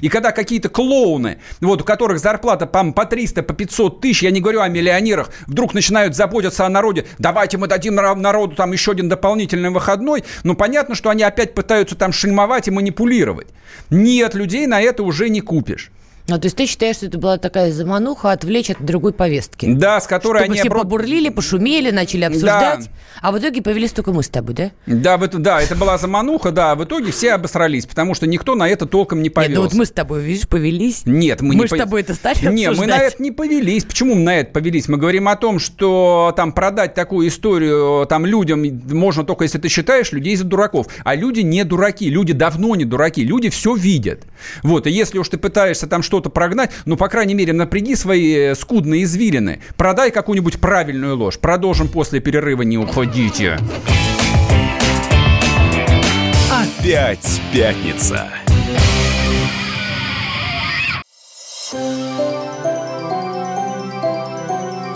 И 0.00 0.08
когда 0.08 0.32
какие-то 0.32 0.68
клоуны, 0.68 1.38
вот, 1.60 1.82
у 1.82 1.84
которых 1.84 2.18
зарплата 2.18 2.66
по, 2.66 2.92
по 2.92 3.04
300, 3.04 3.42
по 3.42 3.54
500 3.54 4.00
тысяч, 4.00 4.22
я 4.22 4.30
не 4.30 4.40
говорю 4.40 4.60
о 4.60 4.68
миллионерах, 4.68 5.30
вдруг 5.46 5.74
начинают 5.74 6.16
заботиться 6.16 6.66
о 6.66 6.68
народе, 6.68 7.06
давайте 7.18 7.58
мы 7.58 7.66
дадим 7.66 7.94
народу 7.94 8.56
там 8.56 8.72
еще 8.72 8.92
один 8.92 9.08
дополнительный 9.08 9.70
выходной, 9.70 10.24
ну 10.42 10.54
понятно, 10.54 10.94
что 10.94 11.10
они 11.10 11.22
опять 11.22 11.54
пытаются 11.54 11.94
там 11.94 12.12
шельмовать 12.12 12.68
и 12.68 12.70
манипулировать. 12.70 13.48
Нет, 13.90 14.34
людей 14.34 14.66
на 14.66 14.80
это 14.80 15.02
уже 15.02 15.28
не 15.28 15.40
купишь. 15.40 15.90
Ну, 16.26 16.38
то 16.38 16.46
есть 16.46 16.56
ты 16.56 16.64
считаешь, 16.66 16.96
что 16.96 17.06
это 17.06 17.18
была 17.18 17.36
такая 17.36 17.70
замануха 17.70 18.32
отвлечь 18.32 18.70
от 18.70 18.80
другой 18.84 19.12
повестки? 19.12 19.66
Да, 19.74 20.00
с 20.00 20.06
которой 20.06 20.38
Чтобы 20.38 20.52
они... 20.52 20.60
все 20.60 20.68
обро- 20.68 20.80
побурлили, 20.80 21.28
пошумели, 21.28 21.90
начали 21.90 22.24
обсуждать, 22.24 22.88
а 23.20 23.30
в 23.30 23.38
итоге 23.38 23.60
появились 23.60 23.92
только 23.92 24.12
мы 24.12 24.22
с 24.22 24.28
тобой, 24.28 24.54
да? 24.54 24.70
Да, 24.86 25.16
в 25.18 25.22
это, 25.22 25.38
да, 25.38 25.60
это 25.60 25.76
была 25.76 25.98
замануха, 25.98 26.50
да, 26.50 26.72
а 26.72 26.74
в 26.76 26.84
итоге 26.84 27.12
все 27.12 27.32
обосрались, 27.34 27.84
потому 27.86 28.14
что 28.14 28.26
никто 28.26 28.54
на 28.54 28.68
это 28.68 28.86
толком 28.86 29.18
не 29.18 29.24
Нет, 29.24 29.34
повелся. 29.34 29.54
ну 29.56 29.62
вот 29.64 29.74
мы 29.74 29.84
с 29.84 29.90
тобой, 29.90 30.22
видишь, 30.22 30.48
повелись. 30.48 31.02
Нет, 31.04 31.42
мы, 31.42 31.48
Мы 31.48 31.54
не 31.56 31.66
ж 31.66 31.70
с 31.70 31.78
тобой 31.78 32.00
это 32.00 32.14
стали 32.14 32.38
Не, 32.46 32.70
мы 32.70 32.86
на 32.86 32.94
обсуждать? 32.94 33.14
это 33.14 33.22
не 33.22 33.30
повелись. 33.30 33.84
Почему 33.84 34.14
мы 34.14 34.22
на 34.22 34.38
это 34.38 34.50
повелись? 34.52 34.88
Мы 34.88 34.96
говорим 34.96 35.28
о 35.28 35.36
том, 35.36 35.58
что 35.58 36.32
там 36.36 36.52
продать 36.52 36.94
такую 36.94 37.28
историю 37.28 38.06
там 38.06 38.24
людям 38.26 38.62
можно 38.90 39.24
только 39.24 39.44
если 39.44 39.58
ты 39.58 39.68
считаешь 39.68 40.12
людей 40.12 40.36
за 40.36 40.44
дураков. 40.44 40.86
А 41.04 41.14
люди 41.14 41.40
не 41.40 41.64
дураки, 41.64 42.08
люди 42.08 42.32
давно 42.32 42.74
не 42.76 42.84
дураки, 42.84 43.22
люди 43.24 43.50
все 43.50 43.74
видят. 43.74 44.22
Вот, 44.62 44.86
и 44.86 44.90
если 44.90 45.18
уж 45.18 45.28
ты 45.28 45.36
пытаешься 45.38 45.86
там 45.86 46.02
что-то 46.14 46.30
прогнать, 46.30 46.70
ну, 46.84 46.96
по 46.96 47.08
крайней 47.08 47.34
мере, 47.34 47.52
напряги 47.52 47.96
свои 47.96 48.34
э, 48.34 48.54
скудные 48.54 49.02
извилины, 49.02 49.60
продай 49.76 50.12
какую-нибудь 50.12 50.60
правильную 50.60 51.16
ложь. 51.16 51.40
Продолжим 51.40 51.88
после 51.88 52.20
перерыва, 52.20 52.62
не 52.62 52.78
уходите. 52.78 53.58
Опять 56.52 57.42
пятница. 57.52 58.28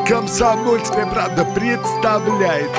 Комсомольская 0.06 1.06
правда 1.06 1.44
представляет. 1.46 2.70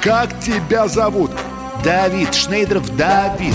Как 0.00 0.38
тебя 0.38 0.86
зовут? 0.86 1.32
Давид, 1.82 2.32
Шнейдеров 2.32 2.96
Давид. 2.96 3.54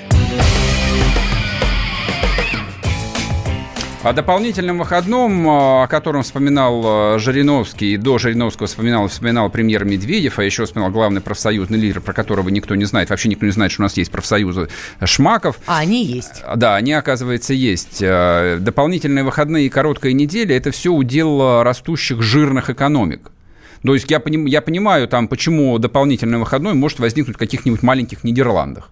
О 4.03 4.13
дополнительном 4.13 4.79
выходном, 4.79 5.47
э, 5.47 5.83
о 5.83 5.87
котором 5.87 6.23
вспоминал 6.23 7.15
э, 7.15 7.19
Жириновский, 7.19 7.93
и 7.93 7.97
до 7.97 8.17
Жириновского 8.17 8.65
вспоминал, 8.65 9.07
вспоминал 9.07 9.51
премьер 9.51 9.85
Медведев, 9.85 10.39
а 10.39 10.43
еще 10.43 10.65
вспоминал 10.65 10.89
главный 10.89 11.21
профсоюзный 11.21 11.77
лидер, 11.77 12.01
про 12.01 12.11
которого 12.11 12.49
никто 12.49 12.73
не 12.73 12.85
знает. 12.85 13.11
Вообще 13.11 13.29
никто 13.29 13.45
не 13.45 13.51
знает, 13.51 13.71
что 13.71 13.83
у 13.83 13.85
нас 13.85 13.95
есть 13.97 14.09
профсоюзы 14.09 14.69
Шмаков. 15.03 15.57
А 15.67 15.77
они 15.77 16.03
есть. 16.03 16.43
Да, 16.55 16.75
они, 16.77 16.93
оказывается, 16.93 17.53
есть. 17.53 18.01
Э, 18.01 18.57
Дополнительные 18.59 19.23
выходные 19.23 19.67
и 19.67 19.69
короткая 19.69 20.13
неделя– 20.13 20.57
это 20.57 20.71
все 20.71 20.91
удел 20.91 21.39
э, 21.39 21.61
растущих 21.61 22.23
жирных 22.23 22.71
экономик. 22.71 23.31
То 23.83 23.93
есть 23.93 24.09
я, 24.09 24.19
поним, 24.19 24.47
я 24.47 24.63
понимаю, 24.63 25.07
там, 25.07 25.27
почему 25.27 25.77
дополнительный 25.77 26.39
выходной 26.39 26.73
может 26.73 26.97
возникнуть 26.97 27.35
в 27.35 27.39
каких-нибудь 27.39 27.83
маленьких 27.83 28.23
Нидерландах. 28.23 28.89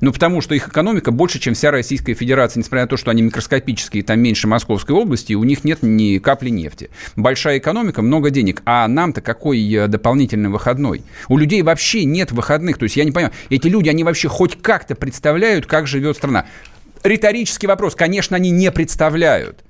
Ну, 0.00 0.12
потому 0.12 0.40
что 0.40 0.54
их 0.54 0.68
экономика 0.68 1.10
больше, 1.10 1.38
чем 1.38 1.54
вся 1.54 1.70
Российская 1.70 2.14
Федерация, 2.14 2.60
несмотря 2.60 2.82
на 2.82 2.88
то, 2.88 2.96
что 2.96 3.10
они 3.10 3.22
микроскопические, 3.22 4.02
там 4.02 4.20
меньше 4.20 4.48
Московской 4.48 4.94
области, 4.96 5.32
и 5.32 5.34
у 5.34 5.44
них 5.44 5.64
нет 5.64 5.82
ни 5.82 6.18
капли 6.18 6.48
нефти. 6.48 6.90
Большая 7.16 7.58
экономика, 7.58 8.02
много 8.02 8.30
денег. 8.30 8.62
А 8.64 8.88
нам-то 8.88 9.20
какой 9.20 9.60
э, 9.72 9.88
дополнительный 9.88 10.48
выходной? 10.48 11.02
У 11.28 11.36
людей 11.36 11.62
вообще 11.62 12.04
нет 12.04 12.32
выходных. 12.32 12.78
То 12.78 12.84
есть 12.84 12.96
я 12.96 13.04
не 13.04 13.12
понимаю, 13.12 13.34
эти 13.50 13.68
люди, 13.68 13.88
они 13.88 14.04
вообще 14.04 14.28
хоть 14.28 14.60
как-то 14.60 14.94
представляют, 14.94 15.66
как 15.66 15.86
живет 15.86 16.16
страна? 16.16 16.46
Риторический 17.02 17.66
вопрос. 17.66 17.94
Конечно, 17.94 18.36
они 18.36 18.50
не 18.50 18.70
представляют. 18.70 19.64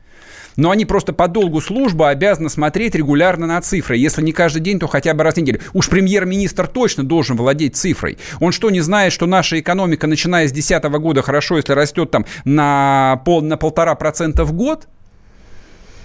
Но 0.57 0.71
они 0.71 0.85
просто 0.85 1.13
по 1.13 1.29
долгу 1.29 1.61
службы 1.61 2.09
обязаны 2.09 2.51
смотреть 2.51 2.95
регулярно 2.95 3.47
на 3.47 3.61
цифры. 3.61 3.97
Если 3.97 4.23
не 4.23 4.33
каждый 4.33 4.61
день, 4.61 4.79
то 4.79 4.87
хотя 4.87 5.15
бы 5.15 5.23
раз 5.23 5.35
в 5.35 5.37
неделю. 5.39 5.61
Уж 5.73 5.89
премьер-министр 5.89 6.67
точно 6.67 7.05
должен 7.05 7.37
владеть 7.37 7.77
цифрой. 7.77 8.19
Он 8.41 8.53
что, 8.53 8.71
не 8.71 8.81
знает, 8.81 9.13
что 9.13 9.27
наша 9.27 9.61
экономика, 9.61 10.07
начиная 10.07 10.49
с 10.49 10.53
2010 10.53 10.85
года, 11.01 11.23
хорошо, 11.23 11.57
если 11.57 11.73
растет 11.73 12.11
там 12.11 12.27
на, 12.45 13.23
пол, 13.25 13.43
на 13.43 13.57
полтора 13.57 13.95
процента 13.95 14.45
в 14.45 14.53
год? 14.53 14.87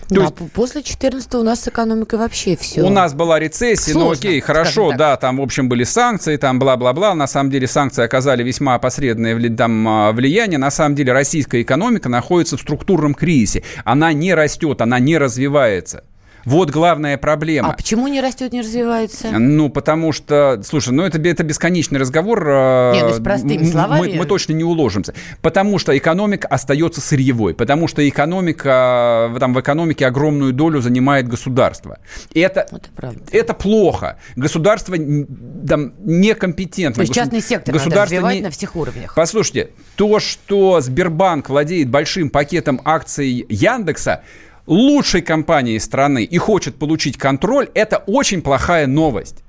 То 0.09 0.15
Да, 0.15 0.21
есть- 0.23 0.51
после 0.53 0.83
14 0.83 1.39
у 1.39 1.43
нас 1.43 1.61
с 1.61 1.67
экономикой 1.67 2.19
вообще 2.19 2.55
все. 2.55 2.83
У 2.83 2.89
нас 2.89 3.13
была 3.13 3.39
рецессия, 3.39 3.93
ну 3.93 4.01
Сложно, 4.01 4.19
окей, 4.29 4.39
хорошо, 4.39 4.91
да, 4.95 5.17
там, 5.17 5.37
в 5.37 5.41
общем, 5.41 5.67
были 5.67 5.83
санкции, 5.83 6.37
там, 6.37 6.59
бла-бла-бла. 6.59 7.15
На 7.15 7.27
самом 7.27 7.49
деле 7.49 7.67
санкции 7.67 8.03
оказали 8.03 8.43
весьма 8.43 8.75
опосредованное 8.75 9.35
вли- 9.35 9.55
там, 9.55 9.87
а, 9.87 10.11
влияние. 10.11 10.59
На 10.59 10.69
самом 10.71 10.95
деле 10.95 11.11
российская 11.11 11.61
экономика 11.61 12.07
находится 12.09 12.57
в 12.57 12.61
структурном 12.61 13.15
кризисе. 13.15 13.63
Она 13.83 14.13
не 14.13 14.33
растет, 14.35 14.81
она 14.81 14.99
не 14.99 15.17
развивается. 15.17 16.03
Вот 16.45 16.69
главная 16.69 17.17
проблема. 17.17 17.69
А 17.71 17.73
почему 17.73 18.07
не 18.07 18.21
растет, 18.21 18.53
не 18.53 18.61
развивается? 18.61 19.31
Ну, 19.31 19.69
потому 19.69 20.11
что, 20.11 20.61
слушай, 20.63 20.93
ну 20.93 21.03
это, 21.03 21.19
это 21.19 21.43
бесконечный 21.43 21.99
разговор. 21.99 22.47
э, 22.47 22.91
Нет, 22.93 23.05
ну, 23.09 23.13
с 23.15 23.19
простыми 23.19 23.63
словами. 23.63 24.11
Мы, 24.13 24.17
мы 24.19 24.25
точно 24.25 24.53
не 24.53 24.63
уложимся. 24.63 25.13
Потому 25.41 25.79
что 25.79 25.97
экономика 25.97 26.47
остается 26.47 27.01
сырьевой. 27.01 27.53
Потому 27.55 27.87
что 27.87 28.07
экономика, 28.07 29.27
в- 29.31 29.39
там, 29.39 29.53
в 29.53 29.59
экономике 29.59 30.05
огромную 30.05 30.53
долю 30.53 30.81
занимает 30.81 31.27
государство. 31.27 31.97
И 32.31 32.39
это, 32.39 32.67
Это 32.71 32.89
правда. 32.95 33.19
это 33.31 33.53
плохо. 33.53 34.17
Государство 34.35 34.95
там, 34.95 35.93
некомпетентно. 36.03 36.95
То 36.95 37.01
есть 37.01 37.13
частный 37.13 37.41
сектор 37.41 37.73
надо 37.73 37.83
государство 37.85 38.15
развивать 38.17 38.35
не- 38.35 38.41
на 38.43 38.49
всех 38.51 38.75
уровнях. 38.75 39.13
Послушайте, 39.15 39.69
то, 39.95 40.19
что 40.19 40.79
Сбербанк 40.81 41.49
владеет 41.49 41.89
большим 41.89 42.29
пакетом 42.29 42.81
акций 42.85 43.45
Яндекса, 43.49 44.21
лучшей 44.67 45.21
компанией 45.21 45.79
страны 45.79 46.23
и 46.23 46.37
хочет 46.37 46.75
получить 46.75 47.17
контроль, 47.17 47.69
это 47.73 47.97
очень 48.07 48.41
плохая 48.41 48.87
новость. 48.87 49.43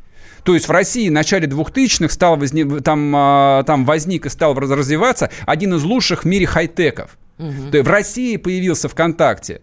То 0.44 0.54
есть 0.54 0.68
в 0.68 0.70
России 0.70 1.08
в 1.08 1.12
начале 1.12 1.48
2000-х 1.48 2.12
стал 2.12 2.36
возни- 2.36 2.80
там, 2.80 3.12
а, 3.16 3.62
там 3.64 3.84
возник 3.84 4.26
и 4.26 4.28
стал 4.28 4.54
раз- 4.54 4.70
развиваться 4.70 5.30
один 5.44 5.74
из 5.74 5.82
лучших 5.82 6.22
в 6.22 6.26
мире 6.26 6.46
хай-теков. 6.46 7.16
То 7.38 7.76
есть 7.78 7.86
в 7.88 7.90
России 7.90 8.36
появился 8.36 8.88
ВКонтакте. 8.88 9.60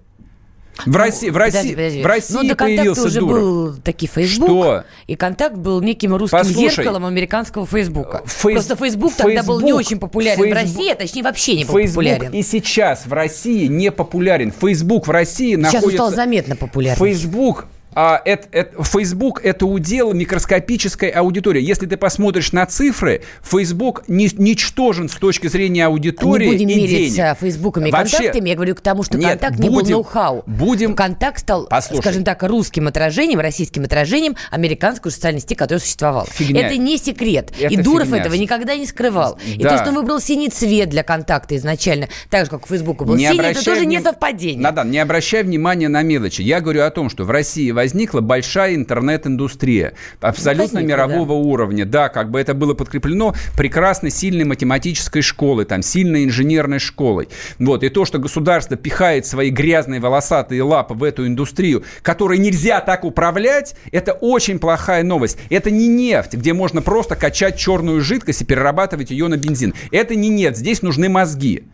В 0.86 0.95
России, 0.95 1.30
в 1.30 1.38
России, 1.38 1.57
Подожди, 1.59 1.76
подожди. 1.76 2.01
в 2.01 2.05
России 2.05 2.34
ну, 2.34 2.47
до 2.49 2.55
контакта 2.55 3.01
уже 3.05 3.19
Дуров. 3.19 3.39
был 3.39 3.76
таки 3.84 4.07
Facebook, 4.07 4.49
Что? 4.49 4.84
и 5.07 5.15
контакт 5.15 5.55
был 5.55 5.82
неким 5.82 6.15
русским 6.15 6.38
Послушай, 6.39 6.76
зеркалом 6.76 7.05
американского 7.05 7.65
Фейсбука. 7.67 8.24
Фейс- 8.26 8.55
Просто 8.55 8.76
Facebook 8.76 9.13
тогда 9.15 9.43
был 9.43 9.61
не 9.61 9.71
очень 9.71 9.99
популярен 9.99 10.39
в 10.41 10.45
Facebook- 10.45 10.61
России, 10.61 10.91
а 10.91 10.95
точнее 10.95 11.24
вообще 11.24 11.55
не 11.57 11.65
был 11.65 11.76
Facebook 11.76 12.03
популярен. 12.05 12.32
и 12.34 12.41
сейчас 12.41 13.05
в 13.05 13.13
России 13.13 13.67
не 13.67 13.91
популярен. 13.91 14.51
Facebook 14.51 15.07
в 15.07 15.11
России 15.11 15.55
Сейчас 15.55 15.57
он 15.57 15.61
находится... 15.61 15.91
стал 15.97 16.11
заметно 16.11 16.55
популярнее. 16.55 17.13
Facebook 17.13 17.65
а, 17.95 18.21
это, 18.25 18.47
это, 18.51 18.83
Facebook– 18.83 19.41
это 19.43 19.65
удел 19.65 20.13
микроскопической 20.13 21.09
аудитории. 21.09 21.61
Если 21.61 21.85
ты 21.85 21.97
посмотришь 21.97 22.51
на 22.51 22.65
цифры, 22.65 23.21
Facebook 23.41 24.03
не, 24.07 24.29
ничтожен 24.37 25.09
с 25.09 25.15
точки 25.15 25.47
зрения 25.47 25.85
аудитории 25.85 26.45
Не 26.45 26.51
будем 26.51 26.69
и 26.69 26.75
мериться 26.75 27.15
денег. 27.15 27.37
Фейсбуками 27.39 27.89
и 27.89 27.91
Вообще- 27.91 28.17
контактами. 28.17 28.49
Я 28.49 28.55
говорю 28.55 28.75
к 28.75 28.81
тому, 28.81 29.03
что 29.03 29.17
Нет, 29.17 29.29
контакт 29.31 29.59
не 29.59 29.67
был 29.69 29.75
будем- 29.79 29.93
ноу-хау. 29.95 30.43
будем- 30.47 30.95
Контакт 30.95 31.39
стал, 31.39 31.67
Послушай. 31.69 32.01
скажем 32.01 32.23
так, 32.23 32.43
русским 32.43 32.87
отражением, 32.87 33.39
российским 33.39 33.83
отражением 33.83 34.35
американской 34.51 35.11
социальной 35.11 35.41
сети, 35.41 35.55
которая 35.55 35.79
существовала. 35.79 36.27
Фигня. 36.29 36.67
Это 36.67 36.77
не 36.77 36.97
секрет. 36.97 37.51
и 37.59 37.63
Это 37.65 37.83
Дуров 37.83 38.05
фигня. 38.07 38.21
этого 38.21 38.33
никогда 38.35 38.75
не 38.75 38.85
скрывал. 38.85 39.37
И 39.45 39.61
Да. 39.63 39.69
то, 39.69 39.77
что 39.77 39.89
он 39.89 39.95
выбрал 39.95 40.19
синий 40.19 40.49
цвет 40.49 40.89
для 40.89 41.03
контакта 41.03 41.55
изначально, 41.55 42.07
так 42.29 42.45
же, 42.45 42.51
как 42.51 42.65
у 42.65 42.67
Фейсбука 42.67 43.05
был 43.05 43.15
Не 43.15 43.27
синий, 43.27 43.39
это 43.39 43.63
тоже 43.63 43.85
не 43.85 43.97
вним- 43.97 44.03
совпадение. 44.03 44.61
Надан, 44.61 44.91
не 44.91 44.99
обращай 44.99 45.43
внимания 45.43 45.87
на 45.89 46.01
мелочи. 46.03 46.41
Я 46.41 46.61
говорю 46.61 46.83
о 46.83 46.89
том, 46.91 47.09
что 47.09 47.23
в 47.23 47.31
России 47.31 47.71
возникла 47.84 48.21
большая 48.21 48.75
интернет-индустрия 48.75 49.93
абсолютно 50.21 50.79
Возникла, 50.79 50.88
мирового 50.88 51.34
уровня. 51.34 51.86
Да, 51.86 52.07
как 52.07 52.31
бы 52.31 52.39
это 52.39 52.53
было 52.53 52.73
подкреплено 52.73 53.36
прекрасной, 53.57 54.09
сильной 54.09 54.45
математической 54.45 55.21
школой, 55.21 55.65
там, 55.65 55.81
сильной 55.81 56.23
инженерной 56.23 56.79
школой. 56.79 57.27
Вот. 57.59 57.84
И 57.84 57.89
то, 57.89 58.05
что 58.05 58.19
государство 58.19 58.77
пихает 58.77 59.25
свои 59.25 59.49
грязные 59.49 59.99
волосатые 59.99 60.63
лапы 60.63 60.93
в 60.93 61.03
эту 61.03 61.27
индустрию, 61.27 61.84
которой 62.01 62.38
нельзя 62.38 62.79
так 62.79 63.03
управлять, 63.03 63.75
это 63.91 64.13
очень 64.13 64.59
плохая 64.59 65.03
новость. 65.03 65.38
Это 65.49 65.69
не 65.69 65.89
нефть, 65.89 66.36
где 66.36 66.53
можно 66.53 66.81
просто 66.81 67.17
качать 67.17 67.57
черную 67.57 67.99
жидкость 67.99 68.43
и 68.43 68.45
перерабатывать 68.45 69.11
ее 69.11 69.27
на 69.27 69.36
бензин. 69.36 69.73
Это 69.91 70.15
не 70.15 70.29
нефть, 70.29 70.57
здесь 70.57 70.81
нужны 70.81 71.09
мозги. 71.09 71.65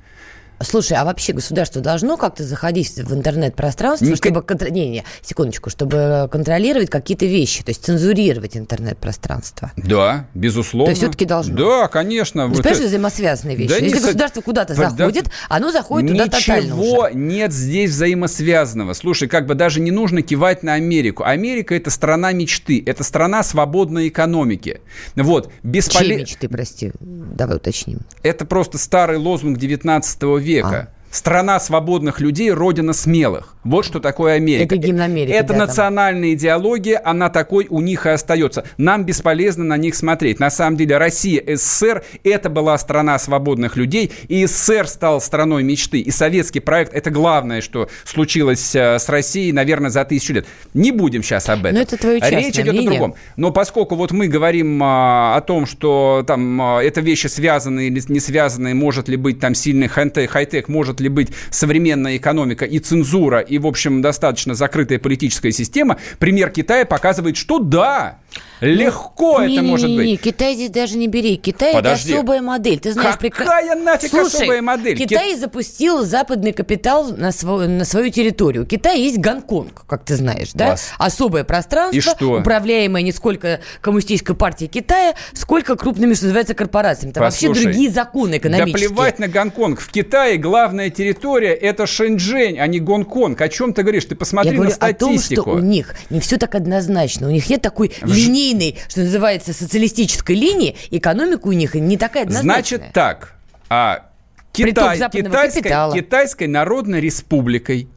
Слушай, 0.61 0.97
а 0.97 1.05
вообще 1.05 1.33
государство 1.33 1.81
должно 1.81 2.17
как-то 2.17 2.43
заходить 2.43 2.89
в 2.97 3.13
интернет-пространство, 3.13 4.05
Не- 4.05 4.15
чтобы... 4.15 4.41
контр- 4.41 4.69
Не, 4.69 4.89
не, 4.89 5.03
секундочку, 5.21 5.69
чтобы 5.69 6.27
контролировать 6.31 6.89
какие-то 6.89 7.25
вещи, 7.25 7.63
то 7.63 7.69
есть 7.69 7.83
цензурировать 7.85 8.57
интернет-пространство. 8.57 9.71
Да, 9.77 10.27
безусловно. 10.33 10.85
То 10.87 10.91
есть 10.91 11.01
всё-таки 11.01 11.25
должно? 11.25 11.55
Да, 11.55 11.87
конечно. 11.87 12.43
Ну, 12.47 12.49
Вот 12.53 12.57
понимаешь, 12.57 12.77
это- 12.79 12.87
взаимосвязанные 12.87 13.55
вещи. 13.55 13.69
Да 13.69 13.75
Если 13.75 13.87
не 13.87 13.93
государство 14.01 14.41
куда-то 14.41 14.75
Да- 14.75 14.89
заходит, 14.89 15.29
оно 15.49 15.71
заходит 15.71 16.11
туда 16.11 16.25
тотально 16.25 16.73
Ничего 16.73 17.09
нет 17.09 17.53
здесь 17.53 17.91
взаимосвязанного. 17.91 18.93
Слушай, 18.93 19.27
как 19.27 19.45
бы 19.45 19.55
даже 19.55 19.79
не 19.79 19.91
нужно 19.91 20.21
кивать 20.21 20.63
на 20.63 20.73
Америку. 20.73 21.23
Америка– 21.23 21.73
это 21.75 21.89
страна 21.89 22.31
мечты, 22.33 22.83
это 22.85 23.03
страна 23.03 23.43
свободной 23.43 24.07
экономики. 24.09 24.81
Вот, 25.15 25.45
Чьи 25.45 25.53
бесполезно. 25.63 26.21
мечты, 26.21 26.49
прости? 26.49 26.91
Давай 26.99 27.57
уточним. 27.57 28.01
Это 28.23 28.45
просто 28.45 28.77
старый 28.77 29.17
лозунг 29.17 29.57
19 29.57 30.37
века 30.37 30.48
века. 30.49 30.87
Страна 31.11 31.59
свободных 31.59 32.19
людей, 32.19 32.51
родина 32.51 32.93
смелых. 32.93 33.55
Вот 33.63 33.83
что 33.83 33.99
такое 33.99 34.33
Америка. 34.33 34.63
Это 34.63 34.77
гимн 34.77 35.01
Америки, 35.01 35.31
Это 35.31 35.49
да, 35.49 35.59
там. 35.59 35.67
национальная 35.67 36.33
идеология, 36.33 37.01
она 37.03 37.29
такой 37.29 37.67
у 37.69 37.81
них 37.81 38.05
и 38.05 38.09
остается. 38.09 38.63
Нам 38.77 39.05
бесполезно 39.05 39.63
на 39.63 39.75
них 39.77 39.95
смотреть. 39.95 40.39
На 40.39 40.49
самом 40.49 40.77
деле 40.77 40.97
Россия, 40.97 41.43
СССР, 41.55 42.03
это 42.23 42.49
была 42.49 42.77
страна 42.77 43.17
свободных 43.17 43.75
людей, 43.75 44.11
и 44.27 44.45
СССР 44.45 44.87
стал 44.87 45.19
страной 45.19 45.63
мечты. 45.63 45.99
И 45.99 46.11
советский 46.11 46.59
проект, 46.59 46.93
это 46.93 47.09
главное, 47.09 47.61
что 47.61 47.89
случилось 48.05 48.75
э, 48.75 48.99
с 48.99 49.09
Россией, 49.09 49.51
наверное, 49.51 49.89
за 49.89 50.05
тысячу 50.05 50.33
лет. 50.33 50.45
Не 50.73 50.91
будем 50.91 51.23
сейчас 51.23 51.49
об 51.49 51.65
этом. 51.65 51.75
Но 51.75 51.81
это 51.81 51.97
твое 51.97 52.19
Речь 52.19 52.55
идет 52.55 52.73
мнение. 52.73 52.87
о 52.87 52.91
другом. 52.91 53.15
Но 53.35 53.51
поскольку 53.51 53.95
вот 53.95 54.11
мы 54.11 54.27
говорим 54.27 54.79
а, 54.83 55.35
о 55.35 55.41
том, 55.41 55.65
что 55.65 56.23
там 56.25 56.61
а, 56.61 56.81
это 56.81 57.01
вещи 57.01 57.27
связанные 57.27 57.87
или 57.87 58.01
не 58.07 58.19
связанные, 58.19 58.73
может 58.73 59.09
ли 59.09 59.17
быть 59.17 59.39
там 59.39 59.55
сильный 59.55 59.87
хай-тек, 59.87 60.29
хай-тек, 60.29 60.67
может 60.99 61.01
ли 61.01 61.09
быть 61.09 61.29
современная 61.49 62.17
экономика 62.17 62.65
и 62.65 62.79
цензура, 62.79 63.39
и, 63.39 63.57
в 63.57 63.65
общем, 63.65 64.01
достаточно 64.01 64.53
закрытая 64.53 64.99
политическая 64.99 65.51
система, 65.51 65.97
пример 66.19 66.49
Китая 66.49 66.85
показывает, 66.85 67.37
что 67.37 67.59
да, 67.59 68.19
легко 68.61 69.41
это 69.41 69.61
может 69.61 69.87
Не-не-не, 69.87 70.11
быть. 70.13 70.21
Китай 70.21 70.55
здесь 70.55 70.69
даже 70.69 70.97
не 70.97 71.07
бери. 71.07 71.37
Китай 71.37 71.73
Подожди. 71.73 72.09
это 72.11 72.19
особая 72.19 72.41
модель. 72.41 72.79
Ты 72.79 72.93
знаешь, 72.93 73.15
Какая 73.19 73.75
нафиг 73.75 74.09
Слушай, 74.09 74.25
особая 74.43 74.61
модель? 74.61 74.97
Китай 74.97 75.35
запустил 75.35 76.03
западный 76.05 76.51
капитал 76.53 77.11
на, 77.15 77.31
свой- 77.31 77.67
на 77.67 77.85
свою 77.85 78.09
территорию. 78.09 78.63
У 78.63 78.65
Китая 78.65 78.95
есть 78.95 79.17
Гонконг, 79.19 79.85
как 79.87 80.03
ты 80.03 80.15
знаешь, 80.15 80.49
да? 80.53 80.67
Класс. 80.67 80.89
Особое 80.97 81.43
пространство, 81.43 81.97
И 81.97 82.01
что? 82.01 82.39
управляемое 82.39 83.01
не 83.03 83.11
сколько 83.11 83.61
коммунистической 83.81 84.35
партией 84.35 84.69
Китая, 84.69 85.15
сколько 85.33 85.75
крупными, 85.75 86.13
что 86.13 86.25
называется, 86.25 86.53
корпорациями. 86.53 87.11
Там 87.13 87.23
вообще 87.23 87.47
Послушай, 87.47 87.63
другие 87.71 87.89
законы 87.91 88.31
Да 88.31 88.37
экономические. 88.37 88.89
плевать 88.89 89.19
на 89.19 89.27
Гонконг. 89.27 89.79
В 89.79 89.89
Китае 89.91 90.37
главная 90.37 90.89
территория 90.89 91.53
это 91.53 91.85
Шэньчжэнь, 91.87 92.59
а 92.59 92.67
не 92.67 92.79
Гонконг. 92.79 93.39
О 93.41 93.49
чем 93.49 93.73
ты 93.73 93.83
говоришь? 93.83 94.05
Ты 94.05 94.15
посмотри 94.15 94.51
Я 94.51 94.55
говорю 94.57 94.71
на 94.71 94.75
о 94.87 94.93
том, 94.93 95.17
статистику. 95.17 95.41
что 95.41 95.51
у 95.51 95.59
них 95.59 95.95
не 96.09 96.19
все 96.19 96.37
так 96.37 96.55
однозначно. 96.55 97.27
У 97.27 97.31
них 97.31 97.49
нет 97.49 97.61
такой 97.61 97.91
линейной, 98.01 98.48
что 98.87 99.01
называется, 99.01 99.53
социалистической 99.53 100.35
линии. 100.35 100.75
Экономика 100.91 101.47
у 101.47 101.51
них 101.51 101.75
не 101.75 101.97
такая 101.97 102.23
однозначная. 102.23 102.79
Значит 102.79 102.93
так, 102.93 103.35
а, 103.69 104.09
Китай, 104.51 104.97
Китайской. 105.09 105.93
Китайской 105.93 106.47
Народной 106.47 107.01
Республикой 107.01 107.87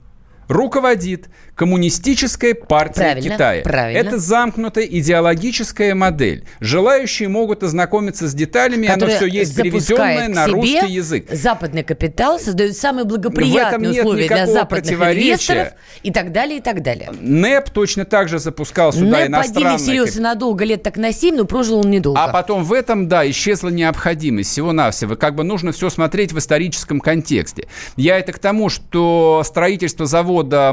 руководит 0.49 1.29
Коммунистическая 1.55 2.55
партия 2.55 3.01
Правильно, 3.01 3.31
Китая. 3.31 3.63
правильно. 3.63 3.99
Это 3.99 4.19
замкнутая 4.19 4.85
идеологическая 4.85 5.95
модель. 5.95 6.45
Желающие 6.61 7.29
могут 7.29 7.63
ознакомиться 7.63 8.27
с 8.27 8.35
деталями, 8.35 8.89
оно 8.89 8.95
которая 8.95 9.17
все 9.17 9.27
есть 9.27 9.55
переведенное 9.57 10.29
на 10.29 10.47
русский 10.47 10.93
язык. 10.93 11.27
Западный 11.31 11.83
капитал 11.83 12.39
создает 12.39 12.77
самые 12.77 13.05
благоприятные 13.05 14.01
условия 14.01 14.29
для 14.29 14.47
западных 14.47 14.93
инвесторов 14.93 15.69
и 16.03 16.11
так 16.11 16.33
далее, 16.33 16.59
и 16.59 16.61
так 16.63 16.83
далее. 16.83 17.11
НЭП 17.21 17.71
точно 17.71 18.07
так 18.07 18.29
же 18.29 18.39
запускал 18.39 18.93
сюда 18.93 19.19
НЭП 19.19 19.29
иностранные... 19.29 19.73
подели 19.73 19.77
вселился 19.77 20.23
надолго, 20.23 20.65
лет 20.65 20.83
так 20.83 20.97
на 20.97 21.13
7, 21.13 21.37
но 21.37 21.45
прожил 21.45 21.81
он 21.81 21.91
недолго. 21.91 22.19
А 22.19 22.29
потом 22.29 22.65
в 22.65 22.73
этом, 22.73 23.09
да, 23.09 23.29
исчезла 23.29 23.69
необходимость 23.69 24.51
всего-навсего. 24.51 25.17
Как 25.17 25.35
бы 25.35 25.45
нужно 25.45 25.73
все 25.73 25.91
смотреть 25.91 26.33
в 26.33 26.39
историческом 26.39 27.01
контексте. 27.01 27.67
Я 27.97 28.19
это 28.19 28.33
к 28.33 28.39
тому, 28.39 28.71
что 28.71 29.43
строительство 29.45 30.07
завода 30.07 30.73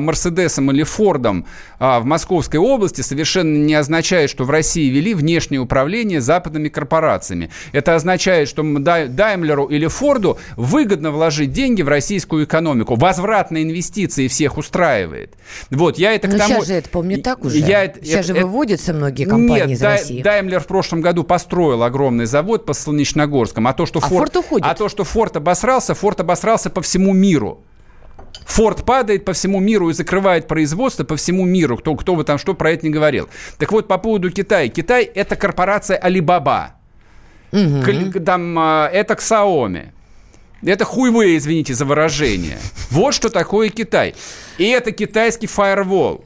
Или 0.72 0.84
Фордом 0.84 1.46
а, 1.80 2.00
в 2.00 2.06
Московской 2.06 2.60
области 2.60 3.02
совершенно 3.02 3.58
не 3.58 3.74
означает, 3.74 4.30
что 4.30 4.44
в 4.44 4.50
России 4.50 4.90
вели 4.90 5.14
внешнее 5.14 5.60
управление 5.62 6.22
западными 6.22 6.70
корпорациями. 6.70 7.50
Это 7.72 7.96
означает, 7.96 8.48
что 8.50 8.64
Даймлеру 8.64 9.66
или 9.66 9.88
Форду 9.88 10.38
выгодно 10.56 11.12
вложить 11.12 11.52
деньги 11.52 11.82
в 11.82 11.88
российскую 11.88 12.46
экономику. 12.46 12.96
Возврат 12.96 13.52
на 13.52 13.64
инвестиции 13.64 14.28
всех 14.28 14.58
устраивает. 14.58 15.34
Вот, 15.70 15.98
я 15.98 16.14
это 16.14 16.28
к 16.28 16.32
Но 16.34 16.38
тому... 16.40 16.56
сейчас 16.56 16.68
же 16.68 16.74
это, 16.76 16.90
помню, 16.90 17.22
так 17.22 17.44
уже. 17.46 17.58
Я 17.58 17.86
это- 17.86 18.04
сейчас 18.04 18.26
это- 18.26 18.40
же 18.40 18.46
выводятся 18.46 18.94
многие 18.94 19.26
компании 19.26 19.62
нет, 19.62 19.70
из 19.72 19.80
Дай- 19.80 19.98
России. 19.98 20.22
Даймлер 20.22 20.60
в 20.60 20.68
прошлом 20.68 21.02
году 21.02 21.24
построил 21.24 21.84
огромный 21.84 22.26
завод 22.26 22.66
по 22.66 22.74
Солнечногорском. 22.74 23.68
А 23.68 23.74
то, 23.74 23.86
что 23.86 24.00
А 24.00 24.02
Форд 24.02 24.36
уходит. 24.38 24.66
А 24.68 24.74
то, 24.76 24.90
что 24.90 25.04
Форд 25.04 25.38
обосрался, 25.38 25.94
Форд 25.96 26.20
обосрался 26.20 26.70
по 26.70 26.82
всему 26.82 27.14
миру. 27.14 27.64
Форд 28.50 28.84
падает 28.84 29.26
по 29.26 29.34
всему 29.34 29.60
миру 29.60 29.89
и 29.91 29.93
закрывает 29.93 30.47
производство 30.47 31.04
по 31.04 31.16
всему 31.16 31.45
миру, 31.45 31.78
кто, 31.78 31.95
кто 31.95 32.16
бы 32.16 32.24
там 32.24 32.39
что 32.39 32.56
про 32.56 32.72
это 32.72 32.86
не 32.86 32.91
говорил. 32.91 33.30
Так 33.60 33.72
вот, 33.72 33.88
по 33.88 33.97
поводу 34.00 34.32
Китая. 34.32 34.68
Китай– 34.70 35.04
это 35.16 35.36
корпорация 35.36 36.00
Alibaba. 36.00 36.70
К- 37.52 38.20
там, 38.26 38.58
а, 38.58 38.89
это 38.91 39.14
Xiaomi. 39.14 39.89
Это 40.64 40.84
хуйвы, 40.84 41.38
извините 41.38 41.76
за 41.76 41.86
выражение. 41.86 42.58
Вот 42.89 43.14
что 43.14 43.30
такое 43.30 43.70
Китай. 43.70 44.16
И 44.58 44.66
это 44.68 44.91
китайский 44.91 45.47
фаервол. 45.47 46.26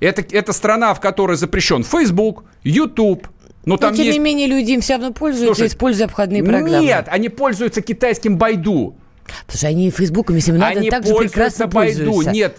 Это, 0.00 0.22
это 0.36 0.52
страна, 0.52 0.92
в 0.94 1.00
которой 1.00 1.36
запрещен 1.36 1.84
Facebook, 1.84 2.44
YouTube. 2.64 3.28
Но 3.64 3.74
Но, 3.74 3.76
там 3.76 3.94
тем 3.94 4.04
есть... 4.04 4.18
не 4.18 4.24
менее, 4.24 4.46
люди 4.48 4.72
им 4.72 4.80
все 4.80 4.94
равно 4.94 5.12
пользуются, 5.12 5.54
Слушай, 5.54 5.68
используя 5.68 6.06
обходные 6.06 6.42
программы. 6.42 6.84
Нет, 6.84 7.06
они 7.08 7.28
пользуются 7.28 7.80
китайским 7.82 8.36
Байду. 8.36 8.96
Что 9.48 9.66
они 9.68 9.90
Фейсбуком, 9.90 10.36
если 10.36 10.52
им 10.52 10.58
надо, 10.58 10.80
они 10.80 10.90
так 10.90 11.06
же 11.06 11.14
прекрасно 11.14 11.68
пользуются 11.68 12.02
Байду. 12.04 12.10
пользуются. 12.12 12.30
Нет, 12.32 12.56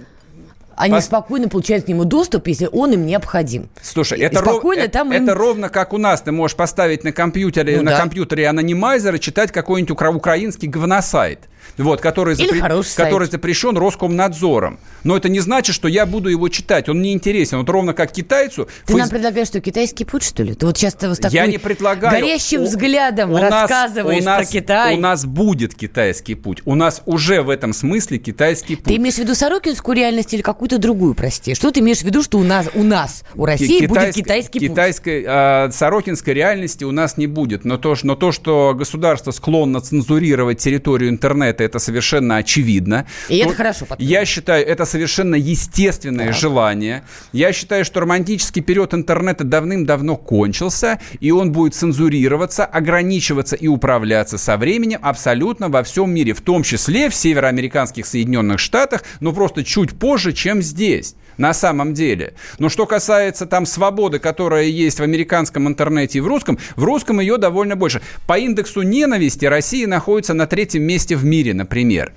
Они 0.80 0.94
Пос- 0.94 1.02
спокойно 1.02 1.50
получают 1.50 1.86
к 1.86 1.88
нему 1.88 2.06
доступ, 2.06 2.46
если 2.46 2.70
он 2.72 2.92
им 2.94 3.08
необходим. 3.08 3.68
Слушай, 3.82 4.20
это, 4.20 4.42
ров- 4.42 4.64
э- 4.78 4.88
там 4.88 5.12
это 5.12 5.32
им- 5.32 5.38
ровно 5.38 5.70
как 5.70 5.92
у 5.92 5.98
нас. 5.98 6.22
Ты 6.22 6.32
можешь 6.32 6.56
поставить 6.56 7.04
на 7.04 7.12
компьютере, 7.12 7.78
Ну 7.78 7.84
на 7.84 7.92
да. 7.92 7.98
компьютере 7.98 8.48
анонимайзер 8.48 9.16
и 9.16 9.20
читать 9.20 9.52
какой-нибудь 9.52 9.90
укра- 9.90 10.12
украинский 10.12 10.68
говносайт. 10.68 11.40
Вот, 11.78 12.02
который, 12.02 12.36
сайт. 12.36 12.96
который 12.96 13.28
запрещен 13.28 13.78
Роскомнадзором. 13.78 14.80
Но 15.04 15.16
это 15.16 15.30
не 15.30 15.40
значит, 15.40 15.76
что 15.76 15.88
я 15.88 16.06
буду 16.06 16.30
его 16.30 16.50
читать. 16.50 16.90
Он 16.90 17.02
не 17.02 17.14
интересен. 17.14 17.60
Вот 17.60 17.70
ровно 17.70 17.94
как 17.94 18.12
китайцу. 18.12 18.68
Ты 18.86 18.94
фейс- 18.94 19.00
нам 19.00 19.10
предлагаешь, 19.10 19.48
что 19.48 19.62
китайский 19.62 20.06
путь, 20.06 20.24
что 20.24 20.44
ли? 20.44 20.54
Ты 20.54 20.66
вот 20.66 20.78
сейчас 20.78 20.94
с 20.94 20.96
такой 21.18 21.32
Я 21.32 21.48
не 21.48 21.58
предлагаю. 21.58 22.20
горящим 22.22 22.64
взглядом 22.64 23.32
у 23.32 23.38
рассказываешь 23.38 24.22
у 24.22 24.26
нас, 24.26 24.38
про 24.50 24.52
Китай. 24.60 24.96
У 24.96 25.00
нас 25.00 25.26
будет 25.26 25.76
китайский 25.76 26.36
путь. 26.36 26.62
У 26.66 26.76
нас 26.76 27.02
уже 27.06 27.42
в 27.42 27.50
этом 27.50 27.74
смысле 27.74 28.18
китайский 28.18 28.76
путь. 28.76 28.86
Ты 28.86 28.96
имеешь 28.98 29.16
в 29.16 29.20
виду 29.20 29.36
Сорокинскую 29.36 29.96
реальность 29.96 30.34
или 30.34 30.42
какую-то 30.42 30.78
другую, 30.78 31.14
прости? 31.14 31.54
Что 31.56 31.72
ты 31.72 31.80
имеешь 31.80 32.00
в 32.00 32.04
виду, 32.04 32.24
что 32.24 32.38
у 32.38 32.44
нас, 32.44 32.68
у 32.74 32.84
нас, 32.84 33.24
у 33.36 33.46
России 33.46 33.86
будет 33.86 33.90
Китайской- 34.00 34.22
китайский 34.22 34.60
путь? 34.60 34.70
китайской, 34.70 35.26
а, 35.28 35.70
сорокинской 35.72 36.34
реальности 36.34 36.84
у 36.84 36.92
нас 36.92 37.18
не 37.18 37.28
будет. 37.28 37.66
Но 37.66 37.78
то, 37.78 37.96
но 38.04 38.16
то, 38.16 38.32
что 38.32 38.74
государство 38.78 39.32
склонно 39.32 39.82
цензурировать 39.82 40.60
территорию 40.60 41.10
интернета 41.10 41.57
интернета, 41.58 41.64
это 41.64 41.80
совершенно 41.80 42.38
очевидно. 42.38 43.06
И 43.30 43.38
это 43.38 43.54
хорошо. 43.54 43.86
Я 43.98 44.26
считаю, 44.26 44.66
это 44.66 44.86
совершенно 44.86 45.36
естественное 45.36 46.34
желание. 46.34 47.04
Я 47.34 47.54
считаю, 47.54 47.86
что 47.86 48.00
романтический 48.00 48.62
период 48.62 48.94
интернета 48.94 49.44
давным-давно 49.44 50.18
кончился, 50.18 51.00
и 51.20 51.32
он 51.32 51.52
будет 51.52 51.76
цензурироваться, 51.76 52.66
ограничиваться 52.66 53.56
и 53.56 53.68
управляться 53.68 54.38
со 54.38 54.58
временем 54.58 55.00
абсолютно 55.02 55.70
во 55.70 55.82
всем 55.84 56.12
мире, 56.12 56.34
в 56.34 56.42
том 56.42 56.64
числе 56.64 57.10
в 57.10 57.16
североамериканских 57.16 58.06
Соединенных 58.06 58.60
Штатах, 58.60 59.04
но 59.20 59.34
просто 59.34 59.64
чуть 59.64 59.98
позже, 60.00 60.34
чем 60.34 60.62
здесь 60.62 61.16
на 61.38 61.54
самом 61.54 61.94
деле. 61.94 62.34
Но 62.60 62.70
что 62.70 62.86
касается 62.86 63.46
там 63.46 63.66
свободы, 63.66 64.20
которая 64.20 64.64
есть 64.64 65.00
в 65.00 65.04
американском 65.04 65.68
интернете 65.68 66.20
и 66.20 66.22
в 66.22 66.28
русском, 66.28 66.58
в 66.76 66.84
русском 66.84 67.20
ее 67.20 67.38
довольно 67.38 67.76
больше. 67.76 68.02
По 68.26 68.38
индексу 68.38 68.82
ненависти 68.82 69.46
Россия 69.46 69.88
находится 69.88 70.34
на 70.34 70.48
третьем 70.48 70.84
месте 70.84 71.16
в 71.16 71.24
мире, 71.24 71.54
например. 71.54 72.14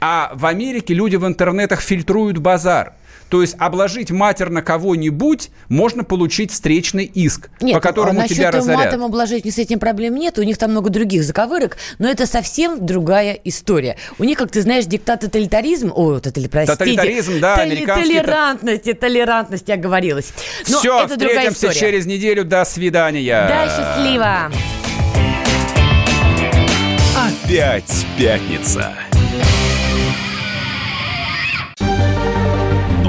А 0.00 0.32
в 0.34 0.46
Америке 0.46 0.94
люди 0.94 1.16
в 1.16 1.26
интернетах 1.26 1.80
фильтруют 1.80 2.38
базар. 2.38 2.94
То 3.28 3.42
есть 3.42 3.56
обложить 3.58 4.10
матерно 4.10 4.62
кого-нибудь 4.62 5.50
можно 5.68 6.04
получить 6.04 6.52
встречный 6.52 7.04
иск, 7.04 7.50
Нет, 7.60 7.74
по 7.74 7.80
которому 7.80 8.20
насчет 8.20 8.36
тебя 8.36 8.50
разорят. 8.52 8.84
матом 8.84 9.02
обложить 9.02 9.52
с 9.52 9.58
этим 9.58 9.78
проблем 9.80 10.14
нет, 10.14 10.38
у 10.38 10.42
них 10.42 10.58
там 10.58 10.70
много 10.70 10.90
других 10.90 11.24
заковырок, 11.24 11.76
но 11.98 12.08
это 12.08 12.26
совсем 12.26 12.84
другая 12.86 13.32
история. 13.44 13.96
У 14.18 14.24
них, 14.24 14.38
как 14.38 14.50
ты 14.52 14.62
знаешь, 14.62 14.84
диктат 14.86 15.20
тоталитаризм, 15.20 15.92
ой, 15.94 16.20
тотали, 16.20 16.46
простите, 16.46 16.76
Тоталитаризм, 16.78 17.40
да, 17.40 17.56
толи- 17.56 17.62
американский 17.72 18.14
это- 18.14 18.94
толерантность, 19.00 19.70
оговорилась. 19.70 20.32
Но 20.68 20.78
Все, 20.78 21.00
это 21.04 21.16
другая 21.16 21.50
встретимся 21.50 21.66
история. 21.68 21.80
через 21.92 22.06
неделю. 22.06 22.44
До 22.44 22.64
свидания. 22.64 23.46
Да, 23.48 23.66
счастливо. 23.68 24.52
Опять 27.44 28.06
пятница. 28.18 28.92